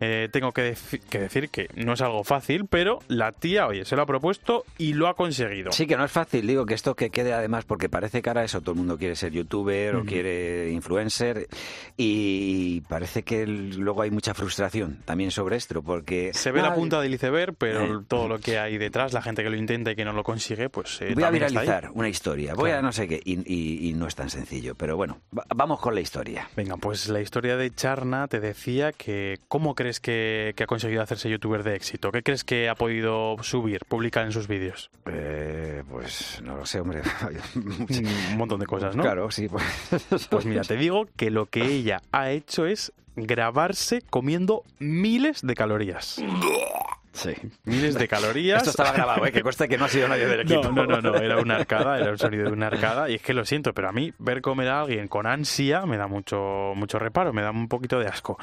eh, 0.00 0.28
tengo 0.32 0.52
que, 0.52 0.74
que 1.10 1.18
decir 1.18 1.48
que 1.48 1.68
no 1.76 1.94
es 1.94 2.00
algo 2.02 2.24
fácil, 2.24 2.66
pero 2.68 2.98
la 3.08 3.32
tía, 3.32 3.66
oye, 3.66 3.84
se 3.84 3.96
lo 3.96 4.02
ha 4.02 4.06
propuesto 4.06 4.64
y 4.78 4.92
lo 4.94 5.08
ha 5.08 5.14
conseguido. 5.14 5.72
Sí, 5.72 5.86
que 5.86 5.96
no 5.96 6.04
es 6.04 6.12
fácil, 6.12 6.46
digo 6.46 6.66
que 6.66 6.74
esto 6.74 6.94
que 6.94 7.10
quede 7.10 7.32
además, 7.32 7.64
porque 7.64 7.88
parece 7.88 8.20
que 8.22 8.30
ahora 8.30 8.44
eso, 8.44 8.60
todo 8.60 8.72
el 8.72 8.78
mundo 8.78 8.98
quiere 8.98 9.16
ser 9.16 9.32
youtuber 9.32 9.96
o 9.96 10.04
quiere 10.04 10.70
influencer 10.70 11.48
y 11.96 12.80
parece 12.82 13.22
que 13.22 13.46
luego 13.46 14.02
hay 14.02 14.10
mucha 14.10 14.34
frustración 14.34 14.98
también 15.04 15.30
sobre 15.30 15.56
esto, 15.56 15.82
porque... 15.82 16.32
Se 16.34 16.50
ve 16.50 16.62
la 16.62 16.74
punta 16.74 17.00
del 17.00 17.14
iceberg, 17.14 17.54
pero 17.56 18.00
Eh. 18.00 18.04
todo 18.08 18.28
lo 18.28 18.38
que 18.38 18.58
hay 18.58 18.78
detrás, 18.78 19.12
la 19.12 19.22
gente 19.22 19.42
que 19.42 19.50
lo 19.50 19.56
intenta 19.56 19.92
y 19.92 19.96
que 19.96 20.04
no 20.04 20.12
lo 20.12 20.22
consigue, 20.22 20.68
pues 20.68 21.00
eh, 21.00 21.12
Voy 21.14 21.24
a 21.24 21.30
viralizar 21.30 21.90
una 21.94 22.08
historia, 22.08 22.41
voy 22.56 22.70
a 22.72 22.82
no 22.82 22.92
sé 22.92 23.08
qué, 23.08 23.20
y, 23.24 23.38
y- 23.52 23.88
y 23.88 23.92
no 23.94 24.06
es 24.06 24.14
tan 24.14 24.30
sencillo, 24.30 24.74
pero 24.74 24.96
bueno, 24.96 25.18
va- 25.36 25.46
vamos 25.54 25.80
con 25.80 25.94
la 25.94 26.00
historia. 26.00 26.48
Venga, 26.56 26.76
pues 26.76 27.08
la 27.08 27.20
historia 27.20 27.56
de 27.56 27.70
Charna 27.74 28.26
te 28.28 28.40
decía 28.40 28.92
que 28.92 29.38
¿cómo 29.48 29.74
crees 29.74 30.00
que, 30.00 30.52
que 30.56 30.64
ha 30.64 30.66
conseguido 30.66 31.02
hacerse 31.02 31.28
youtuber 31.30 31.62
de 31.62 31.76
éxito? 31.76 32.10
¿Qué 32.12 32.22
crees 32.22 32.44
que 32.44 32.68
ha 32.68 32.74
podido 32.74 33.36
subir, 33.42 33.80
publicar 33.88 34.24
en 34.24 34.32
sus 34.32 34.48
vídeos? 34.48 34.90
Eh, 35.06 35.82
pues 35.90 36.40
no 36.42 36.56
lo 36.56 36.66
sé, 36.66 36.80
hombre. 36.80 37.02
Un 37.54 38.36
montón 38.36 38.60
de 38.60 38.66
cosas, 38.66 38.96
¿no? 38.96 39.02
Claro, 39.02 39.30
sí. 39.30 39.48
Pues, 39.48 39.62
Pues 40.30 40.44
mira, 40.46 40.62
te 40.62 40.76
digo 40.76 41.06
que 41.16 41.30
lo 41.30 41.46
que 41.46 41.62
ella 41.64 42.02
ha 42.12 42.30
hecho 42.30 42.66
es 42.66 42.92
grabarse 43.14 44.00
comiendo 44.08 44.62
miles 44.78 45.40
de 45.42 45.54
calorías. 45.54 46.16
Sí. 47.12 47.32
Miles 47.64 47.94
de 47.94 48.08
calorías. 48.08 48.58
Esto 48.58 48.70
estaba 48.70 48.92
grabado, 48.92 49.26
¿eh? 49.26 49.32
que 49.32 49.42
conste 49.42 49.68
que 49.68 49.76
no 49.76 49.84
ha 49.84 49.88
sido 49.88 50.08
nadie 50.08 50.26
del 50.26 50.40
equipo. 50.40 50.62
No, 50.70 50.86
no, 50.86 51.00
no, 51.00 51.12
no, 51.12 51.16
era 51.16 51.38
una 51.38 51.56
arcada, 51.56 51.98
era 51.98 52.10
un 52.10 52.18
sonido 52.18 52.46
de 52.46 52.52
una 52.52 52.68
arcada. 52.68 53.10
Y 53.10 53.14
es 53.16 53.22
que 53.22 53.34
lo 53.34 53.44
siento, 53.44 53.74
pero 53.74 53.88
a 53.88 53.92
mí 53.92 54.12
ver 54.18 54.40
comer 54.40 54.68
a 54.68 54.80
alguien 54.80 55.08
con 55.08 55.26
ansia 55.26 55.84
me 55.86 55.98
da 55.98 56.06
mucho, 56.06 56.72
mucho 56.74 56.98
reparo, 56.98 57.32
me 57.32 57.42
da 57.42 57.50
un 57.50 57.68
poquito 57.68 57.98
de 57.98 58.06
asco. 58.06 58.38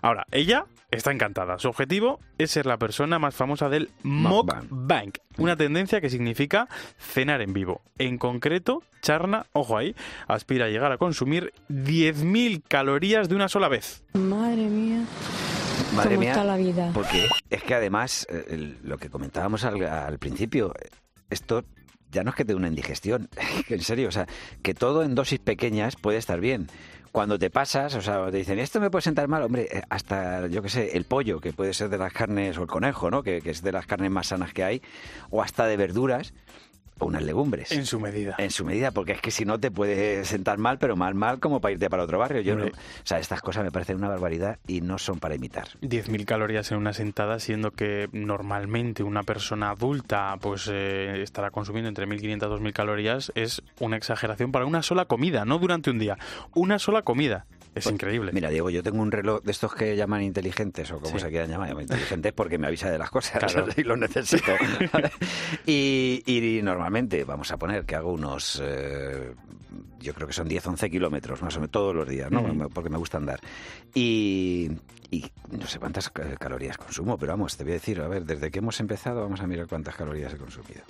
Ahora, 0.00 0.26
ella 0.30 0.64
está 0.90 1.12
encantada. 1.12 1.58
Su 1.58 1.68
objetivo 1.68 2.20
es 2.38 2.50
ser 2.50 2.66
la 2.66 2.78
persona 2.78 3.18
más 3.18 3.34
famosa 3.34 3.68
del 3.68 3.90
mukbang, 4.02 5.12
una 5.38 5.56
tendencia 5.56 6.00
que 6.00 6.08
significa 6.08 6.68
cenar 6.98 7.42
en 7.42 7.52
vivo. 7.52 7.82
En 7.98 8.18
concreto, 8.18 8.82
Charna, 9.02 9.46
ojo 9.52 9.76
ahí, 9.76 9.94
aspira 10.28 10.66
a 10.66 10.68
llegar 10.68 10.92
a 10.92 10.98
consumir 10.98 11.52
10.000 11.68 12.62
calorías 12.66 13.28
de 13.28 13.34
una 13.34 13.48
sola 13.48 13.68
vez. 13.68 14.02
Madre 14.14 14.62
mía. 14.62 15.04
Madre 15.94 16.10
¿Cómo 16.10 16.20
mía, 16.20 16.30
está 16.32 16.44
la 16.44 16.56
vida? 16.56 16.90
porque 16.94 17.26
es 17.50 17.62
que 17.62 17.74
además, 17.74 18.26
eh, 18.30 18.44
el- 18.50 18.78
lo 18.82 18.98
que 18.98 19.08
comentábamos 19.10 19.64
al, 19.64 19.82
al 19.84 20.18
principio, 20.18 20.72
esto 21.30 21.64
ya 22.10 22.22
no 22.22 22.30
es 22.30 22.36
que 22.36 22.44
te 22.44 22.52
dé 22.52 22.56
una 22.56 22.68
indigestión, 22.68 23.28
en 23.68 23.80
serio, 23.80 24.08
o 24.08 24.12
sea, 24.12 24.26
que 24.62 24.74
todo 24.74 25.02
en 25.02 25.14
dosis 25.14 25.38
pequeñas 25.40 25.96
puede 25.96 26.18
estar 26.18 26.40
bien. 26.40 26.68
Cuando 27.12 27.38
te 27.38 27.48
pasas, 27.48 27.94
o 27.94 28.00
sea, 28.00 28.28
te 28.28 28.38
dicen, 28.38 28.58
esto 28.58 28.80
me 28.80 28.90
puede 28.90 29.02
sentar 29.02 29.28
mal, 29.28 29.42
hombre, 29.44 29.68
eh, 29.70 29.82
hasta, 29.88 30.48
yo 30.48 30.62
qué 30.62 30.68
sé, 30.68 30.96
el 30.96 31.04
pollo, 31.04 31.40
que 31.40 31.52
puede 31.52 31.72
ser 31.72 31.88
de 31.88 31.96
las 31.98 32.12
carnes, 32.12 32.58
o 32.58 32.62
el 32.62 32.66
conejo, 32.66 33.08
¿no? 33.08 33.22
Que, 33.22 33.40
que 33.40 33.50
es 33.50 33.62
de 33.62 33.70
las 33.70 33.86
carnes 33.86 34.10
más 34.10 34.26
sanas 34.28 34.52
que 34.52 34.64
hay, 34.64 34.82
o 35.30 35.40
hasta 35.40 35.66
de 35.66 35.76
verduras, 35.76 36.34
unas 37.00 37.22
legumbres. 37.22 37.70
En 37.72 37.86
su 37.86 38.00
medida. 38.00 38.34
En 38.38 38.50
su 38.50 38.64
medida, 38.64 38.90
porque 38.90 39.12
es 39.12 39.20
que 39.20 39.30
si 39.30 39.44
no 39.44 39.58
te 39.60 39.70
puede 39.70 40.24
sentar 40.24 40.58
mal, 40.58 40.78
pero 40.78 40.96
mal, 40.96 41.14
mal, 41.14 41.38
como 41.40 41.60
para 41.60 41.72
irte 41.72 41.90
para 41.90 42.02
otro 42.04 42.18
barrio. 42.18 42.40
Yo 42.40 42.56
no- 42.56 42.64
o 42.66 42.70
sea, 43.04 43.18
estas 43.18 43.40
cosas 43.42 43.64
me 43.64 43.70
parecen 43.72 43.96
una 43.96 44.08
barbaridad 44.08 44.58
y 44.66 44.80
no 44.80 44.98
son 44.98 45.18
para 45.18 45.34
imitar. 45.34 45.68
10.000 45.82 46.24
calorías 46.24 46.70
en 46.72 46.78
una 46.78 46.92
sentada, 46.92 47.38
siendo 47.40 47.70
que 47.72 48.08
normalmente 48.12 49.02
una 49.02 49.22
persona 49.22 49.70
adulta 49.70 50.36
pues 50.40 50.68
eh, 50.72 51.22
estará 51.22 51.50
consumiendo 51.50 51.88
entre 51.88 52.06
1.500 52.06 52.46
y 52.46 52.50
2.000 52.50 52.72
calorías, 52.72 53.32
es 53.34 53.62
una 53.80 53.96
exageración 53.96 54.52
para 54.52 54.66
una 54.66 54.82
sola 54.82 55.04
comida, 55.04 55.44
no 55.44 55.58
durante 55.58 55.90
un 55.90 55.98
día. 55.98 56.16
Una 56.54 56.78
sola 56.78 57.02
comida. 57.02 57.46
Es 57.74 57.86
increíble. 57.86 58.30
Mira, 58.32 58.50
Diego, 58.50 58.70
yo 58.70 58.82
tengo 58.82 59.02
un 59.02 59.10
reloj 59.10 59.42
de 59.42 59.50
estos 59.50 59.74
que 59.74 59.96
llaman 59.96 60.22
inteligentes 60.22 60.90
o 60.92 61.00
como 61.00 61.18
Sí. 61.18 61.24
se 61.24 61.30
quieran 61.30 61.50
llamar, 61.50 61.68
llaman 61.68 61.82
inteligentes 61.82 62.32
porque 62.32 62.56
me 62.58 62.66
avisa 62.68 62.90
de 62.90 62.98
las 62.98 63.10
cosas 63.10 63.52
Claro. 63.52 63.66
y 63.76 63.82
los 63.82 63.98
necesito. 63.98 64.52
y, 65.66 66.22
y 66.26 66.62
normalmente 66.62 67.24
vamos 67.24 67.50
a 67.50 67.56
poner 67.56 67.84
que 67.84 67.96
hago 67.96 68.12
unos, 68.12 68.60
eh, 68.64 69.32
yo 70.00 70.14
creo 70.14 70.26
que 70.26 70.32
son 70.32 70.48
10, 70.48 70.66
11 70.66 70.90
kilómetros 70.90 71.42
más 71.42 71.56
o 71.56 71.60
menos 71.60 71.70
todos 71.70 71.94
los 71.94 72.08
días, 72.08 72.30
¿no? 72.30 72.68
Porque 72.70 72.90
me 72.90 72.98
gusta 72.98 73.18
andar. 73.18 73.40
Y, 73.94 74.70
y 75.10 75.24
no 75.50 75.66
sé 75.66 75.78
cuántas 75.78 76.10
ca- 76.10 76.36
calorías 76.36 76.76
consumo, 76.78 77.16
pero 77.18 77.32
vamos, 77.32 77.56
te 77.56 77.64
voy 77.64 77.72
a 77.72 77.74
decir, 77.74 78.00
a 78.00 78.08
ver, 78.08 78.24
desde 78.24 78.50
que 78.50 78.58
hemos 78.60 78.78
empezado 78.80 79.22
vamos 79.22 79.40
a 79.40 79.46
mirar 79.46 79.66
cuántas 79.66 79.94
calorías 79.96 80.32
he 80.32 80.36
consumido. 80.36 80.82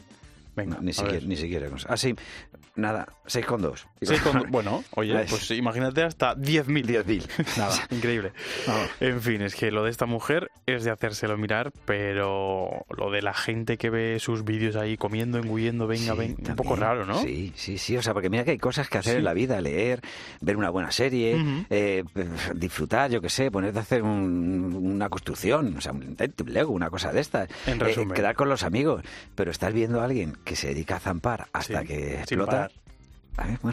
Venga, 0.57 0.79
ni, 0.81 0.93
siquiera, 0.93 1.27
ni 1.27 1.37
siquiera. 1.37 1.69
cons- 1.69 1.87
Ah, 1.89 1.97
nada, 2.77 3.07
6,2. 3.27 3.87
Seis 4.03 4.21
con- 4.21 4.51
bueno, 4.51 4.83
oye, 4.97 5.23
Es- 5.23 5.31
pues 5.31 5.51
imagínate 5.53 6.03
hasta 6.03 6.35
10.000. 6.35 6.85
10.000. 6.87 7.27
Nada, 7.57 7.75
increíble. 7.91 8.33
En 9.01 9.21
fin, 9.21 9.43
es 9.43 9.55
que 9.55 9.71
lo 9.71 9.85
de 9.85 9.91
esta 9.91 10.07
mujer 10.07 10.51
es 10.67 10.85
de 10.85 10.91
hacérselo 10.91 11.37
mirar, 11.39 11.73
pero 11.85 12.85
lo 12.97 13.11
de 13.11 13.23
la 13.23 13.33
gente 13.35 13.77
que 13.79 13.91
ve 13.91 14.19
sus 14.21 14.45
vídeos 14.45 14.77
ahí 14.77 14.97
comiendo, 14.97 15.39
engullendo, 15.39 15.87
venga, 15.87 16.13
Sí, 16.15 16.19
venga, 16.19 16.51
un 16.51 16.57
poco 16.57 16.77
raro, 16.77 17.05
¿no? 17.07 17.21
Sí, 17.23 17.53
sí, 17.57 17.79
sí. 17.79 17.97
O 17.97 18.03
sea, 18.03 18.13
porque 18.13 18.29
mira 18.31 18.45
que 18.45 18.53
hay 18.53 18.59
cosas 18.59 18.89
que 18.89 18.99
hacer 18.99 19.13
Sí. 19.15 19.19
en 19.19 19.25
la 19.25 19.35
vida, 19.35 19.61
leer, 19.61 20.01
ver 20.41 20.57
una 20.57 20.71
buena 20.71 20.91
serie, 20.91 21.37
eh, 21.71 22.05
disfrutar, 22.55 23.11
yo 23.11 23.21
qué 23.21 23.29
sé, 23.31 23.51
ponerte 23.51 23.79
a 23.79 23.83
hacer 23.83 24.03
un- 24.03 24.75
una 24.75 25.09
construcción, 25.09 25.77
o 25.77 25.81
sea, 25.81 25.93
un 25.93 26.05
un 26.05 26.53
Lego, 26.53 26.73
una 26.73 26.91
cosa 26.91 27.13
de 27.13 27.21
estas. 27.21 27.49
En 27.67 27.81
Eh, 27.81 27.85
resumen. 27.85 28.15
quedar 28.15 28.35
con 28.35 28.49
los 28.49 28.63
amigos. 28.65 29.03
Pero 29.35 29.51
estás 29.51 29.73
viendo 29.73 30.01
a 30.01 30.05
alguien 30.05 30.37
que 30.45 30.57
se 30.57 30.69
dedica 30.69 30.97
a 30.97 31.01
zampar 31.01 31.49
hasta 31.53 31.81
Sí, 31.81 31.87
que 31.87 32.15
explota. 32.21 32.71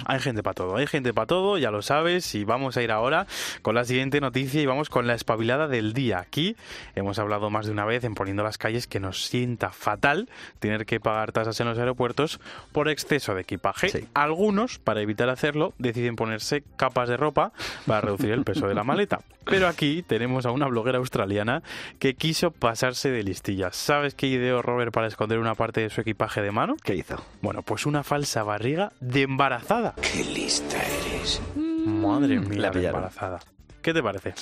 Hay 0.06 0.20
gente 0.20 0.42
para 0.42 0.54
todo, 0.56 0.78
hay 0.78 0.88
gente 0.88 1.14
para 1.14 1.28
todo, 1.28 1.58
ya 1.58 1.70
lo 1.70 1.82
sabes, 1.82 2.34
y 2.34 2.44
vamos 2.44 2.78
a 2.78 2.82
ir 2.82 2.92
ahora 2.92 3.28
con 3.62 3.76
la 3.76 3.86
siguiente 3.86 4.20
noticia 4.20 4.62
y 4.62 4.66
vamos 4.66 4.90
con 4.90 5.06
la 5.06 5.14
espabilada 5.14 5.68
del 5.68 5.94
día. 5.94 6.20
Aquí 6.20 6.56
hemos 6.96 7.20
hablado 7.20 7.50
más 7.50 7.68
de 7.68 7.72
una 7.72 7.86
vez 7.86 8.04
en 8.04 8.16
Poniendo 8.16 8.44
las 8.44 8.58
calles 8.58 8.88
que 8.88 9.00
nos 9.00 9.26
sienta 9.26 9.70
fatal 9.70 10.30
tener 10.60 10.86
que 10.86 11.00
pagar 11.00 11.32
tasas 11.32 11.60
en 11.60 11.68
los 11.68 11.78
aeropuertos 11.78 12.40
por 12.72 12.90
exceso 12.90 13.36
de 13.36 13.42
equipaje. 13.42 14.08
Algunos, 14.14 14.80
para 14.80 15.02
evitar 15.02 15.30
hacerlo, 15.30 15.74
deciden 15.78 16.16
ponerse 16.16 16.64
capas 16.76 17.08
de 17.08 17.18
ropa 17.18 17.52
para 17.86 18.02
reducir 18.02 18.32
el 18.32 18.44
peso 18.44 18.68
de 18.68 18.74
la 18.74 18.84
maleta. 18.84 19.22
Pero 19.46 19.68
aquí 19.68 20.04
tenemos 20.04 20.46
a 20.46 20.52
una 20.52 20.68
bloguera 20.68 20.98
australiana 21.00 21.64
que 22.00 22.16
quiso 22.16 22.52
pasarse 22.52 23.10
de 23.10 23.24
listillas. 23.24 23.76
¿Sabes 23.76 24.16
qué 24.16 24.28
ideó 24.28 24.62
Robert 24.62 24.94
para 24.94 25.08
esconder 25.08 25.40
una 25.40 25.56
parte 25.56 25.82
de 25.82 25.90
su 25.90 26.02
equipaje 26.02 26.42
de 26.42 26.52
mano? 26.52 26.76
¿Qué 26.84 26.96
hizo? 26.96 27.24
Bueno, 27.42 27.62
pues 27.62 27.86
una 27.86 28.04
falsa 28.04 28.44
barriga 28.44 28.92
de 29.00 29.24
embarazada. 29.24 29.96
¡Qué 30.02 30.24
lista 30.24 30.78
eres! 30.78 31.42
Madre 31.56 32.40
mía, 32.40 32.72
La 32.72 32.80
embarazada. 32.80 33.40
¿Qué 33.82 33.94
te 33.94 34.04
parece? 34.04 34.34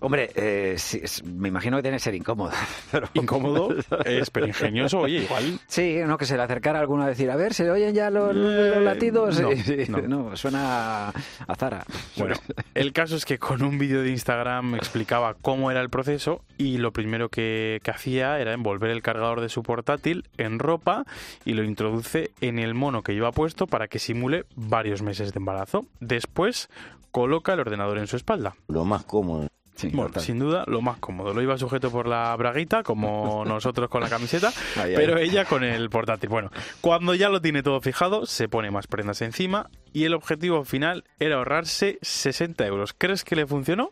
Hombre, 0.00 0.30
eh, 0.34 0.74
sí, 0.78 1.00
es- 1.02 1.22
me 1.24 1.48
imagino 1.48 1.76
que 1.76 1.82
tiene 1.82 1.96
que 1.96 2.02
ser 2.02 2.14
incómodo. 2.14 2.50
pero- 2.90 3.08
Incómodo 3.14 3.68
es, 4.04 4.30
pero 4.30 4.46
ingenioso, 4.46 5.00
oye, 5.00 5.18
igual. 5.24 5.58
Sí, 5.66 5.98
no, 6.06 6.16
que 6.18 6.24
se 6.26 6.36
le 6.36 6.42
acercara 6.42 6.78
a 6.78 6.82
alguno 6.82 7.02
a 7.04 7.08
decir, 7.08 7.30
a 7.30 7.36
ver, 7.36 7.54
¿se 7.54 7.70
oyen 7.70 7.94
ya 7.94 8.10
los, 8.10 8.34
los 8.34 8.82
latidos? 8.82 9.40
no, 9.40 9.50
Sí, 9.56 9.84
sí, 9.86 9.90
no. 9.92 9.98
no, 10.02 10.36
suena 10.36 11.08
a 11.10 11.54
Zara. 11.56 11.84
Bueno, 12.16 12.34
el 12.74 12.92
caso 12.92 13.16
es 13.16 13.24
que 13.24 13.38
con 13.38 13.62
un 13.62 13.78
vídeo 13.78 14.02
de 14.02 14.10
Instagram 14.10 14.74
explicaba 14.76 15.34
cómo 15.34 15.70
era 15.70 15.80
el 15.80 15.90
proceso 15.90 16.42
y 16.58 16.78
lo 16.78 16.92
primero 16.92 17.28
que, 17.28 17.80
que 17.82 17.90
hacía 17.90 18.38
era 18.40 18.52
envolver 18.52 18.90
el 18.90 19.02
cargador 19.02 19.40
de 19.40 19.48
su 19.48 19.62
portátil 19.62 20.24
en 20.38 20.58
ropa 20.58 21.04
y 21.44 21.52
lo 21.54 21.62
introduce 21.64 22.30
en 22.40 22.58
el 22.58 22.74
mono 22.74 23.02
que 23.02 23.12
lleva 23.12 23.32
puesto 23.32 23.66
para 23.66 23.88
que 23.88 23.98
simule 23.98 24.44
varios 24.54 25.02
meses 25.02 25.32
de 25.32 25.38
embarazo. 25.38 25.84
Después 26.00 26.68
coloca 27.10 27.54
el 27.54 27.60
ordenador 27.60 27.98
en 27.98 28.06
su 28.06 28.16
espalda. 28.16 28.54
Lo 28.68 28.84
más 28.86 29.04
cómodo. 29.04 29.48
bueno, 29.92 30.20
sin 30.20 30.38
duda 30.38 30.64
lo 30.66 30.80
más 30.80 30.96
cómodo. 30.98 31.34
Lo 31.34 31.42
iba 31.42 31.58
sujeto 31.58 31.90
por 31.90 32.06
la 32.08 32.34
braguita, 32.36 32.82
como 32.82 33.44
nosotros 33.46 33.90
con 33.90 34.00
la 34.02 34.08
camiseta, 34.08 34.50
Ay, 34.76 34.90
ay. 34.90 34.94
pero 34.96 35.18
ella 35.18 35.44
con 35.44 35.62
el 35.64 35.90
portátil. 35.90 36.30
Bueno, 36.30 36.50
cuando 36.80 37.14
ya 37.14 37.28
lo 37.28 37.40
tiene 37.42 37.62
todo 37.62 37.80
fijado, 37.80 38.24
se 38.26 38.48
pone 38.48 38.70
más 38.70 38.86
prendas 38.86 39.20
encima 39.22 39.68
y 39.92 40.04
el 40.04 40.14
objetivo 40.14 40.64
final 40.64 41.04
era 41.18 41.36
ahorrarse 41.36 41.98
60 42.00 42.66
euros. 42.66 42.94
¿Crees 42.96 43.22
que 43.24 43.36
le 43.36 43.46
funcionó? 43.46 43.90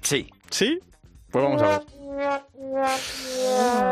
Sí. 0.00 0.28
¿Sí? 0.50 0.78
Pues 1.30 1.44
vamos 1.44 1.62
a 1.62 1.68
ver. 1.68 1.80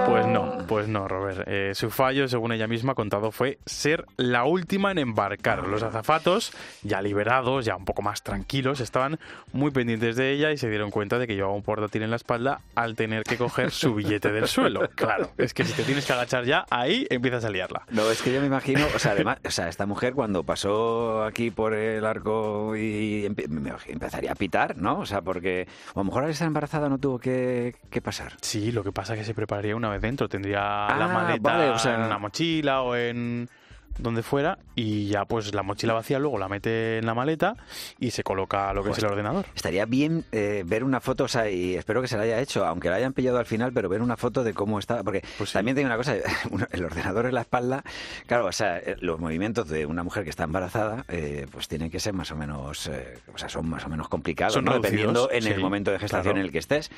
Pues 0.06 0.26
no, 0.26 0.58
pues 0.68 0.88
no, 0.88 1.08
Robert. 1.08 1.42
Eh, 1.46 1.72
su 1.74 1.90
fallo, 1.90 2.28
según 2.28 2.52
ella 2.52 2.66
misma 2.66 2.92
ha 2.92 2.94
contado, 2.94 3.32
fue 3.32 3.58
ser 3.66 4.06
la 4.16 4.44
última 4.44 4.92
en 4.92 4.98
embarcar. 4.98 5.66
Los 5.66 5.82
azafatos, 5.82 6.52
ya 6.82 7.02
liberados, 7.02 7.64
ya 7.64 7.76
un 7.76 7.84
poco 7.84 8.02
más 8.02 8.22
tranquilos, 8.22 8.80
estaban 8.80 9.18
muy 9.52 9.70
pendientes 9.70 10.16
de 10.16 10.32
ella 10.32 10.52
y 10.52 10.56
se 10.56 10.68
dieron 10.68 10.90
cuenta 10.90 11.18
de 11.18 11.26
que 11.26 11.34
llevaba 11.34 11.54
un 11.54 11.62
portátil 11.62 12.02
en 12.02 12.10
la 12.10 12.16
espalda 12.16 12.60
al 12.74 12.94
tener 12.94 13.24
que 13.24 13.36
coger 13.36 13.70
su 13.70 13.94
billete 13.94 14.32
del 14.32 14.46
suelo. 14.46 14.88
Claro, 14.94 15.30
es 15.38 15.52
que 15.54 15.64
si 15.64 15.72
te 15.72 15.82
tienes 15.82 16.06
que 16.06 16.12
agachar 16.12 16.44
ya, 16.44 16.64
ahí 16.70 17.06
empiezas 17.10 17.44
a 17.44 17.50
liarla. 17.50 17.82
No, 17.90 18.10
es 18.10 18.22
que 18.22 18.32
yo 18.32 18.40
me 18.40 18.46
imagino, 18.46 18.86
o 18.94 18.98
sea, 18.98 19.12
además, 19.12 19.38
o 19.44 19.50
sea, 19.50 19.68
esta 19.68 19.86
mujer 19.86 20.14
cuando 20.14 20.44
pasó 20.44 21.24
aquí 21.24 21.50
por 21.50 21.74
el 21.74 22.04
arco 22.04 22.76
y 22.76 23.26
empezaría 23.26 24.32
a 24.32 24.34
pitar, 24.34 24.76
¿no? 24.76 25.00
O 25.00 25.06
sea, 25.06 25.22
porque 25.22 25.66
a 25.94 25.98
lo 25.98 26.04
mejor 26.04 26.24
al 26.24 26.30
estar 26.30 26.46
embarazada 26.46 26.88
no 26.88 26.98
tuvo 26.98 27.18
que, 27.18 27.74
que 27.90 28.00
pasar. 28.04 28.34
Sí, 28.40 28.70
lo 28.70 28.84
que 28.84 28.92
pasa 28.92 29.14
es 29.14 29.18
que 29.20 29.24
se 29.24 29.34
prepararía 29.34 29.74
una 29.74 29.88
vez 29.90 30.00
dentro. 30.00 30.28
Tendría 30.28 30.60
la 30.60 30.86
Ah, 31.06 31.08
maleta 31.08 31.40
vale, 31.52 31.70
o 31.70 31.78
sea- 31.78 31.96
en 31.96 32.02
una 32.02 32.18
mochila 32.18 32.82
o 32.82 32.94
en 32.94 33.48
donde 33.96 34.24
fuera 34.24 34.58
y 34.74 35.06
ya 35.06 35.24
pues 35.24 35.54
la 35.54 35.62
mochila 35.62 35.92
vacía 35.92 36.18
luego 36.18 36.36
la 36.36 36.48
mete 36.48 36.98
en 36.98 37.06
la 37.06 37.14
maleta 37.14 37.54
y 38.00 38.10
se 38.10 38.24
coloca 38.24 38.72
lo 38.74 38.82
que 38.82 38.90
es 38.90 38.98
el 38.98 39.04
ordenador. 39.06 39.46
Estaría 39.54 39.84
bien 39.86 40.24
eh, 40.32 40.64
ver 40.66 40.82
una 40.82 40.98
foto, 41.00 41.22
o 41.22 41.28
sea, 41.28 41.48
y 41.48 41.76
espero 41.76 42.02
que 42.02 42.08
se 42.08 42.16
la 42.16 42.24
haya 42.24 42.40
hecho, 42.40 42.66
aunque 42.66 42.90
la 42.90 42.96
hayan 42.96 43.12
pillado 43.12 43.38
al 43.38 43.46
final, 43.46 43.72
pero 43.72 43.88
ver 43.88 44.02
una 44.02 44.16
foto 44.16 44.42
de 44.42 44.52
cómo 44.52 44.80
está, 44.80 45.04
porque 45.04 45.22
Pues 45.38 45.52
también 45.52 45.76
tengo 45.76 45.86
una 45.86 45.96
cosa, 45.96 46.16
el 46.72 46.84
ordenador 46.84 47.26
en 47.26 47.34
la 47.34 47.42
espalda, 47.42 47.84
claro, 48.26 48.46
o 48.46 48.52
sea, 48.52 48.78
eh, 48.78 48.96
los 48.98 49.20
movimientos 49.20 49.68
de 49.68 49.86
una 49.86 50.02
mujer 50.02 50.24
que 50.24 50.30
está 50.30 50.42
embarazada, 50.42 51.04
eh, 51.06 51.46
pues 51.52 51.68
tienen 51.68 51.88
que 51.88 52.00
ser 52.00 52.14
más 52.14 52.32
o 52.32 52.36
menos, 52.36 52.88
eh, 52.88 53.18
o 53.32 53.38
sea, 53.38 53.48
son 53.48 53.68
más 53.68 53.84
o 53.86 53.88
menos 53.88 54.08
complicados, 54.08 54.54
Son 54.54 54.64
¿no? 54.64 54.72
reducidos, 54.72 54.92
dependiendo 54.92 55.30
en 55.30 55.46
el 55.46 55.60
momento 55.60 55.92
de 55.92 56.00
gestación 56.00 56.32
claro. 56.32 56.40
en 56.40 56.46
el 56.46 56.50
que 56.50 56.58
estés. 56.58 56.90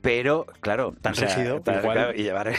Pero, 0.00 0.46
claro, 0.60 0.94
Tan 1.02 1.12
o 1.12 1.16
sea, 1.16 1.28
rígido, 1.34 1.60
tan- 1.60 1.80
igual 1.80 1.96
claro, 1.96 2.12
y 2.14 2.22
llevar 2.22 2.48
es 2.48 2.58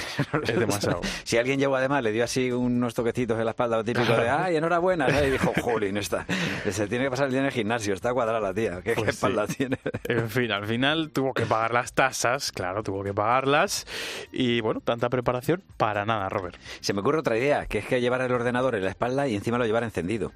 demasiado. 0.59 1.01
Si 1.23 1.37
alguien 1.37 1.59
llegó 1.59 1.75
además, 1.75 2.03
le 2.03 2.11
dio 2.11 2.23
así 2.23 2.51
unos 2.51 2.93
toquecitos 2.93 3.37
en 3.39 3.45
la 3.45 3.51
espalda, 3.51 3.77
lo 3.77 3.83
típico 3.83 4.13
de, 4.13 4.29
ay, 4.29 4.55
enhorabuena, 4.57 5.07
¿no? 5.07 5.23
y 5.23 5.29
dijo, 5.29 5.53
jolín, 5.61 5.97
está, 5.97 6.25
se 6.69 6.87
tiene 6.87 7.05
que 7.05 7.11
pasar 7.11 7.27
el 7.27 7.31
día 7.31 7.39
en 7.41 7.45
el 7.45 7.51
gimnasio, 7.51 7.93
está 7.93 8.13
cuadrada 8.13 8.39
la 8.39 8.53
tía, 8.53 8.81
¿qué, 8.83 8.93
qué 8.93 8.95
Pues 8.95 9.05
sí. 9.05 9.09
espalda 9.25 9.47
tiene? 9.47 9.77
En 10.09 10.29
fin, 10.29 10.51
al 10.51 10.65
final 10.65 11.11
tuvo 11.11 11.33
que 11.33 11.45
pagar 11.45 11.73
las 11.73 11.93
tasas, 11.93 12.51
claro, 12.51 12.83
tuvo 12.83 13.03
que 13.03 13.13
pagarlas 13.13 13.85
y 14.31 14.59
bueno, 14.61 14.81
tanta 14.81 15.09
preparación 15.09 15.63
para 15.77 16.03
nada, 16.05 16.27
Robert. 16.29 16.57
Se 16.81 16.93
me 16.93 17.01
ocurre 17.01 17.19
otra 17.19 17.37
idea, 17.37 17.65
que 17.67 17.77
es 17.79 17.85
que 17.85 18.01
llevar 18.01 18.21
el 18.21 18.31
ordenador 18.31 18.75
en 18.75 18.83
la 18.83 18.89
espalda 18.89 19.27
y 19.27 19.35
encima 19.35 19.57
lo 19.57 19.65
llevar 19.65 19.83
encendido. 19.83 20.31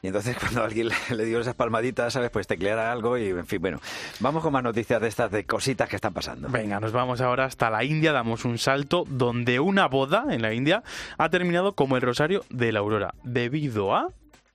Y 0.00 0.06
entonces 0.06 0.36
cuando 0.38 0.62
alguien 0.62 0.88
le, 0.88 0.94
le 1.16 1.24
dio 1.24 1.40
esas 1.40 1.54
palmaditas, 1.56 2.12
¿sabes? 2.12 2.30
Pues 2.30 2.46
tecleara 2.46 2.92
algo 2.92 3.18
y, 3.18 3.28
en 3.28 3.46
fin, 3.46 3.60
bueno. 3.60 3.80
Vamos 4.20 4.42
con 4.44 4.52
más 4.52 4.62
noticias 4.62 5.00
de 5.00 5.08
estas, 5.08 5.30
de 5.30 5.44
cositas 5.44 5.88
que 5.88 5.96
están 5.96 6.14
pasando. 6.14 6.47
Venga, 6.50 6.80
nos 6.80 6.92
vamos 6.92 7.20
ahora 7.20 7.44
hasta 7.44 7.68
la 7.68 7.84
India, 7.84 8.12
damos 8.12 8.46
un 8.46 8.56
salto 8.56 9.04
donde 9.06 9.60
una 9.60 9.86
boda 9.86 10.24
en 10.30 10.40
la 10.40 10.54
India 10.54 10.82
ha 11.18 11.28
terminado 11.28 11.74
como 11.74 11.96
el 11.96 12.02
rosario 12.02 12.42
de 12.48 12.72
la 12.72 12.78
aurora, 12.78 13.14
debido 13.22 13.94
a, 13.94 14.08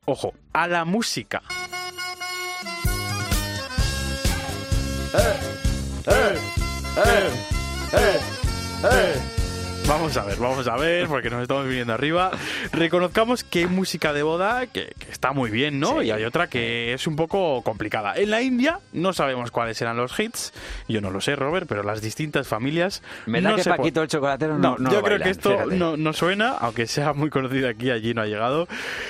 ojo, 0.05 0.33
a 0.53 0.67
la 0.67 0.85
música. 0.85 1.43
Vamos 9.93 10.17
a 10.17 10.23
ver, 10.23 10.37
vamos 10.39 10.67
a 10.67 10.75
ver, 10.75 11.07
porque 11.07 11.29
nos 11.29 11.43
estamos 11.43 11.67
viniendo 11.67 11.93
arriba. 11.93 12.31
Reconozcamos 12.71 13.43
que 13.43 13.59
hay 13.59 13.67
música 13.67 14.11
de 14.11 14.23
boda 14.23 14.65
que, 14.65 14.91
que 14.97 15.11
está 15.11 15.33
muy 15.33 15.51
bien, 15.51 15.79
¿no? 15.79 16.01
Y 16.01 16.09
hay 16.09 16.23
otra 16.23 16.47
que 16.47 16.93
es 16.93 17.05
un 17.05 17.15
poco 17.15 17.61
complicada. 17.61 18.15
En 18.15 18.31
la 18.31 18.41
India 18.41 18.79
no 18.91 19.13
sabemos 19.13 19.51
cuáles 19.51 19.79
eran 19.83 19.95
los 19.95 20.19
hits. 20.19 20.51
Yo 20.87 20.99
no 20.99 21.11
lo 21.11 21.21
sé, 21.21 21.35
Robert, 21.35 21.67
pero 21.69 21.83
las 21.83 22.01
distintas 22.01 22.47
familias. 22.47 23.03
Me 23.27 23.39
da 23.39 23.51
no 23.51 23.55
que 23.55 23.63
Paquito 23.65 24.01
el 24.01 24.07
chocolatero 24.07 24.57
no, 24.57 24.71
no, 24.71 24.77
no 24.79 24.89
yo 24.89 24.97
lo 24.97 25.03
creo 25.03 25.19
bailan, 25.19 25.25
que 25.25 25.29
esto 25.29 25.65
no, 25.67 25.95
no 25.95 26.13
suena, 26.13 26.53
aunque 26.53 26.87
sea 26.87 27.13
muy 27.13 27.29
conocido 27.29 27.69
aquí, 27.69 27.91
allí 27.91 28.15
no 28.15 28.23
ha 28.23 28.25
llegado. 28.25 28.67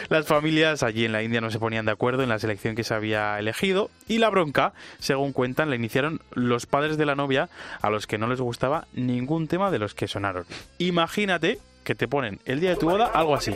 Las 0.10 0.28
familias 0.28 0.84
allí 0.84 1.06
en 1.06 1.14
la 1.14 1.24
India 1.24 1.40
no 1.40 1.50
se 1.50 1.60
ponían 1.60 1.86
de 1.86 1.94
acuerdo 1.94 2.24
en 2.24 2.30
la 2.30 2.40
selección 2.40 2.76
que 2.76 2.84
se 2.84 2.94
había 2.94 3.40
elegido 3.40 3.90
y 4.10 4.18
la 4.18 4.30
bronca, 4.30 4.74
según 5.00 5.32
cuentan, 5.32 5.70
la 5.70 5.78
iniciaron 5.78 6.20
los 6.34 6.66
padres 6.66 6.98
de 6.98 7.06
la 7.06 7.16
novia 7.16 7.48
a 7.82 7.90
los 7.90 8.06
que 8.06 8.18
no 8.18 8.28
les 8.28 8.42
gustaba 8.42 8.86
ningún 8.92 9.48
tema 9.48 9.72
de 9.72 9.80
los 9.80 9.94
que 9.94 10.10
sonaron. 10.10 10.44
Imagínate 10.78 11.60
que 11.84 11.96
te 11.96 12.08
ponen 12.08 12.40
el 12.46 12.60
día 12.60 12.72
de 12.72 12.76
tu 12.78 12.90
boda 12.90 13.08
algo 13.08 13.36
así. 13.36 13.54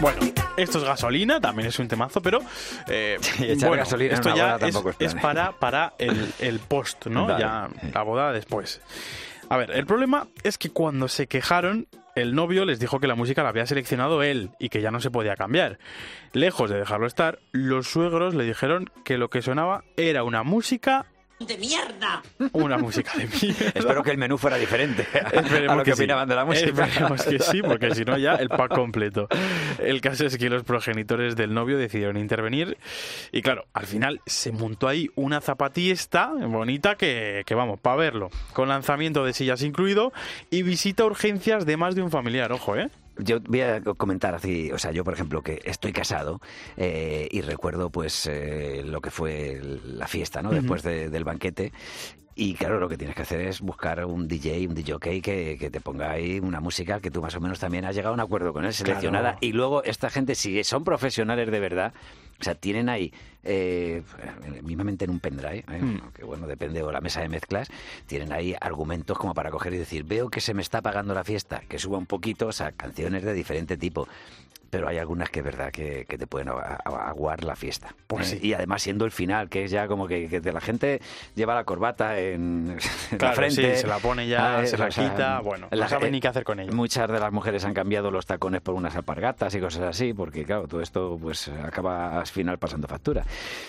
Bueno, 0.00 0.18
esto 0.56 0.78
es 0.78 0.84
gasolina, 0.84 1.40
también 1.40 1.68
es 1.68 1.78
un 1.78 1.88
temazo, 1.88 2.22
pero 2.22 2.40
eh, 2.88 3.18
echar 3.40 3.68
bueno, 3.68 3.82
gasolina 3.82 4.14
esto 4.14 4.34
ya 4.34 4.58
es, 4.98 5.14
para, 5.16 5.52
para 5.52 5.92
el, 5.98 6.32
el 6.38 6.58
post, 6.58 7.06
¿no? 7.06 7.28
Ya 7.38 7.68
la 7.92 8.02
boda 8.02 8.32
después. 8.32 8.80
A 9.50 9.56
ver, 9.56 9.72
el 9.72 9.84
problema 9.84 10.28
es 10.42 10.56
que 10.56 10.70
cuando 10.70 11.08
se 11.08 11.26
quejaron, 11.26 11.86
el 12.14 12.34
novio 12.34 12.64
les 12.64 12.80
dijo 12.80 13.00
que 13.00 13.06
la 13.06 13.14
música 13.14 13.42
la 13.42 13.50
había 13.50 13.66
seleccionado 13.66 14.22
él 14.22 14.50
y 14.58 14.68
que 14.68 14.80
ya 14.80 14.90
no 14.90 15.00
se 15.00 15.10
podía 15.10 15.36
cambiar. 15.36 15.78
Lejos 16.32 16.70
de 16.70 16.78
dejarlo 16.78 17.06
estar, 17.06 17.38
los 17.52 17.88
suegros 17.88 18.34
le 18.34 18.44
dijeron 18.44 18.90
que 19.04 19.18
lo 19.18 19.30
que 19.30 19.42
sonaba 19.42 19.84
era 19.96 20.24
una 20.24 20.42
música 20.42 21.06
¡De 21.40 21.56
mierda! 21.56 22.22
una 22.52 22.76
música 22.76 23.12
de 23.16 23.26
mierda. 23.26 23.72
Espero 23.74 24.02
que 24.02 24.10
el 24.10 24.18
menú 24.18 24.36
fuera 24.36 24.56
diferente 24.58 25.06
a, 25.14 25.28
Esperemos 25.40 25.74
a 25.74 25.76
lo 25.76 25.84
que, 25.84 25.94
sí. 25.94 26.02
opinaban 26.02 26.28
de 26.28 26.34
la 26.34 26.44
música. 26.44 26.68
Esperemos 26.68 27.24
que 27.24 27.38
sí, 27.38 27.62
porque 27.62 27.94
si 27.94 28.04
no 28.04 28.18
ya 28.18 28.34
el 28.34 28.50
pack 28.50 28.74
completo. 28.74 29.26
El 29.78 30.00
caso 30.02 30.26
es 30.26 30.36
que 30.36 30.50
los 30.50 30.64
progenitores 30.64 31.36
del 31.36 31.54
novio 31.54 31.78
decidieron 31.78 32.18
intervenir 32.18 32.76
y 33.32 33.40
claro, 33.40 33.64
al 33.72 33.86
final 33.86 34.20
se 34.26 34.52
montó 34.52 34.86
ahí 34.86 35.08
una 35.14 35.40
zapatista 35.40 36.30
bonita 36.34 36.96
que, 36.96 37.42
que 37.46 37.54
vamos, 37.54 37.80
para 37.80 37.96
verlo, 37.96 38.30
con 38.52 38.68
lanzamiento 38.68 39.24
de 39.24 39.32
sillas 39.32 39.62
incluido 39.62 40.12
y 40.50 40.62
visita 40.62 41.04
a 41.04 41.06
urgencias 41.06 41.64
de 41.64 41.76
más 41.76 41.94
de 41.94 42.02
un 42.02 42.10
familiar, 42.10 42.52
ojo, 42.52 42.76
¿eh? 42.76 42.90
Yo 43.22 43.40
voy 43.40 43.60
a 43.62 43.80
comentar 43.82 44.34
así, 44.34 44.70
o 44.72 44.78
sea, 44.78 44.90
yo 44.92 45.04
por 45.04 45.14
ejemplo 45.14 45.42
que 45.42 45.60
estoy 45.64 45.92
casado 45.92 46.40
eh, 46.76 47.28
y 47.30 47.40
recuerdo 47.40 47.90
pues 47.90 48.26
eh, 48.26 48.82
lo 48.84 49.00
que 49.00 49.10
fue 49.10 49.60
la 49.84 50.06
fiesta, 50.08 50.42
¿no? 50.42 50.50
Después 50.50 50.82
de- 50.82 51.10
del 51.10 51.24
banquete 51.24 51.72
Y 52.36 52.54
claro, 52.54 52.78
lo 52.80 52.88
que 52.88 52.96
tienes 52.96 53.14
que 53.16 53.22
hacer 53.22 53.40
es 53.42 53.60
buscar 53.60 54.04
un 54.06 54.26
DJ, 54.26 54.66
un 54.68 54.74
DJ 54.74 55.20
que, 55.20 55.56
que 55.58 55.70
te 55.70 55.80
ponga 55.80 56.10
ahí 56.12 56.38
una 56.40 56.60
música 56.60 56.98
que 57.00 57.10
tú 57.10 57.20
más 57.20 57.34
o 57.34 57.40
menos 57.40 57.58
también 57.58 57.84
has 57.84 57.94
llegado 57.94 58.12
a 58.12 58.14
un 58.14 58.20
acuerdo 58.20 58.52
con 58.52 58.64
él, 58.64 58.72
seleccionada. 58.72 59.32
Y 59.42 59.52
luego 59.52 59.82
esta 59.84 60.08
gente, 60.08 60.34
si 60.34 60.62
son 60.64 60.82
profesionales 60.84 61.50
de 61.50 61.60
verdad, 61.60 61.92
o 62.40 62.44
sea, 62.44 62.54
tienen 62.54 62.88
ahí, 62.88 63.12
eh, 63.42 64.02
mismamente 64.62 65.04
en 65.04 65.10
un 65.10 65.20
pendrive, 65.20 65.64
¿eh? 65.70 65.80
Hmm. 65.80 66.12
que 66.14 66.24
bueno, 66.24 66.46
depende 66.46 66.82
de 66.82 66.92
la 66.92 67.00
mesa 67.00 67.20
de 67.20 67.28
mezclas, 67.28 67.68
tienen 68.06 68.32
ahí 68.32 68.54
argumentos 68.60 69.18
como 69.18 69.34
para 69.34 69.50
coger 69.50 69.74
y 69.74 69.78
decir, 69.78 70.04
veo 70.04 70.30
que 70.30 70.40
se 70.40 70.54
me 70.54 70.62
está 70.62 70.78
apagando 70.78 71.14
la 71.14 71.24
fiesta, 71.24 71.62
que 71.68 71.78
suba 71.78 71.98
un 71.98 72.06
poquito, 72.06 72.46
o 72.48 72.52
sea, 72.52 72.72
canciones 72.72 73.22
de 73.22 73.34
diferente 73.34 73.76
tipo. 73.76 74.08
Pero 74.70 74.88
hay 74.88 74.98
algunas 74.98 75.30
que 75.30 75.40
es 75.40 75.44
verdad 75.44 75.70
que, 75.72 76.06
que 76.08 76.16
te 76.16 76.26
pueden 76.26 76.48
aguar 76.48 77.44
la 77.44 77.56
fiesta. 77.56 77.94
Pues 78.06 78.32
¿eh? 78.32 78.38
sí. 78.40 78.46
Y 78.48 78.52
además 78.54 78.82
siendo 78.82 79.04
el 79.04 79.10
final, 79.10 79.48
que 79.48 79.64
es 79.64 79.70
ya 79.70 79.86
como 79.88 80.06
que, 80.06 80.28
que 80.28 80.40
la 80.52 80.60
gente 80.60 81.00
lleva 81.34 81.54
la 81.54 81.64
corbata 81.64 82.18
en, 82.18 82.78
Claro, 83.10 83.26
la 83.26 83.32
frente. 83.32 83.74
sí, 83.74 83.80
se 83.82 83.86
la 83.86 83.98
pone 83.98 84.28
ya, 84.28 84.58
Ah, 84.60 84.66
se 84.66 84.78
la 84.78 84.86
o 84.86 84.90
sea, 84.90 85.10
quita, 85.10 85.40
bueno, 85.40 85.68
no 85.70 85.88
sabe 85.88 86.10
ni 86.10 86.20
qué 86.20 86.28
hacer 86.28 86.44
con 86.44 86.60
ella. 86.60 86.72
Muchas 86.72 87.10
de 87.10 87.18
las 87.20 87.32
mujeres 87.32 87.64
han 87.64 87.74
cambiado 87.74 88.10
los 88.10 88.26
tacones 88.26 88.60
por 88.60 88.74
unas 88.74 88.94
alpargatas 88.96 89.54
y 89.54 89.60
cosas 89.60 89.82
así, 89.82 90.12
porque 90.14 90.44
claro, 90.44 90.66
todo 90.68 90.80
esto 90.80 91.18
pues 91.20 91.48
acaba 91.48 92.18
al 92.20 92.26
final 92.26 92.58
pasando 92.58 92.86
factura. 92.88 93.24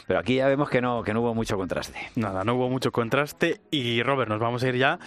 Pero 0.07 0.19
aquí 0.19 0.35
ya 0.35 0.47
vemos 0.47 0.69
que 0.69 0.81
no, 0.81 1.03
que 1.03 1.13
no 1.13 1.21
hubo 1.21 1.33
mucho 1.33 1.57
contraste. 1.57 1.99
Nada, 2.15 2.43
no 2.43 2.55
hubo 2.55 2.69
mucho 2.69 2.91
contraste 2.91 3.61
y 3.71 4.03
Robert, 4.03 4.29
nos 4.29 4.39
vamos 4.39 4.63
a 4.63 4.67
ir 4.69 4.75
ya 4.75 4.99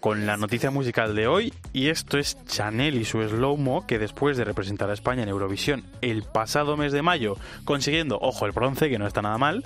con 0.00 0.26
la 0.26 0.36
noticia 0.36 0.70
musical 0.70 1.14
de 1.14 1.26
hoy 1.26 1.52
y 1.72 1.88
esto 1.88 2.18
es 2.18 2.42
Chanel 2.46 2.94
y 2.96 3.04
su 3.04 3.22
Slow 3.22 3.56
Mo 3.56 3.86
que 3.86 3.98
después 3.98 4.36
de 4.36 4.44
representar 4.44 4.90
a 4.90 4.94
España 4.94 5.22
en 5.22 5.28
Eurovisión 5.34 5.84
el 6.00 6.22
pasado 6.22 6.76
mes 6.76 6.92
de 6.92 7.02
mayo 7.02 7.36
consiguiendo, 7.64 8.18
ojo, 8.20 8.46
el 8.46 8.52
bronce 8.52 8.88
que 8.88 8.98
no 8.98 9.06
está 9.06 9.22
nada 9.22 9.38
mal, 9.38 9.64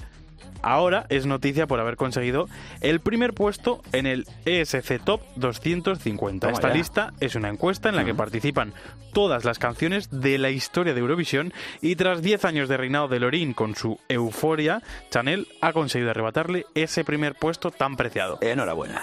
ahora 0.62 1.06
es 1.08 1.26
noticia 1.26 1.66
por 1.66 1.80
haber 1.80 1.96
conseguido 1.96 2.48
el 2.80 3.00
primer 3.00 3.32
puesto 3.32 3.82
en 3.92 4.06
el 4.06 4.26
ESC 4.44 5.02
Top 5.04 5.20
250. 5.36 6.46
Toma 6.46 6.56
Esta 6.56 6.68
ya. 6.68 6.74
lista 6.74 7.12
es 7.20 7.34
una 7.34 7.48
encuesta 7.48 7.88
en 7.88 7.96
la 7.96 8.04
que 8.04 8.14
participan 8.14 8.72
todas 9.12 9.44
las 9.44 9.58
canciones 9.58 10.10
de 10.10 10.38
la 10.38 10.50
historia 10.50 10.94
de 10.94 11.00
Eurovisión 11.00 11.52
y 11.80 11.96
tras 11.96 12.22
10 12.22 12.44
años 12.44 12.68
de 12.68 12.76
reinado 12.76 13.08
de 13.08 13.20
Lorin 13.20 13.54
con 13.54 13.74
su 13.74 13.98
euforia, 14.08 14.82
Chanel 15.10 15.48
ha 15.60 15.72
conseguido 15.72 16.10
arrebatarle 16.10 16.66
ese 16.74 17.04
primer 17.04 17.34
puesto 17.34 17.70
tan 17.70 17.96
preciado. 17.96 18.38
Enhorabuena. 18.40 19.02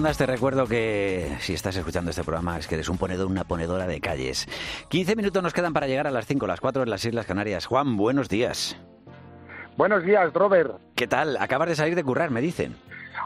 Confundas, 0.00 0.16
te 0.16 0.24
recuerdo 0.24 0.66
que 0.66 1.36
si 1.40 1.52
estás 1.52 1.76
escuchando 1.76 2.08
este 2.08 2.24
programa 2.24 2.56
es 2.56 2.66
que 2.66 2.74
eres 2.74 2.88
un 2.88 2.96
ponedor, 2.96 3.26
una 3.26 3.44
ponedora 3.44 3.86
de 3.86 4.00
calles. 4.00 4.48
15 4.88 5.14
minutos 5.14 5.42
nos 5.42 5.52
quedan 5.52 5.74
para 5.74 5.88
llegar 5.88 6.06
a 6.06 6.10
las 6.10 6.24
5, 6.24 6.46
las 6.46 6.58
4 6.58 6.84
en 6.84 6.88
las 6.88 7.04
Islas 7.04 7.26
Canarias. 7.26 7.66
Juan, 7.66 7.98
buenos 7.98 8.30
días. 8.30 8.78
Buenos 9.76 10.02
días, 10.02 10.32
Robert. 10.32 10.78
¿Qué 10.94 11.06
tal? 11.06 11.36
Acabas 11.36 11.68
de 11.68 11.76
salir 11.76 11.96
de 11.96 12.02
currar, 12.02 12.30
me 12.30 12.40
dicen. 12.40 12.76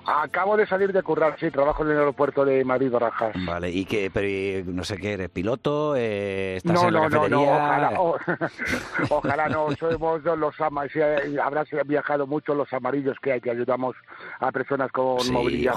Acabo 0.07 0.57
de 0.57 0.67
salir 0.67 0.93
de 0.93 1.03
currar, 1.03 1.37
sí, 1.41 1.51
trabajo 1.51 1.83
en 1.85 1.91
el 1.93 1.99
aeropuerto 1.99 2.45
de 2.45 2.65
Madrid 2.65 2.91
Barajas. 2.91 3.35
Vale, 3.47 3.71
y 3.71 3.85
que, 3.87 4.11
pero 4.11 4.27
y 4.29 4.63
no 4.67 4.85
sé 4.85 4.99
qué, 4.99 5.15
eres 5.15 5.31
piloto, 5.31 5.97
eh, 5.97 6.57
estás 6.57 6.75
No, 6.83 6.89
en 6.89 6.95
la 6.95 7.01
no, 7.01 7.09
no, 7.09 7.11
cafetería. 7.29 7.39
no, 7.39 7.57
ojalá, 7.57 8.51
ojalá 9.11 9.49
no, 9.49 9.69
somos 9.77 10.23
los 10.23 10.61
ama- 10.61 10.89
sí, 10.89 10.99
eh, 11.01 11.37
habrás 11.43 11.69
viajado 11.87 12.27
mucho 12.27 12.55
los 12.55 12.71
amarillos 12.73 13.17
que 13.21 13.33
hay, 13.33 13.41
que 13.41 13.51
ayudamos 13.51 13.97
a 14.41 14.53
personas 14.53 14.93
con 14.93 15.21
Sí, 15.21 15.33
movilidad 15.33 15.75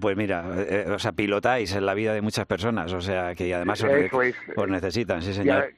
pues 0.00 0.16
mira, 0.16 0.44
eh, 0.56 0.86
o 0.90 0.98
sea, 0.98 1.12
pilotáis 1.12 1.74
en 1.74 1.86
la 1.86 1.94
vida 1.94 2.12
de 2.12 2.22
muchas 2.22 2.46
personas, 2.46 2.92
o 2.92 3.00
sea, 3.00 3.34
que 3.34 3.54
además 3.54 3.82
os, 3.82 3.90
es. 3.90 4.12
os 4.56 4.68
necesitan, 4.68 5.22
sí 5.22 5.32
señor. 5.32 5.70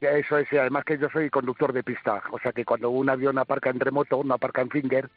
eso 0.00 0.38
es, 0.38 0.52
y 0.52 0.56
además 0.56 0.84
que 0.84 0.98
yo 0.98 1.08
soy 1.10 1.28
conductor 1.30 1.72
de 1.72 1.82
pista, 1.82 2.22
o 2.30 2.38
sea 2.38 2.52
que 2.52 2.64
cuando 2.64 2.90
un 2.90 3.08
avión 3.10 3.38
aparca 3.38 3.70
en 3.70 3.80
remoto, 3.80 4.22
no 4.24 4.34
aparca 4.34 4.62
en 4.62 4.70
finger, 4.70 5.08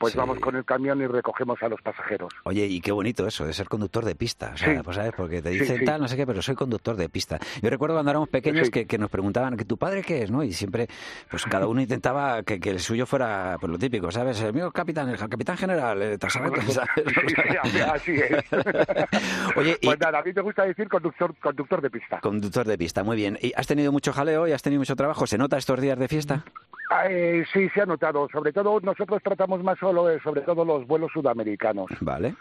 pues 0.00 0.14
Sí. 0.14 0.18
vamos 0.18 0.40
con 0.40 0.56
el 0.56 0.64
camión 0.64 1.00
y 1.02 1.06
recogemos 1.06 1.62
a 1.62 1.68
los 1.68 1.80
pasajeros. 1.82 2.32
Oye, 2.44 2.64
y 2.66 2.80
qué 2.80 2.90
bonito 2.90 3.26
eso, 3.26 3.44
de 3.44 3.52
ser 3.52 3.68
conductor 3.68 4.02
de 4.04 4.14
pista. 4.14 4.52
O 4.54 4.56
sea, 4.56 4.74
Sí. 4.74 4.80
pues 4.82 4.96
sabes, 4.96 5.12
porque 5.14 5.42
te 5.42 5.50
dicen 5.50 5.78
sí. 5.80 5.84
tal, 5.84 6.00
no 6.00 6.08
sé 6.08 6.16
qué, 6.16 6.26
pero 6.26 6.40
soy 6.40 6.54
conductor 6.54 6.96
de 6.96 7.08
pista. 7.10 7.38
Yo 7.60 7.68
recuerdo 7.68 7.96
cuando 7.96 8.10
éramos 8.10 8.30
pequeños 8.30 8.70
que, 8.70 8.86
que 8.86 8.96
nos 8.96 9.10
preguntaban, 9.10 9.58
¿que 9.58 9.66
tu 9.66 9.76
padre 9.76 10.02
qué 10.02 10.22
es? 10.22 10.30
¿no? 10.30 10.42
Y 10.42 10.54
siempre, 10.54 10.88
pues 11.30 11.44
cada 11.44 11.66
uno 11.66 11.82
intentaba 11.82 12.42
que, 12.42 12.58
que 12.58 12.70
el 12.70 12.80
suyo 12.80 13.04
fuera 13.04 13.56
pues, 13.60 13.70
lo 13.70 13.78
típico, 13.78 14.10
¿sabes? 14.10 14.40
El 14.40 14.54
mío 14.54 14.68
es 14.68 14.72
capitán, 14.72 15.08
el 15.10 15.18
capitán 15.18 15.58
general, 15.58 16.00
eh, 16.00 16.16
Tasarote, 16.16 16.62
¿sabes? 16.72 16.90
Sí, 16.96 17.78
así 17.92 18.12
es. 18.12 18.44
Oye, 19.56 19.76
y- 19.82 19.86
Pues 19.86 20.00
nada, 20.00 20.20
a 20.20 20.22
mí 20.22 20.32
me 20.34 20.42
gusta 20.42 20.64
decir 20.64 20.88
conductor, 20.88 21.34
conductor 21.42 21.82
de 21.82 21.90
pista. 21.90 22.20
Conductor 22.20 22.66
de 22.66 22.78
pista, 22.78 23.02
muy 23.04 23.16
bien. 23.16 23.38
¿Y 23.42 23.52
has 23.54 23.66
tenido 23.66 23.92
mucho 23.92 24.12
jaleo 24.12 24.48
y 24.48 24.52
has 24.52 24.62
tenido 24.62 24.80
mucho 24.80 24.96
trabajo? 24.96 25.26
¿Se 25.26 25.36
nota 25.36 25.58
estos 25.58 25.78
días 25.80 25.98
de 25.98 26.08
fiesta? 26.08 26.44
Ah, 26.92 27.06
eh, 27.08 27.44
sí, 27.52 27.68
se 27.70 27.82
ha 27.82 27.86
notado. 27.86 28.28
Sobre 28.32 28.52
todo, 28.52 28.80
nosotros 28.80 29.22
tratamos 29.22 29.62
más 29.62 29.78
solo, 29.78 30.06
sobre 30.24 30.40
todo 30.40 30.64
los 30.64 30.84
vuelos 30.88 31.12
sudamericanos. 31.12 31.88
Vale. 32.00 32.34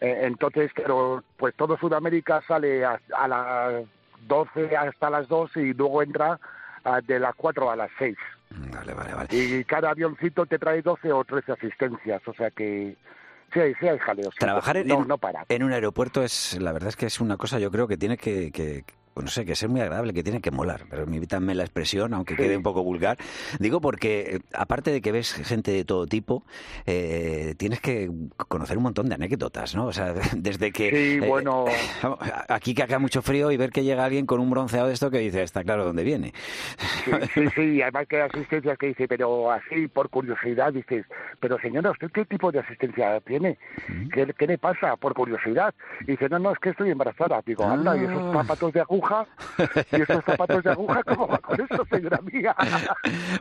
Eh, 0.00 0.20
entonces, 0.22 0.72
pero 0.74 1.22
pues 1.36 1.54
todo 1.54 1.78
Sudamérica 1.78 2.42
sale 2.46 2.84
a, 2.84 3.00
a 3.16 3.28
las 3.28 3.84
12 4.26 4.76
hasta 4.76 5.10
las 5.10 5.28
2 5.28 5.56
y 5.58 5.72
luego 5.74 6.02
entra 6.02 6.40
de 7.06 7.20
las 7.20 7.34
4 7.36 7.70
a 7.70 7.76
las 7.76 7.90
6. 7.98 8.16
Vale, 8.72 8.94
vale, 8.94 9.14
vale. 9.14 9.28
Y 9.30 9.64
cada 9.64 9.90
avioncito 9.90 10.44
te 10.46 10.58
trae 10.58 10.82
12 10.82 11.12
o 11.12 11.24
13 11.24 11.52
asistencias, 11.52 12.20
o 12.26 12.34
sea 12.34 12.50
que 12.50 12.96
sí, 13.52 13.60
hay- 13.60 13.74
sí 13.80 13.86
hay 13.88 13.98
jaleo. 13.98 14.30
sí. 14.32 14.38
Trabajar 14.40 14.76
en, 14.76 14.88
no, 14.88 15.04
no 15.04 15.18
para. 15.18 15.44
en 15.48 15.62
un 15.62 15.72
aeropuerto 15.72 16.22
es, 16.22 16.58
la 16.60 16.72
verdad 16.72 16.88
es 16.88 16.96
que 16.96 17.06
es 17.06 17.20
una 17.20 17.36
cosa, 17.36 17.58
yo 17.60 17.70
creo 17.70 17.86
que 17.88 17.96
tiene 17.96 18.16
que, 18.16 18.50
que- 18.52 18.84
no 19.16 19.28
sé, 19.28 19.44
que 19.44 19.54
ser 19.54 19.68
muy 19.68 19.80
agradable, 19.80 20.12
que 20.12 20.22
tiene 20.22 20.40
que 20.40 20.50
molar. 20.50 20.82
Pero 20.90 21.04
permítanme 21.04 21.54
la 21.54 21.62
expresión, 21.64 22.14
aunque 22.14 22.34
quede 22.36 22.56
un 22.56 22.62
poco 22.62 22.82
vulgar. 22.82 23.16
Digo 23.58 23.80
porque, 23.80 24.36
eh, 24.36 24.40
aparte 24.54 24.90
de 24.90 25.00
que 25.00 25.12
ves 25.12 25.32
gente 25.32 25.70
de 25.70 25.84
todo 25.84 26.06
tipo, 26.06 26.44
eh, 26.86 27.54
tienes 27.56 27.80
que 27.80 28.10
conocer 28.48 28.76
un 28.76 28.82
montón 28.84 29.08
de 29.08 29.14
anécdotas, 29.14 29.74
¿no? 29.74 29.86
O 29.86 29.92
sea, 29.92 30.14
desde 30.36 30.72
que... 30.72 30.90
Sí, 30.90 31.24
eh, 31.24 31.28
bueno. 31.28 31.64
aquí 32.48 32.74
que 32.74 32.82
acá 32.82 32.98
mucho 32.98 33.22
frío 33.22 33.50
y 33.50 33.56
ver 33.56 33.70
que 33.70 33.84
llega 33.84 34.04
alguien 34.04 34.26
con 34.26 34.40
un 34.40 34.50
bronceado 34.50 34.88
de 34.88 34.94
esto 34.94 35.10
que 35.10 35.18
dice, 35.18 35.42
está 35.42 35.62
claro 35.62 35.84
dónde 35.84 36.02
viene. 36.04 36.32
Sí, 37.04 37.10
sí, 37.34 37.48
sí, 37.54 37.82
además 37.82 38.06
que 38.08 38.16
hay 38.16 38.28
asistencias 38.32 38.78
que 38.78 38.86
dice, 38.88 39.06
pero 39.08 39.50
así 39.50 39.88
por 39.88 40.08
curiosidad 40.10 40.72
dices, 40.72 41.04
pero 41.40 41.58
señora, 41.60 41.90
¿usted 41.90 42.10
qué 42.12 42.24
tipo 42.24 42.50
de 42.50 42.60
asistencia 42.60 43.20
tiene? 43.20 43.58
¿Qué, 44.12 44.26
qué 44.36 44.46
le 44.46 44.58
pasa? 44.58 44.96
Por 44.96 45.14
curiosidad. 45.14 45.74
Y 46.02 46.12
dice, 46.12 46.28
no, 46.28 46.38
no, 46.38 46.52
es 46.52 46.58
que 46.58 46.70
estoy 46.70 46.90
embarazada. 46.90 47.40
Digo, 47.46 47.64
anda, 47.64 47.96
¿y 47.96 48.04
esos 48.04 48.22
Ah. 48.34 48.42
zapatos 48.42 48.72
de 48.72 48.80
aguja? 48.80 49.03
¿Y 49.92 50.02
esos 50.02 50.24
zapatos 50.24 50.62
de 50.64 50.70
aguja 50.70 51.02
cómo 51.04 51.26
va 51.28 51.38
con 51.38 51.60
eso, 51.60 51.84
señora 51.90 52.20
mía? 52.22 52.54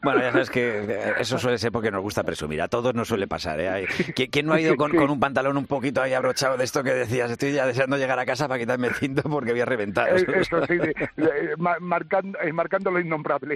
Bueno, 0.03 0.21
ya 0.21 0.31
sabes 0.31 0.49
que 0.49 0.83
eh, 0.87 1.13
eso 1.19 1.37
suele 1.37 1.57
ser 1.57 1.71
porque 1.71 1.91
nos 1.91 2.01
gusta 2.01 2.23
presumir. 2.23 2.61
A 2.61 2.67
todos 2.67 2.93
nos 2.93 3.07
suele 3.07 3.27
pasar, 3.27 3.59
¿eh? 3.59 3.69
Hay- 3.69 3.85
¿Qui- 3.85 4.29
¿Quién 4.31 4.45
no 4.45 4.53
ha 4.53 4.61
ido 4.61 4.75
con, 4.75 4.91
con 4.91 5.09
un 5.09 5.19
pantalón 5.19 5.57
un 5.57 5.65
poquito 5.65 6.01
ahí 6.01 6.13
abrochado 6.13 6.57
de 6.57 6.63
esto 6.63 6.83
que 6.83 6.93
decías? 6.93 7.31
Estoy 7.31 7.53
ya 7.53 7.65
deseando 7.65 7.97
llegar 7.97 8.19
a 8.19 8.25
casa 8.25 8.47
para 8.47 8.59
quitarme 8.59 8.87
el 8.87 8.93
cinto 8.95 9.21
porque 9.23 9.51
voy 9.51 9.61
a 9.61 9.65
reventar. 9.65 10.09
Eh, 10.17 10.25
Eso 10.35 10.65
sí, 10.65 10.77
de- 10.77 10.93
de- 11.17 11.55
ma- 11.57 11.77
marcando, 11.79 12.39
eh, 12.41 12.51
marcando 12.53 12.91
lo 12.91 12.99
innombrable. 12.99 13.55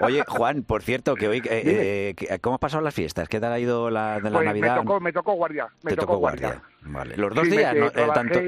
Oye, 0.00 0.22
Juan, 0.26 0.62
por 0.62 0.82
cierto, 0.82 1.14
que 1.14 1.28
hoy, 1.28 1.38
eh, 1.48 2.14
eh, 2.18 2.38
¿cómo 2.40 2.54
has 2.56 2.60
pasado 2.60 2.82
las 2.82 2.94
fiestas? 2.94 3.28
¿Qué 3.28 3.40
tal 3.40 3.52
ha 3.52 3.58
ido 3.58 3.90
la, 3.90 4.20
de 4.20 4.30
la 4.30 4.38
Pues 4.38 4.46
Navidad? 4.46 4.76
me 4.76 4.82
tocó, 4.82 5.00
me 5.00 5.12
tocó 5.12 5.32
guardia. 5.34 5.68
Me 5.82 5.90
Te 5.90 5.96
tocó, 5.96 6.16
guardia. 6.16 6.62
Vale. 6.82 7.16
Los 7.16 7.34
dos 7.34 7.44
Sí, 7.44 7.50
me- 7.50 7.56
días, 7.58 7.74
¿no? 7.76 7.86
eh, 7.86 7.92
Eh, 7.94 8.08
tanto... 8.14 8.40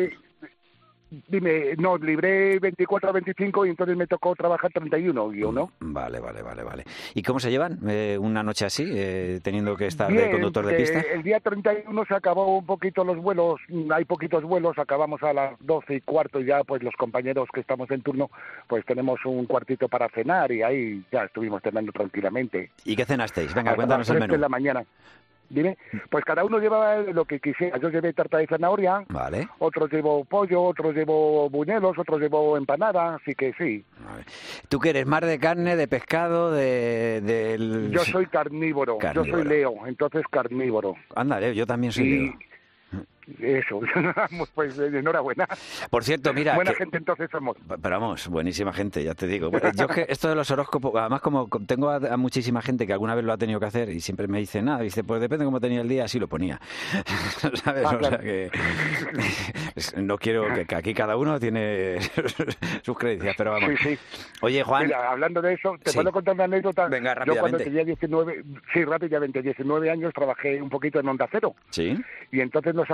Dime, 1.29 1.77
no, 1.77 1.97
libré 1.99 2.59
24 2.59 3.11
a 3.11 3.13
25 3.13 3.65
y 3.65 3.71
entonces 3.71 3.97
me 3.97 4.09
tocó 4.09 4.35
trabajar 4.35 4.73
31 4.73 5.35
y 5.35 5.43
uno. 5.45 5.71
Vale, 5.79 6.19
vale, 6.19 6.43
vale, 6.43 6.65
vale. 6.65 6.85
¿Y 7.15 7.23
cómo 7.23 7.39
se 7.39 7.51
llevan 7.51 7.79
eh, 7.89 8.19
una 8.21 8.43
noche 8.43 8.65
así, 8.67 8.85
eh, 8.93 9.39
teniendo 9.41 9.77
que 9.77 9.87
estar 9.87 10.09
de 10.09 10.15
Bien, 10.15 10.33
conductor 10.33 10.67
de 10.67 10.75
eh, 10.75 10.77
pista? 10.79 11.01
el 11.01 11.23
día 11.23 11.39
31 11.39 12.05
se 12.07 12.15
acabó 12.15 12.59
un 12.59 12.67
poquito 12.67 13.05
los 13.05 13.19
vuelos, 13.19 13.61
mm, 13.69 13.93
hay 13.93 14.05
poquitos 14.05 14.43
vuelos, 14.43 14.77
acabamos 14.79 15.23
a 15.23 15.33
las 15.33 15.53
12 15.61 15.95
y 15.95 16.01
cuarto 16.01 16.41
y 16.41 16.47
ya 16.47 16.65
pues 16.65 16.83
los 16.83 16.95
compañeros 16.97 17.49
que 17.55 17.61
estamos 17.61 17.89
en 17.93 18.03
turno 18.03 18.29
pues 18.67 18.85
tenemos 18.85 19.25
un 19.25 19.47
cuartito 19.47 19.89
para 19.89 20.09
cenar 20.09 20.51
y 20.51 20.63
ahí 20.63 21.05
ya 21.13 21.25
estuvimos 21.25 21.63
cenando 21.63 21.93
tranquilamente. 21.93 22.73
¿Y 22.85 22.97
qué 22.97 23.05
cenasteis? 23.05 23.55
Venga, 23.55 23.71
Hasta 23.71 23.77
cuéntanos 23.77 24.09
las 24.09 24.15
el 24.17 24.17
3 24.17 24.29
menú. 24.29 24.33
de 24.33 24.39
la 24.41 24.49
mañana. 24.49 24.85
Dime, 25.49 25.79
pues 26.11 26.25
cada 26.25 26.45
uno 26.45 26.59
llevaba 26.59 26.97
lo 26.99 27.25
que 27.25 27.39
quisiera. 27.41 27.79
Yo 27.79 27.89
llevé 27.89 28.13
tarta 28.13 28.39
de 28.39 28.47
zanahoria, 28.47 29.05
Vale. 29.09 29.49
otros 29.59 29.91
llevo 29.93 30.25
pollo, 30.25 30.63
otros 30.63 30.95
llevo 30.95 31.49
buñuelos, 31.51 31.97
otros 31.99 32.21
llevo 32.21 32.57
empanada, 32.57 33.15
así 33.17 33.35
que 33.35 33.53
sí. 33.59 33.85
¿Tú 34.69 34.79
qué 34.81 34.91
eres? 34.91 35.07
¿Más 35.07 35.21
de 35.23 35.39
carne, 35.39 35.77
de 35.77 35.87
pescado, 35.89 36.51
de...? 36.51 37.91
Yo 37.93 38.01
soy 38.05 38.27
carnívoro, 38.27 38.99
yo 39.15 39.25
soy 39.25 39.45
Leo, 39.45 39.87
entonces 39.87 40.23
carnívoro. 40.31 40.95
Ándale, 41.15 41.55
yo 41.55 41.67
también 41.67 41.93
soy 41.93 42.05
Y- 42.05 42.19
Leo. 42.21 42.35
Eso, 43.41 43.81
pues 44.55 44.79
eh, 44.79 44.87
enhorabuena. 44.99 45.49
Por 45.91 46.05
cierto, 46.05 46.33
mira... 46.33 46.55
Buena 46.55 46.71
que- 46.73 46.77
gente 46.79 46.97
entonces 46.99 47.29
somos. 47.31 47.57
Pero 47.69 48.01
vamos, 48.01 48.29
buenísima 48.29 48.73
gente, 48.73 49.03
ya 49.03 49.15
te 49.15 49.27
digo. 49.27 49.51
Bueno, 49.51 49.71
yo 49.75 49.87
es 49.87 49.91
que 49.93 50.07
esto 50.09 50.29
de 50.29 50.35
los 50.37 50.51
horóscopos, 50.51 50.95
además 50.95 51.21
como 51.21 51.49
tengo 51.67 51.91
a, 51.91 51.97
a 51.97 52.17
muchísima 52.17 52.63
gente 52.63 52.87
que 52.87 52.93
alguna 52.93 53.15
vez 53.15 53.25
lo 53.25 53.33
ha 53.33 53.37
tenido 53.39 53.59
que 53.59 53.67
hacer 53.67 53.89
y 53.91 54.01
siempre 54.01 54.29
me 54.29 54.39
dice, 54.39 54.63
nada, 54.63 54.81
dice, 54.81 55.03
pues 55.03 55.21
depende 55.21 55.45
de 55.45 55.47
cómo 55.47 55.61
tenía 55.61 55.81
el 55.81 55.89
día, 55.89 56.05
así 56.05 56.19
lo 56.21 56.29
ponía. 56.29 56.61
¿Sabes? 57.65 57.85
Ah, 57.85 57.97
o 58.01 58.05
sea 58.05 58.19
que 58.19 58.51
no 59.97 60.19
quiero 60.19 60.53
que, 60.55 60.65
que 60.67 60.75
aquí 60.75 60.95
cada 60.95 61.17
uno 61.17 61.39
tiene 61.41 61.99
sus 62.83 62.97
creencias, 62.97 63.35
pero 63.37 63.53
vamos. 63.53 63.71
Sí, 63.83 63.97
sí. 63.97 63.99
Oye, 64.43 64.63
Juan, 64.63 64.85
Mira, 64.87 65.11
hablando 65.11 65.43
de 65.43 65.55
eso, 65.55 65.75
¿te 65.83 65.91
Sí. 65.91 65.97
puedo 65.97 66.13
contar 66.13 66.35
una 66.35 66.45
anécdota? 66.45 66.87
Venga, 66.89 67.11
Yo 67.27 67.37
cuando 67.39 67.59
rápidamente. 67.59 67.65
tenía 67.65 67.85
19, 67.85 68.45
sí, 68.73 68.85
rápidamente, 68.85 69.43
19 69.43 69.91
años, 69.91 70.13
trabajé 70.15 70.61
un 70.63 70.71
poquito 70.71 71.01
en 71.01 71.09
Onda 71.09 71.29
Cero. 71.31 71.55
sí. 71.71 71.97
y 72.33 72.41
entonces 72.41 72.75
nos 72.75 72.91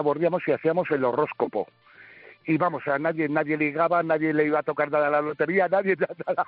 y 0.46 0.52
hacíamos 0.52 0.90
el 0.90 1.04
horóscopo. 1.04 1.68
Y 2.44 2.56
vamos, 2.56 2.86
a 2.88 2.98
nadie, 2.98 3.28
nadie 3.28 3.56
ligaba, 3.56 4.02
nadie 4.02 4.32
le 4.32 4.46
iba 4.46 4.60
a 4.60 4.62
tocar 4.64 4.90
nada 4.90 5.06
a 5.08 5.10
la 5.10 5.20
lotería, 5.20 5.68
nadie 5.68 5.96
nada. 6.26 6.46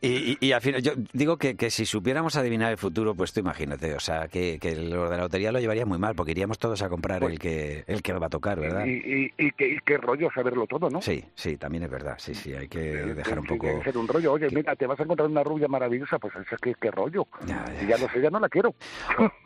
Y, 0.00 0.08
y- 0.08 0.38
y 0.40 0.52
al 0.52 0.60
final, 0.60 0.82
yo 0.82 0.92
digo 1.12 1.36
que, 1.36 1.56
que 1.56 1.70
si 1.70 1.84
supiéramos 1.86 2.36
adivinar 2.36 2.70
el 2.70 2.78
futuro, 2.78 3.14
pues 3.14 3.32
tú 3.32 3.40
imagínate, 3.40 3.94
o 3.94 4.00
sea, 4.00 4.28
que, 4.28 4.58
que 4.60 4.76
lo 4.76 5.08
de 5.10 5.16
la 5.16 5.22
lotería 5.24 5.50
lo 5.52 5.58
llevaría 5.60 5.86
muy 5.86 5.98
mal, 5.98 6.14
porque 6.14 6.30
iríamos 6.32 6.58
todos 6.58 6.82
a 6.82 6.88
comprar 6.88 7.22
el 7.24 7.38
que 7.38 7.84
el 7.86 8.02
que 8.02 8.12
va 8.12 8.26
a 8.26 8.30
tocar, 8.30 8.60
¿verdad? 8.60 8.84
Y, 8.86 9.32
qué, 9.52 9.96
rollo 9.98 10.28
saberlo 10.34 10.66
todo, 10.66 10.88
¿no? 10.90 11.02
Sí, 11.02 11.24
sí, 11.34 11.56
también 11.56 11.84
es 11.84 11.90
verdad, 11.90 12.14
sí, 12.18 12.34
sí, 12.34 12.52
hay 12.54 12.68
que 12.68 12.78
dejar 12.80 13.38
un 13.40 13.44
Sí, 13.46 13.48
poco... 13.48 13.66
debe 13.66 13.82
ser 13.84 13.96
un 13.98 14.06
rollo. 14.06 14.32
Oye, 14.32 14.48
mira, 14.50 14.76
te 14.76 14.86
vas 14.86 15.00
a 15.00 15.02
encontrar 15.02 15.28
una 15.28 15.42
rubia 15.42 15.66
maravillosa, 15.68 16.18
pues 16.18 16.34
eso 16.36 16.56
qué, 16.62 16.74
qué 16.80 16.90
rollo. 16.90 17.26
Y 17.82 17.86
ya 17.86 17.96
no 17.98 18.08
sé, 18.08 18.20
ya 18.20 18.30
no 18.30 18.38
la 18.40 18.48
quiero. 18.48 18.74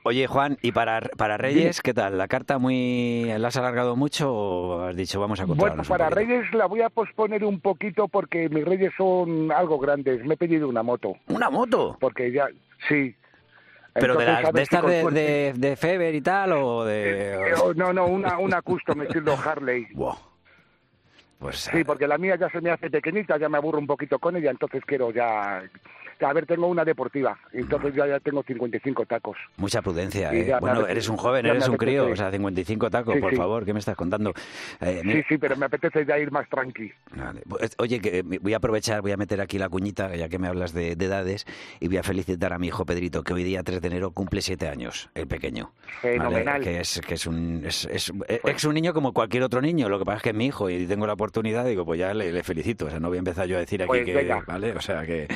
Oye, 0.03 0.26
Juan, 0.26 0.59
¿y 0.62 0.72
para, 0.72 1.00
para 1.16 1.36
Reyes 1.38 1.80
qué 1.80 1.94
tal? 1.94 2.18
¿La 2.18 2.28
carta 2.28 2.59
muy... 2.59 3.32
la 3.38 3.48
has 3.48 3.57
alargado 3.57 3.96
mucho 3.96 4.32
o 4.34 4.80
has 4.82 4.96
dicho 4.96 5.20
vamos 5.20 5.40
a 5.40 5.44
Bueno, 5.44 5.57
controlarnos 5.76 5.88
un 5.88 5.96
para? 5.96 6.11
Reyes 6.11 6.53
la 6.53 6.66
voy 6.66 6.82
a 6.82 6.90
posponer 6.90 7.44
un 7.44 7.61
poquito 7.61 8.09
porque 8.09 8.48
mis 8.48 8.64
Reyes 8.64 8.92
son 8.96 9.50
algo 9.53 9.78
grandes. 9.78 9.91
Me 9.97 10.34
he 10.34 10.36
pedido 10.36 10.68
una 10.68 10.82
moto. 10.82 11.14
¿Una 11.28 11.51
moto? 11.51 11.97
Porque 12.01 12.30
ya, 12.32 12.49
sí. 12.88 13.14
¿Pero 13.95 14.16
de, 14.16 14.24
Entonces, 14.24 14.45
las, 14.45 14.53
de 14.53 14.62
estas 14.62 14.86
de, 14.86 15.11
de, 15.11 15.53
de 15.57 15.76
Feber 15.76 16.14
y 16.14 16.20
tal 16.22 16.53
o 16.53 16.84
de...? 16.84 17.32
Eh, 17.32 17.55
oh, 17.62 17.74
No, 17.74 17.93
no, 17.93 18.07
una, 18.07 18.38
una 18.38 18.62
custom 18.62 19.03
estilo 19.03 19.36
Harley. 19.36 19.86
Pues 21.38 21.57
Sí, 21.72 21.82
porque 21.82 22.07
la 22.07 22.18
mía 22.18 22.36
ya 22.36 22.49
se 22.51 22.61
me 22.61 22.70
hace 22.70 22.88
pequeñita, 22.88 23.36
ya 23.36 23.49
me 23.49 23.59
aburro 23.59 23.80
un 23.80 23.86
poquito 23.88 24.20
con 24.20 24.36
ella, 24.36 24.53
entonces 24.53 24.80
quiero 24.86 25.11
ya... 25.11 25.61
A 26.23 26.33
ver, 26.33 26.47
tengo 26.47 26.66
una 26.68 26.85
deportiva, 26.85 27.39
entonces 27.53 27.95
ya, 27.95 28.07
ya 28.07 28.20
tengo 28.20 28.43
55 28.43 29.07
tacos. 29.07 29.37
Mucha 29.57 29.83
prudencia, 29.83 30.33
¿eh? 30.33 30.55
Bueno, 30.61 30.87
eres 30.87 31.09
un 31.09 31.16
joven, 31.16 31.47
eres 31.47 31.68
un 31.68 31.77
crío, 31.77 32.07
o 32.09 32.16
sea, 32.16 32.31
55 32.31 32.91
tacos, 32.91 33.14
Sí, 33.14 33.20
por 33.20 33.31
sí. 33.31 33.37
favor, 33.37 33.64
¿qué 33.64 33.73
me 33.73 33.79
estás 33.81 33.97
contando? 33.97 34.33
Eh, 34.81 35.01
Sí, 35.05 35.23
sí, 35.29 35.39
pero 35.39 35.57
me 35.57 35.66
apetece 35.66 36.05
ya 36.07 36.18
ir 36.18 36.31
más 36.31 36.49
tranqui. 36.49 36.91
Vale. 37.16 37.43
Pues, 37.49 37.75
Oye, 37.79 38.01
que 38.01 38.18
eh, 38.18 38.23
voy 38.23 38.55
a 38.55 38.59
aprovechar, 38.59 39.03
voy 39.03 39.12
a 39.12 39.16
meter 39.16 39.41
aquí 39.41 39.59
la 39.59 39.68
cuñita, 39.68 40.14
ya 40.14 40.29
que 40.29 40.39
me 40.39 40.49
hablas 40.49 40.73
de, 40.73 40.95
de 40.97 41.05
edades, 41.07 41.47
y 41.81 41.89
voy 41.89 41.97
a 41.97 42.03
felicitar 42.03 42.53
a 42.53 42.59
mi 42.59 42.68
hijo 42.68 42.85
Pedrito, 42.87 43.23
que 43.23 43.33
hoy 43.35 43.43
día 43.45 43.62
3 43.62 43.81
de 43.81 43.89
enero 43.89 44.11
cumple 44.12 44.41
7 44.43 44.68
años, 44.68 45.11
el 45.14 45.27
pequeño. 45.27 45.73
¿vale? 46.03 46.18
Fenomenal. 46.18 46.62
Que 46.62 46.81
es, 46.81 47.01
que 47.01 47.14
es 47.14 47.27
un 47.27 47.62
es, 47.66 47.85
es- 47.87 48.12
es 48.45 48.64
un 48.64 48.75
niño 48.75 48.93
como 48.95 49.12
cualquier 49.12 49.43
otro 49.43 49.61
niño, 49.61 49.89
lo 49.89 49.99
que 49.99 50.05
pasa 50.05 50.18
es 50.18 50.23
que 50.23 50.29
es 50.31 50.35
mi 50.37 50.47
hijo 50.47 50.70
y 50.70 50.87
tengo 50.87 51.07
la 51.07 51.12
oportunidad, 51.14 51.64
digo, 51.66 51.85
pues 51.85 51.99
ya 51.99 52.14
le, 52.14 52.33
le 52.33 52.43
felicito, 52.43 52.87
o 52.87 52.91
sea, 52.91 53.01
no 53.01 53.09
voy 53.09 53.18
a 53.18 53.20
empezar 53.20 53.47
yo 53.47 53.57
a 53.57 53.61
decir 53.61 53.83
aquí 53.83 53.89
Pues 53.89 54.05
que, 54.05 54.14
venga. 54.14 54.43
¿vale? 54.47 54.73
O 54.73 54.81
sea, 54.81 55.05
que... 55.05 55.27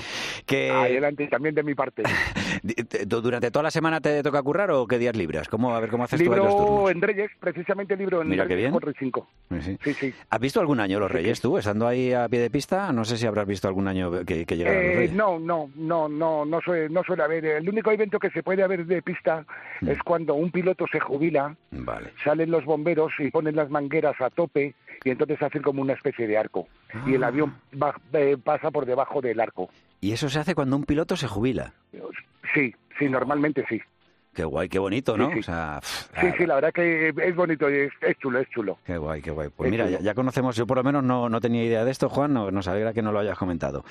que 0.47 0.71
Adelante, 0.85 1.27
también 1.29 1.55
de 1.55 1.63
mi 1.63 1.75
parte. 1.75 2.03
¿tú 3.09 3.21
¿Durante 3.21 3.51
toda 3.51 3.65
la 3.65 3.71
semana 3.71 4.01
te 4.01 4.23
toca 4.23 4.43
currar 4.43 4.71
o 4.71 4.87
qué 4.87 4.99
días 4.99 5.17
libras? 5.17 5.49
¿Cómo, 5.49 5.75
a 5.75 5.81
ver, 5.81 5.91
¿cómo 5.91 6.05
haces 6.05 6.19
tú 6.23 6.33
ahí 6.33 6.39
los 6.39 6.49
Libro 6.49 6.65
turnos? 6.67 6.91
en 6.91 7.03
Reyes, 7.03 7.31
precisamente 7.41 7.97
libro 7.97 8.23
en 8.23 8.29
Mira 8.29 8.47
qué 8.47 8.55
bien. 8.55 8.71
4 8.73 8.91
y 8.91 8.95
5. 8.99 9.29
Sí. 9.61 9.79
Sí, 9.83 9.95
sí. 9.95 10.15
¿Has 10.31 10.41
visto 10.41 10.61
algún 10.61 10.81
año 10.81 10.99
los 11.01 11.11
Reyes 11.11 11.41
tú, 11.41 11.59
estando 11.59 11.87
ahí 11.87 12.13
a 12.13 12.29
pie 12.29 12.41
de 12.41 12.51
pista? 12.51 12.93
No 12.93 13.05
sé 13.05 13.17
si 13.17 13.27
habrás 13.27 13.47
visto 13.47 13.69
algún 13.69 13.89
año 13.89 14.11
que, 14.25 14.45
que 14.47 14.57
llegaran 14.57 14.83
los 14.83 14.93
Eh, 14.93 14.97
Reyes. 14.97 15.13
no, 15.15 15.39
no, 15.39 15.71
no, 15.77 16.09
no, 16.09 16.45
no 16.45 16.61
suele, 16.61 16.89
no 16.89 17.03
suele 17.05 17.23
haber. 17.23 17.45
El 17.45 17.69
único 17.69 17.91
evento 17.91 18.19
que 18.19 18.31
se 18.31 18.43
puede 18.43 18.63
haber 18.63 18.87
de 18.87 19.03
pista 19.03 19.45
Mm. 19.83 19.91
es 19.91 19.99
cuando 20.03 20.35
un 20.35 20.51
piloto 20.51 20.87
se 20.91 21.01
jubila, 21.01 21.55
Vale. 21.71 22.11
salen 22.25 22.51
los 22.51 22.65
bomberos 22.65 23.13
y 23.19 23.31
ponen 23.31 23.57
las 23.57 23.69
mangueras 23.69 24.19
a 24.23 24.31
tope 24.31 24.75
y 25.05 25.11
entonces 25.11 25.41
hacen 25.43 25.61
como 25.63 25.83
una 25.83 25.93
especie 25.93 26.27
de 26.27 26.39
arco. 26.39 26.67
Y 27.07 27.13
Ah. 27.13 27.17
el 27.17 27.25
avión 27.25 27.55
va- 27.81 27.95
eh, 28.15 28.37
pasa 28.43 28.71
por 28.71 28.87
debajo 28.87 29.21
del 29.21 29.39
arco. 29.39 29.69
Y 30.01 30.13
eso 30.13 30.29
se 30.29 30.39
hace 30.39 30.55
cuando 30.55 30.77
un 30.77 30.85
piloto 30.85 31.17
se 31.17 31.27
jubila. 31.27 31.75
Sí, 32.55 32.75
sí, 32.99 33.09
normalmente 33.09 33.65
sí. 33.69 33.81
Qué 34.37 34.45
guay, 34.45 34.69
qué 34.69 34.79
bonito, 34.79 35.17
¿no? 35.17 35.29
Sí, 35.29 35.33
sí. 35.33 35.41
O 35.41 35.43
sea, 35.45 35.81
pff, 35.81 36.21
Sí, 36.21 36.27
sí, 36.37 36.47
la 36.47 36.57
verdad 36.57 36.71
que 36.71 37.09
es 37.09 37.35
bonito, 37.35 37.71
y 37.71 37.75
es, 37.79 37.93
es 38.03 38.19
chulo, 38.19 38.39
es 38.39 38.49
chulo. 38.51 38.77
Qué 38.85 38.99
guay, 38.99 39.23
qué 39.23 39.31
guay. 39.31 39.49
Pues 39.49 39.69
Es 39.69 39.71
mira, 39.71 39.89
ya, 39.89 40.15
conocemos, 40.15 40.55
yo 40.57 40.67
por 40.67 40.77
lo 40.77 40.85
menos 40.85 41.03
no, 41.03 41.31
no 41.31 41.41
tenía 41.41 41.65
idea 41.65 41.87
de 41.87 41.91
esto, 41.91 42.11
Juan, 42.11 42.35
no- 42.35 42.51
nos 42.51 42.69
alegra 42.69 42.93
que 42.93 43.01
no 43.01 43.13
lo 43.13 43.21
hayas 43.21 43.39
comentado. 43.39 43.83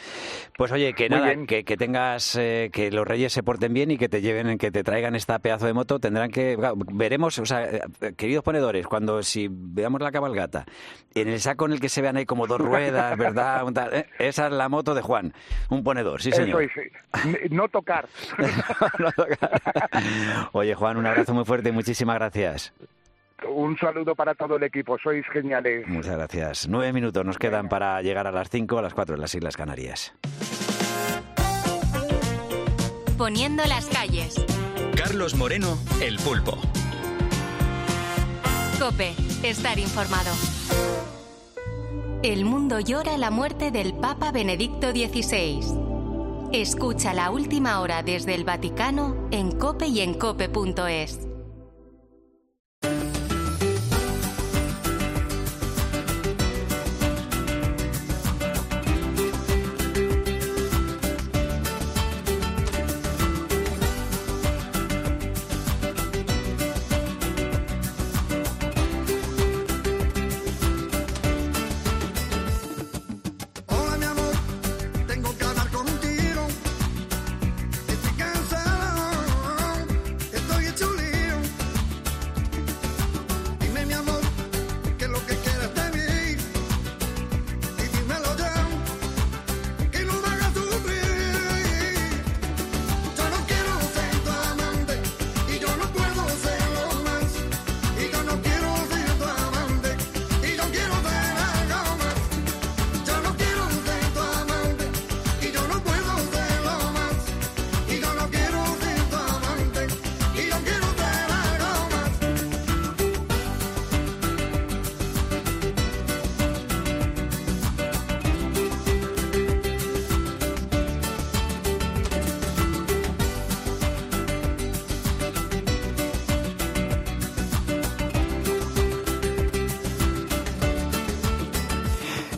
Pues 0.56 0.72
oye, 0.72 0.93
que 0.93 1.10
Muy 1.10 1.20
nada, 1.20 1.36
que, 1.48 1.64
que 1.64 1.78
tengas, 1.78 2.36
eh, 2.36 2.70
que 2.72 2.91
los 2.91 3.08
reyes 3.08 3.34
se 3.34 3.41
porten 3.41 3.74
bien 3.74 3.89
y 3.89 3.98
que 3.98 4.08
te 4.08 4.22
lleven, 4.22 4.60
que 4.60 4.70
te 4.70 4.84
traigan 4.84 5.16
esta 5.16 5.39
pedazo 5.39 5.66
de 5.66 5.74
moto, 5.74 6.00
tendrán 6.00 6.30
que, 6.30 6.56
veremos, 6.93 7.39
o 7.39 7.46
sea, 7.48 7.66
eh, 7.66 7.82
queridos 8.16 8.43
ponedores, 8.43 8.86
cuando 8.86 9.24
si 9.24 9.48
veamos 9.50 10.00
la 10.00 10.12
cabalgata, 10.12 10.66
en 11.16 11.28
el 11.28 11.39
saco 11.39 11.66
en 11.66 11.72
el 11.72 11.80
que 11.80 11.89
se 11.89 12.04
vean 12.04 12.18
ahí 12.18 12.26
como 12.28 12.46
dos 12.46 12.62
ruedas, 12.62 13.18
¿verdad? 13.18 13.66
Eh, 13.93 14.06
esa 14.20 14.46
es 14.46 14.52
la 14.54 14.70
moto 14.70 14.93
de 14.93 15.02
Juan, 15.02 15.34
un 15.72 15.84
ponedor, 15.84 16.22
sí 16.22 16.32
señor. 16.32 16.62
Eso 16.62 16.82
es, 16.82 16.88
eh, 17.36 17.48
no 17.50 17.68
tocar. 17.68 18.08
Oye, 20.51 20.75
Juan, 20.75 20.97
un 20.97 21.05
abrazo 21.05 21.33
muy 21.33 21.45
fuerte 21.45 21.69
y 21.69 21.71
muchísimas 21.71 22.15
gracias. 22.15 22.73
Un 23.47 23.77
saludo 23.77 24.15
para 24.15 24.33
todo 24.33 24.55
el 24.55 24.63
equipo, 24.63 24.97
sois 24.97 25.25
geniales. 25.31 25.88
Muchas 25.88 26.15
gracias. 26.15 26.67
Nueve 26.67 26.93
minutos 26.93 27.25
nos 27.25 27.38
quedan 27.38 27.69
para 27.69 28.01
llegar 28.01 28.27
a 28.27 28.31
las 28.31 28.49
cinco, 28.49 28.79
a 28.79 28.81
las 28.81 28.93
cuatro 28.93 29.15
en 29.15 29.21
las 29.21 29.36
Islas 29.36 29.57
Canarias. 29.57 30.13
Poniendo 33.17 33.63
las 33.65 33.86
calles. 33.88 34.45
Carlos 34.95 35.36
Moreno, 35.36 35.77
El 36.01 36.17
Pulpo. 36.17 36.57
Cope, 38.79 39.13
estar 39.43 39.79
informado. 39.79 40.31
El 42.23 42.43
mundo 42.45 42.79
llora 42.79 43.17
la 43.17 43.29
muerte 43.29 43.71
del 43.71 43.93
Papa 43.93 44.31
Benedicto 44.31 44.91
XVI. 44.91 45.84
Escucha 46.62 47.14
la 47.14 47.32
última 47.32 47.82
hora 47.82 48.01
desde 48.01 48.34
el 48.34 48.45
Vaticano 48.45 49.28
en 49.30 49.51
cope 49.51 49.88
y 49.88 49.99
en 49.99 50.14
cope.es. 50.14 51.34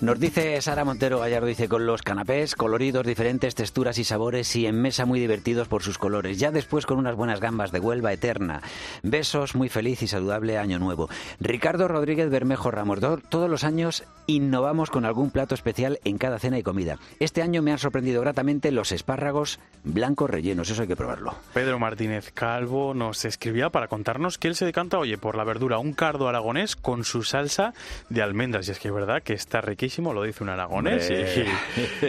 Nos 0.08 0.22
dice 0.22 0.62
Sara 0.62 0.86
Montero 0.86 1.20
Gallardo, 1.20 1.48
dice, 1.48 1.68
con 1.68 1.86
los 1.86 2.02
canapés 2.02 2.56
coloridos, 2.56 3.06
diferentes 3.06 3.56
texturas 3.56 3.98
y 3.98 4.06
sabores 4.06 4.56
y 4.56 4.66
en 4.66 4.82
mesa 4.82 5.06
muy 5.06 5.20
divertidos 5.20 5.68
por 5.68 5.84
sus 5.84 5.98
colores. 5.98 6.40
Ya 6.40 6.50
después 6.50 6.86
con 6.86 6.98
unas 6.98 7.18
buenas 7.18 7.42
gambas 7.42 7.74
de 7.74 7.82
Huelva 7.82 8.14
eterna. 8.14 8.62
Besos, 9.04 9.54
muy 9.54 9.68
feliz 9.68 10.02
y 10.04 10.08
saludable 10.08 10.58
año 10.58 10.80
nuevo. 10.80 11.10
Ricardo 11.42 11.90
Rodríguez 11.90 12.30
Bermejo 12.30 12.72
Ramos, 12.72 13.02
do- 13.02 13.18
todos 13.18 13.50
los 13.50 13.66
años 13.66 14.06
innovamos 14.28 14.92
con 14.92 15.04
algún 15.04 15.30
plato 15.30 15.56
especial 15.56 16.00
en 16.06 16.18
cada 16.18 16.40
cena 16.40 16.58
y 16.58 16.64
comida. 16.64 17.00
Este 17.20 17.42
año 17.42 17.62
me 17.62 17.74
han 17.74 17.78
sorprendido 17.78 18.22
gratamente 18.22 18.72
los 18.72 18.94
espárragos 18.94 19.60
blancos 19.84 20.30
rellenos, 20.30 20.70
eso 20.70 20.84
hay 20.84 20.88
que 20.88 20.96
probarlo. 20.96 21.36
Pedro 21.54 21.80
Martínez 21.80 22.32
Calvo 22.34 22.94
nos 22.94 23.26
escribía 23.26 23.70
para 23.72 23.90
contarnos 23.90 24.38
que 24.38 24.48
él 24.48 24.56
se 24.56 24.66
decanta, 24.66 25.00
oye, 25.00 25.18
por 25.18 25.36
la 25.36 25.44
verdura, 25.44 25.80
un 25.80 25.92
cardo 25.92 26.30
aragonés 26.30 26.78
con 26.78 27.04
su 27.04 27.24
salsa 27.24 27.74
de 28.10 28.22
almendras. 28.22 28.70
Y 28.70 28.72
es 28.72 28.80
que 28.80 28.88
es 28.88 28.94
verdad 28.94 29.22
que 29.22 29.34
está 29.34 29.60
riquísimo, 29.60 29.97
lo 30.02 30.24
dice 30.24 30.44
un 30.44 30.50
aragonés. 30.50 31.12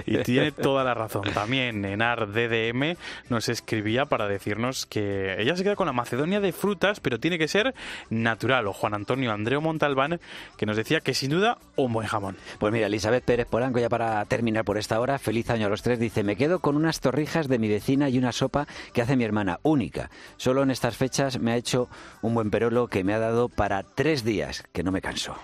Y, 0.07 0.15
y 0.15 0.23
tiene 0.23 0.53
toda 0.53 0.85
la 0.85 0.95
razón. 0.95 1.23
También 1.35 1.85
Enar 1.85 2.29
DDM 2.29 2.97
nos 3.29 3.49
escribía 3.49 4.07
para 4.07 4.29
decirnos 4.29 4.87
que 4.87 5.41
ella 5.41 5.57
se 5.57 5.65
queda 5.65 5.77
con 5.77 5.87
la 5.87 5.93
Macedonia 5.93 6.41
de 6.41 6.53
frutas, 6.53 7.01
pero 7.01 7.19
tiene 7.19 7.39
que 7.39 7.49
ser 7.49 7.75
natural. 8.11 8.67
O 8.67 8.73
Juan 8.73 8.95
Antonio 8.95 9.33
Andreu 9.33 9.61
Montalbán, 9.61 10.21
que 10.57 10.67
nos 10.67 10.77
decía 10.77 11.01
que 11.01 11.15
sin 11.15 11.31
duda 11.31 11.59
un 11.77 11.93
buen 11.93 12.07
jamón. 12.07 12.37
Pues 12.59 12.73
mira, 12.73 12.87
Elizabeth 12.87 13.25
Pérez 13.25 13.47
Polanco, 13.47 13.79
ya 13.79 13.89
para 13.89 14.25
terminar 14.27 14.65
por 14.65 14.79
esta 14.79 15.01
hora, 15.01 15.19
feliz 15.19 15.51
año 15.51 15.67
a 15.67 15.71
los 15.71 15.83
tres, 15.83 15.99
dice, 15.99 16.23
me 16.23 16.37
quedo 16.37 16.61
con 16.61 16.77
unas 16.77 17.01
torrijas 17.01 17.49
de 17.49 17.59
mi 17.59 17.69
vecina 17.69 18.09
y 18.09 18.19
una 18.19 18.33
sopa 18.33 18.67
que 18.93 19.03
hace 19.03 19.17
mi 19.17 19.25
hermana, 19.25 19.61
única. 19.63 20.11
Solo 20.37 20.63
en 20.63 20.71
estas 20.71 20.97
fechas 20.97 21.39
me 21.39 21.53
ha 21.53 21.57
hecho 21.57 21.89
un 22.23 22.35
buen 22.35 22.51
perolo 22.51 22.89
que 22.89 23.05
me 23.05 23.15
ha 23.15 23.19
dado 23.19 23.49
para 23.49 23.83
tres 23.83 24.25
días, 24.25 24.65
que 24.73 24.83
no 24.83 24.93
me 24.93 25.01
canso. 25.01 25.37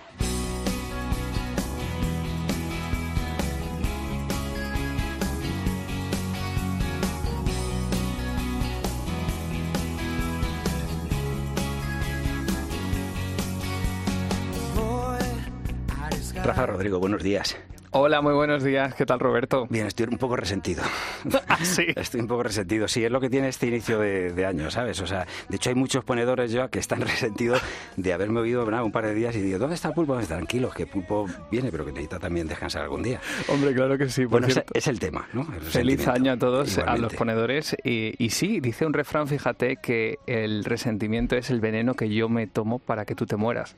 Rafa 16.45 16.65
Rodrigo, 16.67 16.99
buenos 16.99 17.23
días. 17.23 17.57
Hola, 17.97 18.21
muy 18.21 18.33
buenos 18.33 18.61
días. 18.61 18.93
¿Qué 18.93 19.05
tal, 19.05 19.19
Roberto? 19.21 19.67
Bien, 19.69 19.87
estoy 19.87 20.05
un 20.11 20.17
poco 20.17 20.35
resentido. 20.35 20.83
¿Ah, 21.47 21.63
sí? 21.63 21.85
Estoy 21.95 22.19
un 22.19 22.27
poco 22.27 22.43
resentido. 22.43 22.89
Sí, 22.89 23.05
es 23.05 23.09
lo 23.09 23.21
que 23.21 23.29
tiene 23.29 23.47
este 23.47 23.67
inicio 23.67 23.99
de, 23.99 24.33
de 24.33 24.45
año, 24.45 24.69
¿sabes? 24.69 24.99
O 24.99 25.07
sea, 25.07 25.25
de 25.47 25.55
hecho 25.55 25.69
hay 25.69 25.75
muchos 25.75 26.03
ponedores 26.03 26.51
ya 26.51 26.67
que 26.67 26.79
están 26.79 26.99
resentidos 27.07 27.61
de 27.95 28.11
haberme 28.13 28.41
oído 28.41 28.65
un 28.65 28.91
par 28.91 29.05
de 29.05 29.15
días 29.15 29.33
y 29.37 29.41
digo, 29.41 29.59
¿dónde 29.59 29.75
está 29.75 29.87
el 29.87 29.93
pulpo? 29.93 30.13
Pues 30.13 30.27
tranquilos, 30.27 30.75
que 30.75 30.85
pulpo 30.85 31.25
viene, 31.49 31.71
pero 31.71 31.85
que 31.85 31.93
necesita 31.93 32.19
también 32.19 32.47
descansar 32.49 32.83
algún 32.83 33.01
día. 33.01 33.21
Hombre, 33.47 33.73
claro 33.73 33.97
que 33.97 34.09
sí. 34.09 34.23
Por 34.23 34.41
Bueno, 34.41 34.49
cierto. 34.49 34.73
es 34.75 34.87
el 34.87 34.99
tema, 34.99 35.27
¿no? 35.31 35.47
El 35.55 35.61
Feliz 35.61 36.05
año 36.09 36.33
a 36.33 36.37
todos, 36.37 36.77
a 36.77 36.81
Igualmente. 36.81 37.01
los 37.01 37.13
ponedores. 37.15 37.77
Y, 37.85 38.13
y 38.23 38.29
sí, 38.31 38.59
dice 38.59 38.85
un 38.85 38.91
refrán, 38.93 39.27
fíjate, 39.29 39.77
que 39.77 40.19
el 40.27 40.65
resentimiento 40.65 41.37
es 41.37 41.49
el 41.49 41.61
veneno 41.61 41.93
que 41.93 42.09
yo 42.13 42.27
me 42.27 42.45
tomo 42.45 42.79
para 42.79 43.05
que 43.05 43.15
tú 43.15 43.25
te 43.25 43.37
mueras. 43.37 43.77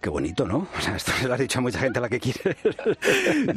Qué 0.00 0.10
bonito, 0.10 0.46
¿no? 0.46 0.68
O 0.76 0.80
sea, 0.80 0.94
esto 0.94 1.10
se 1.12 1.26
lo 1.26 1.34
ha 1.34 1.36
dicho 1.36 1.58
a 1.58 1.62
mucha 1.62 1.80
gente 1.80 1.98
a 1.98 2.02
la 2.02 2.08
que 2.08 2.20
quiere. 2.20 2.56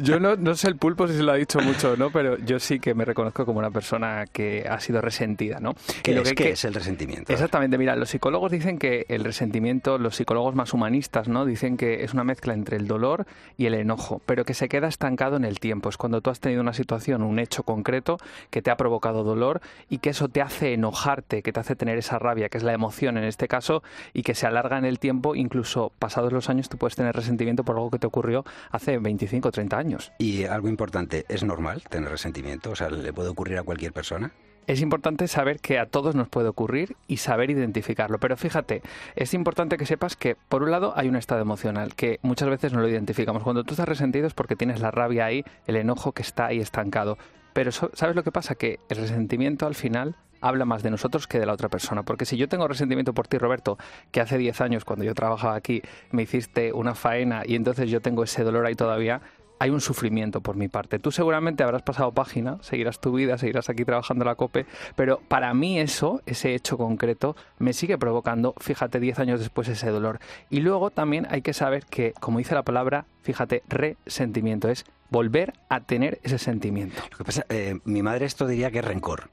Yo 0.00 0.18
no, 0.18 0.34
no 0.36 0.54
sé 0.56 0.68
el 0.68 0.76
pulpo 0.76 1.06
si 1.06 1.14
se 1.14 1.22
lo 1.22 1.30
ha 1.32 1.36
dicho 1.36 1.60
mucho 1.60 1.92
o 1.92 1.96
no, 1.96 2.10
pero 2.10 2.38
yo 2.38 2.58
sí 2.58 2.80
que 2.80 2.94
me 2.94 3.04
reconozco 3.04 3.46
como 3.46 3.58
una 3.60 3.70
persona 3.70 4.24
que 4.32 4.66
ha 4.68 4.80
sido 4.80 5.00
resentida, 5.00 5.60
¿no? 5.60 5.74
¿Qué 6.02 6.10
Y 6.10 6.14
lo 6.14 6.22
es, 6.22 6.30
que 6.30 6.34
qué 6.34 6.44
que- 6.44 6.50
es 6.50 6.64
el 6.64 6.74
resentimiento? 6.74 7.32
Exactamente, 7.32 7.78
mira, 7.78 7.94
los 7.94 8.08
psicólogos 8.10 8.50
dicen 8.50 8.78
que 8.78 9.06
el 9.08 9.22
resentimiento, 9.22 9.98
los 9.98 10.16
psicólogos 10.16 10.54
más 10.56 10.72
humanistas, 10.72 11.28
¿no? 11.28 11.44
Dicen 11.44 11.76
que 11.76 12.02
es 12.02 12.14
una 12.14 12.24
mezcla 12.24 12.52
entre 12.54 12.76
el 12.78 12.88
dolor 12.88 13.26
y 13.56 13.66
el 13.66 13.74
enojo, 13.74 14.20
pero 14.26 14.44
que 14.44 14.54
se 14.54 14.68
queda 14.68 14.88
estancado 14.88 15.36
en 15.36 15.44
el 15.44 15.60
tiempo. 15.60 15.88
Es 15.88 15.96
cuando 15.98 16.20
tú 16.20 16.30
has 16.30 16.40
tenido 16.40 16.62
una 16.62 16.72
situación, 16.72 17.22
un 17.22 17.38
hecho 17.38 17.62
concreto 17.62 18.18
que 18.50 18.60
te 18.62 18.70
ha 18.72 18.76
provocado 18.76 19.22
dolor 19.22 19.60
y 19.88 19.98
que 19.98 20.10
eso 20.10 20.28
te 20.28 20.40
hace 20.42 20.72
enojarte, 20.74 21.42
que 21.42 21.52
te 21.52 21.60
hace 21.60 21.76
tener 21.76 21.98
esa 21.98 22.18
rabia, 22.18 22.48
que 22.48 22.58
es 22.58 22.64
la 22.64 22.72
emoción 22.72 23.18
en 23.18 23.24
este 23.24 23.46
caso, 23.46 23.82
y 24.14 24.22
que 24.22 24.34
se 24.34 24.46
alarga 24.46 24.78
en 24.78 24.84
el 24.84 24.98
tiempo, 24.98 25.34
incluso 25.36 25.92
los 26.32 26.48
años 26.48 26.68
tú 26.68 26.78
puedes 26.78 26.96
tener 26.96 27.14
resentimiento 27.14 27.64
por 27.64 27.76
algo 27.76 27.90
que 27.90 27.98
te 27.98 28.06
ocurrió 28.06 28.44
hace 28.70 28.98
25 28.98 29.48
o 29.48 29.52
30 29.52 29.78
años. 29.78 30.12
Y 30.18 30.44
algo 30.44 30.68
importante, 30.68 31.24
¿es 31.28 31.44
normal 31.44 31.82
tener 31.88 32.10
resentimiento? 32.10 32.70
O 32.70 32.76
sea, 32.76 32.90
¿le 32.90 33.12
puede 33.12 33.28
ocurrir 33.28 33.58
a 33.58 33.62
cualquier 33.62 33.92
persona? 33.92 34.32
Es 34.66 34.80
importante 34.80 35.26
saber 35.26 35.58
que 35.58 35.78
a 35.78 35.86
todos 35.86 36.14
nos 36.14 36.28
puede 36.28 36.48
ocurrir 36.48 36.96
y 37.08 37.16
saber 37.16 37.50
identificarlo. 37.50 38.18
Pero 38.18 38.36
fíjate, 38.36 38.82
es 39.16 39.34
importante 39.34 39.76
que 39.76 39.86
sepas 39.86 40.14
que, 40.14 40.36
por 40.36 40.62
un 40.62 40.70
lado, 40.70 40.92
hay 40.96 41.08
un 41.08 41.16
estado 41.16 41.40
emocional 41.40 41.94
que 41.94 42.20
muchas 42.22 42.48
veces 42.48 42.72
no 42.72 42.80
lo 42.80 42.88
identificamos. 42.88 43.42
Cuando 43.42 43.64
tú 43.64 43.72
estás 43.72 43.88
resentido 43.88 44.26
es 44.26 44.34
porque 44.34 44.56
tienes 44.56 44.80
la 44.80 44.90
rabia 44.92 45.24
ahí, 45.24 45.44
el 45.66 45.76
enojo 45.76 46.12
que 46.12 46.22
está 46.22 46.46
ahí 46.46 46.60
estancado. 46.60 47.18
Pero 47.52 47.72
¿sabes 47.72 48.14
lo 48.14 48.22
que 48.22 48.30
pasa? 48.30 48.54
Que 48.54 48.78
el 48.88 48.98
resentimiento 48.98 49.66
al 49.66 49.74
final 49.74 50.14
habla 50.40 50.64
más 50.64 50.82
de 50.82 50.90
nosotros 50.90 51.26
que 51.26 51.38
de 51.38 51.46
la 51.46 51.52
otra 51.52 51.68
persona. 51.68 52.02
Porque 52.02 52.24
si 52.24 52.36
yo 52.36 52.48
tengo 52.48 52.68
resentimiento 52.68 53.12
por 53.12 53.28
ti, 53.28 53.38
Roberto, 53.38 53.78
que 54.10 54.20
hace 54.20 54.38
10 54.38 54.60
años 54.60 54.84
cuando 54.84 55.04
yo 55.04 55.14
trabajaba 55.14 55.54
aquí 55.54 55.82
me 56.10 56.22
hiciste 56.22 56.72
una 56.72 56.94
faena 56.94 57.42
y 57.44 57.54
entonces 57.54 57.90
yo 57.90 58.00
tengo 58.00 58.24
ese 58.24 58.44
dolor 58.44 58.66
ahí 58.66 58.74
todavía, 58.74 59.20
hay 59.60 59.68
un 59.68 59.82
sufrimiento 59.82 60.40
por 60.40 60.56
mi 60.56 60.68
parte. 60.68 60.98
Tú 60.98 61.12
seguramente 61.12 61.62
habrás 61.62 61.82
pasado 61.82 62.12
página, 62.12 62.56
seguirás 62.62 62.98
tu 62.98 63.12
vida, 63.12 63.36
seguirás 63.36 63.68
aquí 63.68 63.84
trabajando 63.84 64.24
la 64.24 64.34
COPE, 64.34 64.64
pero 64.96 65.20
para 65.28 65.52
mí 65.52 65.78
eso, 65.78 66.22
ese 66.24 66.54
hecho 66.54 66.78
concreto, 66.78 67.36
me 67.58 67.74
sigue 67.74 67.98
provocando, 67.98 68.54
fíjate, 68.58 69.00
10 69.00 69.18
años 69.18 69.38
después 69.38 69.68
ese 69.68 69.90
dolor. 69.90 70.18
Y 70.48 70.60
luego 70.60 70.90
también 70.90 71.26
hay 71.30 71.42
que 71.42 71.52
saber 71.52 71.84
que, 71.84 72.14
como 72.20 72.38
dice 72.38 72.54
la 72.54 72.62
palabra, 72.62 73.04
fíjate, 73.22 73.62
resentimiento 73.68 74.68
es 74.68 74.84
volver 75.10 75.52
a 75.68 75.80
tener 75.80 76.20
ese 76.22 76.38
sentimiento. 76.38 77.02
Lo 77.10 77.18
que 77.18 77.24
pasa, 77.24 77.44
eh, 77.48 77.78
mi 77.84 78.02
madre 78.02 78.26
esto 78.26 78.46
diría 78.46 78.70
que 78.70 78.78
es 78.78 78.84
rencor. 78.84 79.30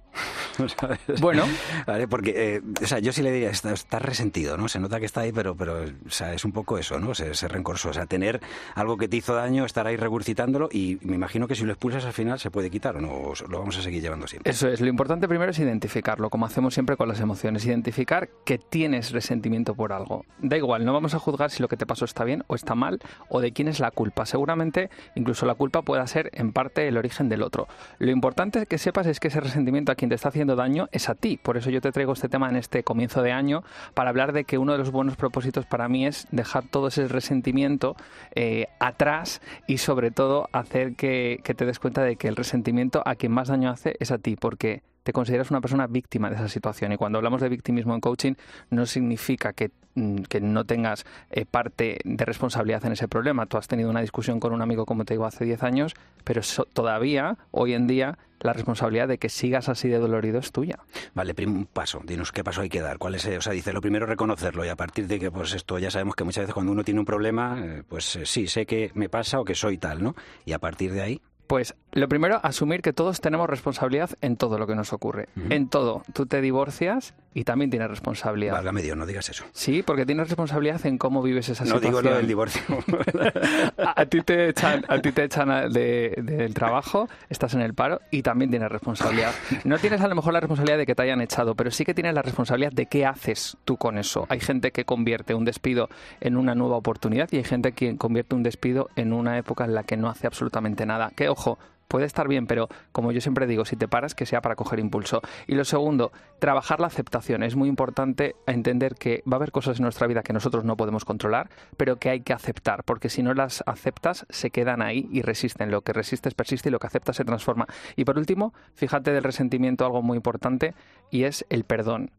¿sabes? 0.80 1.00
Bueno. 1.22 1.44
Vale, 1.86 2.08
porque, 2.08 2.56
eh, 2.56 2.62
o 2.82 2.88
sea, 2.88 3.00
yo 3.00 3.14
sí 3.14 3.22
le 3.22 3.32
diría, 3.32 3.50
está, 3.50 3.72
está 3.74 4.00
resentido, 4.00 4.58
¿no? 4.58 4.68
Se 4.68 4.80
nota 4.80 5.00
que 5.00 5.06
está 5.06 5.22
ahí, 5.22 5.32
pero, 5.32 5.56
pero 5.56 5.84
o 5.84 6.10
sea, 6.10 6.34
es 6.34 6.46
un 6.46 6.52
poco 6.52 6.78
eso, 6.78 7.00
¿no? 7.00 7.14
Se, 7.14 7.34
se 7.34 7.48
rencorso. 7.48 7.90
O 7.90 7.94
sea, 7.94 8.06
tener 8.06 8.42
algo 8.76 8.98
que 8.98 9.08
te 9.08 9.18
hizo 9.18 9.36
daño, 9.36 9.66
estar 9.66 9.88
ahí 9.88 9.96
regurgitándolo 9.96 10.70
y 10.72 10.98
me 11.02 11.16
imagino 11.16 11.48
que 11.48 11.56
si 11.56 11.64
lo 11.64 11.74
expulsas 11.74 12.06
al 12.06 12.14
final 12.14 12.40
se 12.40 12.52
puede 12.52 12.70
quitar 12.70 12.98
o 12.98 13.02
no, 13.02 13.12
o 13.12 13.34
lo 13.48 13.60
vamos 13.60 13.78
a 13.78 13.82
seguir 13.82 14.02
llevando 14.02 14.28
siempre. 14.28 14.52
Eso 14.52 14.68
es, 14.68 14.82
lo 14.82 14.88
importante 14.88 15.28
primero 15.28 15.52
es 15.52 15.60
identificarlo, 15.60 16.30
como 16.30 16.46
hacemos 16.46 16.74
siempre 16.74 16.98
con 16.98 17.08
las 17.08 17.20
emociones, 17.20 17.66
identificar 17.66 18.30
que 18.46 18.58
tienes 18.58 19.12
resentimiento 19.12 19.76
por 19.76 19.94
algo. 19.94 20.26
Da 20.40 20.58
igual, 20.58 20.86
no 20.86 20.94
vamos 20.94 21.14
a 21.14 21.20
juzgar 21.20 21.52
si 21.52 21.62
lo 21.62 21.68
que 21.68 21.78
te 21.78 21.86
pasó 21.86 22.06
está 22.06 22.24
bien 22.24 22.44
o 22.48 22.56
está 22.56 22.76
mal 22.76 23.00
o 23.30 23.42
de 23.42 23.54
quién 23.54 23.68
es 23.68 23.77
la 23.80 23.92
culpa. 23.92 24.26
Seguramente 24.26 24.90
incluso 25.16 25.46
la 25.46 25.56
culpa 25.56 25.82
pueda 25.82 26.06
ser 26.08 26.30
en 26.34 26.54
parte 26.54 26.88
el 26.88 26.98
origen 26.98 27.30
del 27.30 27.44
otro. 27.44 27.68
Lo 28.00 28.12
importante 28.12 28.66
que 28.66 28.78
sepas 28.78 29.08
es 29.08 29.20
que 29.20 29.30
ese 29.30 29.40
resentimiento 29.40 29.92
a 29.92 29.96
quien 29.96 30.10
te 30.10 30.16
está 30.16 30.30
haciendo 30.30 30.56
daño 30.56 30.90
es 30.92 31.10
a 31.10 31.16
ti. 31.16 31.38
Por 31.42 31.58
eso 31.58 31.70
yo 31.70 31.82
te 31.82 31.92
traigo 31.92 32.14
este 32.14 32.30
tema 32.30 32.50
en 32.50 32.56
este 32.56 32.84
comienzo 32.84 33.22
de 33.22 33.32
año 33.32 33.64
para 33.94 34.10
hablar 34.10 34.34
de 34.34 34.44
que 34.44 34.58
uno 34.58 34.74
de 34.74 34.78
los 34.78 34.92
buenos 34.92 35.16
propósitos 35.16 35.66
para 35.66 35.88
mí 35.88 36.06
es 36.06 36.28
dejar 36.32 36.66
todo 36.68 36.88
ese 36.88 37.08
resentimiento 37.08 37.96
eh, 38.36 38.68
atrás 38.80 39.42
y 39.68 39.78
sobre 39.78 40.12
todo 40.12 40.50
hacer 40.52 40.96
que, 40.96 41.40
que 41.44 41.54
te 41.54 41.66
des 41.66 41.80
cuenta 41.80 42.04
de 42.04 42.16
que 42.16 42.28
el 42.28 42.36
resentimiento 42.36 43.02
a 43.06 43.16
quien 43.16 43.32
más 43.32 43.48
daño 43.48 43.70
hace 43.70 43.96
es 44.00 44.12
a 44.12 44.18
ti, 44.18 44.36
porque 44.36 44.82
te 45.08 45.14
consideras 45.14 45.50
una 45.52 45.62
persona 45.62 45.88
víctima 45.88 46.30
de 46.30 46.36
esa 46.36 46.50
situación. 46.50 46.92
Y 46.92 46.98
cuando 46.98 47.18
hablamos 47.18 47.40
de 47.40 47.48
victimismo 47.48 47.94
en 47.96 48.02
coaching, 48.02 48.34
no 48.72 48.86
significa 48.86 49.54
que, 49.54 49.72
mm, 49.96 50.24
que 50.24 50.42
no 50.42 50.66
tengas 50.66 51.06
eh, 51.32 51.46
parte 51.50 52.00
de 52.04 52.26
responsabilidad 52.26 52.86
en 52.86 52.92
ese 52.92 53.08
problema. 53.08 53.46
Tú 53.46 53.56
has 53.56 53.70
tenido 53.70 53.90
una 53.90 54.02
discusión 54.02 54.42
con 54.42 54.52
un 54.52 54.62
amigo, 54.62 54.86
como 54.86 55.06
te 55.06 55.14
digo, 55.14 55.26
hace 55.26 55.46
10 55.46 55.64
años, 55.64 55.94
pero 56.26 56.44
so- 56.44 56.66
todavía, 56.66 57.38
hoy 57.52 57.74
en 57.74 57.88
día, 57.88 58.18
la 58.42 58.52
responsabilidad 58.52 59.08
de 59.08 59.18
que 59.18 59.30
sigas 59.30 59.70
así 59.70 59.88
de 59.88 59.98
dolorido 59.98 60.40
es 60.40 60.52
tuya. 60.52 60.78
Vale, 61.14 61.34
prim- 61.34 61.68
paso, 61.72 62.02
dinos 62.04 62.34
qué 62.34 62.44
paso 62.44 62.60
hay 62.60 62.68
que 62.70 62.82
dar. 62.82 62.98
¿Cuál 62.98 63.16
es, 63.16 63.26
eh, 63.28 63.38
o 63.38 63.42
sea, 63.42 63.54
dice, 63.54 63.72
lo 63.72 63.80
primero 63.80 64.06
reconocerlo 64.06 64.66
y 64.66 64.68
a 64.68 64.76
partir 64.76 65.08
de 65.08 65.20
que, 65.20 65.32
pues 65.32 65.54
esto 65.54 65.80
ya 65.80 65.90
sabemos 65.90 66.16
que 66.18 66.26
muchas 66.26 66.42
veces 66.44 66.54
cuando 66.54 66.74
uno 66.74 66.84
tiene 66.84 67.00
un 67.00 67.06
problema, 67.06 67.58
eh, 67.64 67.84
pues 67.88 68.20
sí, 68.26 68.48
sé 68.48 68.66
que 68.66 68.92
me 68.94 69.08
pasa 69.08 69.40
o 69.40 69.46
que 69.46 69.56
soy 69.56 69.78
tal, 69.78 70.04
¿no? 70.04 70.16
Y 70.44 70.52
a 70.52 70.60
partir 70.60 70.92
de 70.92 71.02
ahí, 71.02 71.22
Pues 71.48 71.74
lo 72.00 72.08
primero, 72.08 72.40
asumir 72.44 72.82
que 72.82 72.94
todos 72.94 73.22
tenemos 73.22 73.50
responsabilidad 73.50 74.10
en 74.22 74.38
todo 74.38 74.58
lo 74.58 74.68
que 74.68 74.76
nos 74.76 74.94
ocurre. 74.94 75.28
En 75.50 75.68
todo. 75.70 76.04
Tú 76.14 76.26
te 76.26 76.42
divorcias 76.42 77.14
y 77.34 77.44
también 77.44 77.70
tienes 77.70 77.90
responsabilidad. 77.90 78.54
válgame 78.54 78.82
Dios, 78.82 78.98
no 78.98 79.06
digas 79.06 79.30
eso. 79.30 79.46
Sí, 79.52 79.84
porque 79.84 80.06
tienes 80.06 80.28
responsabilidad 80.28 80.86
en 80.86 80.98
cómo 80.98 81.22
vives 81.22 81.50
esa 81.50 81.64
No 81.66 81.76
situación. 81.76 81.92
digo 82.04 82.10
lo 82.10 82.18
del 82.18 82.28
divorcio. 82.28 82.62
a, 83.78 84.02
a 84.02 84.06
ti 84.06 84.22
te 84.22 84.50
echan, 84.50 84.86
a 84.88 85.00
ti 85.00 85.12
te 85.12 85.24
echan 85.24 85.72
de- 85.72 86.14
del 86.24 86.54
trabajo, 86.54 87.08
estás 87.30 87.54
en 87.54 87.62
el 87.62 87.74
paro 87.74 88.02
y 88.12 88.22
también 88.22 88.50
tienes 88.50 88.70
responsabilidad. 88.72 89.34
No 89.64 89.78
tienes 89.78 90.02
a 90.02 90.08
lo 90.08 90.16
mejor 90.16 90.34
la 90.34 90.40
responsabilidad 90.40 90.78
de 90.78 90.86
que 90.86 90.96
te 90.96 91.02
hayan 91.04 91.22
echado, 91.22 91.56
pero 91.56 91.72
sí 91.72 91.86
que 91.86 91.94
tienes 91.94 92.14
la 92.14 92.22
responsabilidad 92.22 92.72
de 92.72 92.86
qué 92.88 93.06
haces 93.06 93.58
tú 93.66 93.78
con 93.78 93.98
eso. 93.98 94.26
Hay 94.30 94.40
gente 94.40 94.72
que 94.72 94.86
convierte 94.86 95.34
un 95.34 95.46
despido 95.46 95.90
en 96.22 96.38
una 96.38 96.56
nueva 96.56 96.78
oportunidad 96.78 97.30
y 97.32 97.38
hay 97.38 97.44
gente 97.44 97.72
que 97.74 97.98
convierte 97.98 98.36
un 98.36 98.44
despido 98.44 98.90
en 98.96 99.14
una 99.14 99.38
época 99.38 99.66
en 99.66 99.74
la 99.76 99.84
que 99.84 99.98
no 99.98 100.10
hace 100.10 100.28
absolutamente 100.28 100.86
nada. 100.86 101.12
Que 101.16 101.30
ojo, 101.30 101.58
puede 101.88 102.06
estar 102.06 102.28
bien, 102.28 102.48
pero 102.48 102.68
como 102.92 103.12
yo 103.12 103.22
siempre 103.22 103.48
digo, 103.48 103.66
si 103.66 103.76
te 103.76 103.88
paras, 103.88 104.16
que 104.16 104.26
sea 104.26 104.42
para 104.42 104.56
coger 104.56 104.80
impulso. 104.80 105.22
Y 105.48 105.56
lo 105.56 105.66
segundo, 105.66 106.12
trabajar 106.40 106.80
la 106.80 106.88
aceptación. 106.88 107.44
Es 107.44 107.56
muy 107.56 107.70
importante 107.70 108.36
entender 108.46 108.96
que 108.96 109.24
va 109.32 109.36
a 109.36 109.38
haber 109.38 109.52
cosas 109.52 109.80
en 109.80 109.84
nuestra 109.84 110.08
vida 110.08 110.24
que 110.24 110.34
nosotros 110.34 110.64
no 110.64 110.78
podemos 110.78 111.06
controlar, 111.06 111.50
pero 111.78 111.98
que 111.98 112.10
hay 112.10 112.22
que 112.22 112.34
aceptar, 112.34 112.84
porque 112.84 113.10
si 113.10 113.24
no 113.24 113.34
las 113.34 113.64
aceptas, 113.66 114.26
se 114.30 114.50
quedan 114.50 114.82
ahí 114.82 115.08
y 115.12 115.22
resisten. 115.22 115.72
Lo 115.72 115.82
que 115.82 115.94
resistes 115.94 116.34
persiste 116.34 116.70
y 116.70 116.72
lo 116.72 116.80
que 116.80 116.88
aceptas 116.88 117.16
se 117.16 117.26
transforma. 117.26 117.68
Y 117.96 118.06
por 118.06 118.18
último, 118.18 118.54
fíjate 118.74 119.12
del 119.12 119.24
resentimiento 119.24 119.86
algo 119.86 120.02
muy 120.02 120.18
importante 120.18 120.74
y 121.12 121.24
es 121.24 121.46
el 121.50 121.64
perdón. 121.64 122.12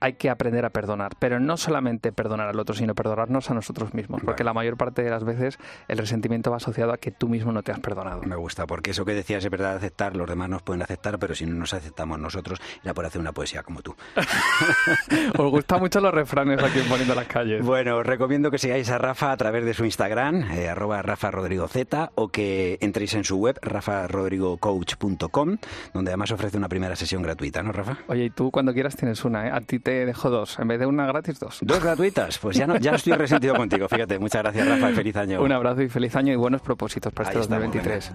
Hay 0.00 0.14
que 0.14 0.30
aprender 0.30 0.64
a 0.64 0.70
perdonar, 0.70 1.12
pero 1.18 1.40
no 1.40 1.56
solamente 1.56 2.12
perdonar 2.12 2.48
al 2.48 2.60
otro, 2.60 2.74
sino 2.74 2.94
perdonarnos 2.94 3.50
a 3.50 3.54
nosotros 3.54 3.94
mismos, 3.94 4.22
porque 4.24 4.44
la 4.44 4.52
mayor 4.52 4.76
parte 4.76 5.02
de 5.02 5.10
las 5.10 5.24
veces 5.24 5.58
el 5.88 5.98
resentimiento 5.98 6.50
va 6.50 6.58
asociado 6.58 6.92
a 6.92 6.98
que 6.98 7.10
tú 7.10 7.28
mismo 7.28 7.52
no 7.52 7.62
te 7.62 7.72
has 7.72 7.80
perdonado. 7.80 8.22
Me 8.22 8.36
gusta, 8.36 8.66
porque 8.66 8.90
eso 8.90 9.04
que 9.04 9.14
decías 9.14 9.44
es 9.44 9.50
verdad, 9.50 9.76
aceptar, 9.76 10.16
los 10.16 10.28
demás 10.28 10.48
nos 10.48 10.62
pueden 10.62 10.82
aceptar, 10.82 11.18
pero 11.18 11.34
si 11.34 11.46
no 11.46 11.54
nos 11.54 11.74
aceptamos 11.74 12.18
nosotros, 12.18 12.60
era 12.82 12.94
por 12.94 13.06
hacer 13.06 13.20
una 13.20 13.32
poesía 13.32 13.62
como 13.62 13.82
tú. 13.82 13.94
Os 15.38 15.50
gustan 15.50 15.80
mucho 15.80 16.00
los 16.00 16.12
refranes 16.12 16.62
aquí 16.62 16.80
en 16.80 16.86
Poniendo 16.88 17.14
las 17.14 17.26
calles. 17.26 17.64
Bueno, 17.64 17.96
os 17.98 18.06
recomiendo 18.06 18.50
que 18.50 18.58
sigáis 18.58 18.90
a 18.90 18.98
Rafa 18.98 19.32
a 19.32 19.36
través 19.36 19.64
de 19.64 19.74
su 19.74 19.84
Instagram, 19.84 20.50
eh, 20.52 20.68
arroba 20.68 21.02
Rafa 21.02 21.30
Rodrigo 21.30 21.68
Z, 21.68 22.12
o 22.14 22.28
que 22.28 22.78
entréis 22.80 23.14
en 23.14 23.24
su 23.24 23.36
web, 23.36 23.58
rafarodrigocoach.com, 23.60 25.56
donde 25.92 26.10
además 26.10 26.30
ofrece 26.32 26.56
una 26.56 26.68
primera 26.68 26.96
sesión 26.96 27.22
gratuita, 27.22 27.62
¿no, 27.62 27.72
Rafa? 27.72 27.98
Oye, 28.08 28.24
y 28.24 28.30
tú 28.30 28.50
cuando 28.50 28.72
quieras 28.72 28.96
tienes 28.96 29.24
una, 29.24 29.48
¿eh? 29.48 29.50
A 29.52 29.60
ti 29.60 29.78
te 29.86 30.04
dejo 30.04 30.30
dos. 30.30 30.58
En 30.58 30.66
vez 30.66 30.80
de 30.80 30.86
una 30.86 31.06
gratis, 31.06 31.38
dos. 31.38 31.58
¿Dos 31.62 31.80
gratuitas? 31.80 32.38
Pues 32.38 32.56
ya 32.56 32.66
no, 32.66 32.76
ya 32.76 32.90
no 32.90 32.96
estoy 32.96 33.12
resentido 33.12 33.54
contigo, 33.56 33.88
fíjate. 33.88 34.18
Muchas 34.18 34.42
gracias, 34.42 34.66
Rafa, 34.66 34.90
y 34.90 34.94
feliz 34.94 35.16
año. 35.16 35.40
Un 35.40 35.52
abrazo 35.52 35.82
y 35.82 35.88
feliz 35.88 36.16
año 36.16 36.32
y 36.32 36.36
buenos 36.36 36.60
propósitos 36.60 37.12
para 37.12 37.28
Ahí 37.28 37.36
este 37.36 37.44
estamos, 37.44 37.72
2023. 37.72 38.12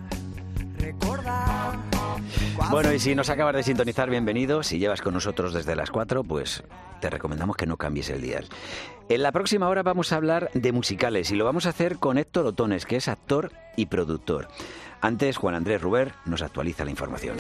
Bueno, 2.70 2.92
y 2.92 3.00
si 3.00 3.16
nos 3.16 3.30
acabas 3.30 3.56
de 3.56 3.64
sintonizar, 3.64 4.10
bienvenido. 4.10 4.64
Si 4.64 4.80
llevas 4.80 5.02
con 5.02 5.14
nosotros 5.14 5.54
desde 5.54 5.78
las 5.78 5.92
4, 5.92 6.26
pues 6.26 6.62
te 7.00 7.10
recomendamos 7.10 7.56
que 7.56 7.66
no 7.66 7.78
cambies 7.78 8.10
el 8.10 8.22
dial. 8.22 8.48
En 9.08 9.24
la 9.24 9.32
próxima 9.32 9.70
hora 9.70 9.82
vamos 9.82 10.12
a 10.12 10.18
hablar 10.18 10.50
de 10.54 10.74
musicales 10.74 11.32
y 11.32 11.36
lo 11.36 11.46
vamos 11.46 11.68
a 11.68 11.70
hacer 11.70 12.00
con 12.00 12.18
Héctor 12.18 12.48
Otones, 12.48 12.86
que 12.86 12.98
es 12.98 13.08
actor 13.08 13.54
y 13.78 13.86
productor. 13.86 14.50
Antes, 15.00 15.38
Juan 15.38 15.56
Andrés 15.56 15.82
Ruber 15.82 16.12
nos 16.26 16.42
actualiza 16.42 16.84
la 16.84 16.92
información. 16.92 17.38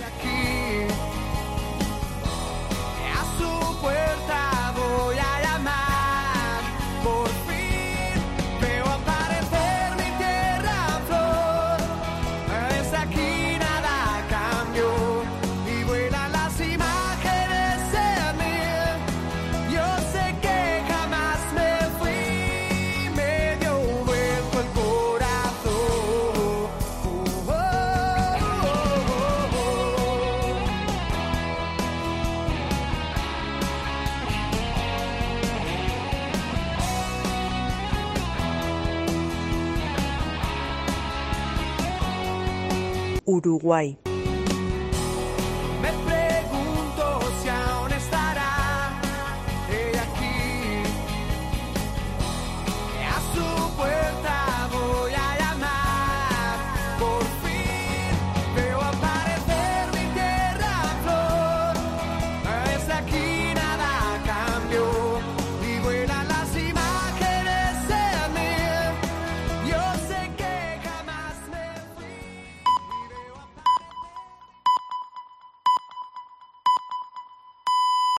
Uruguay. 43.32 44.11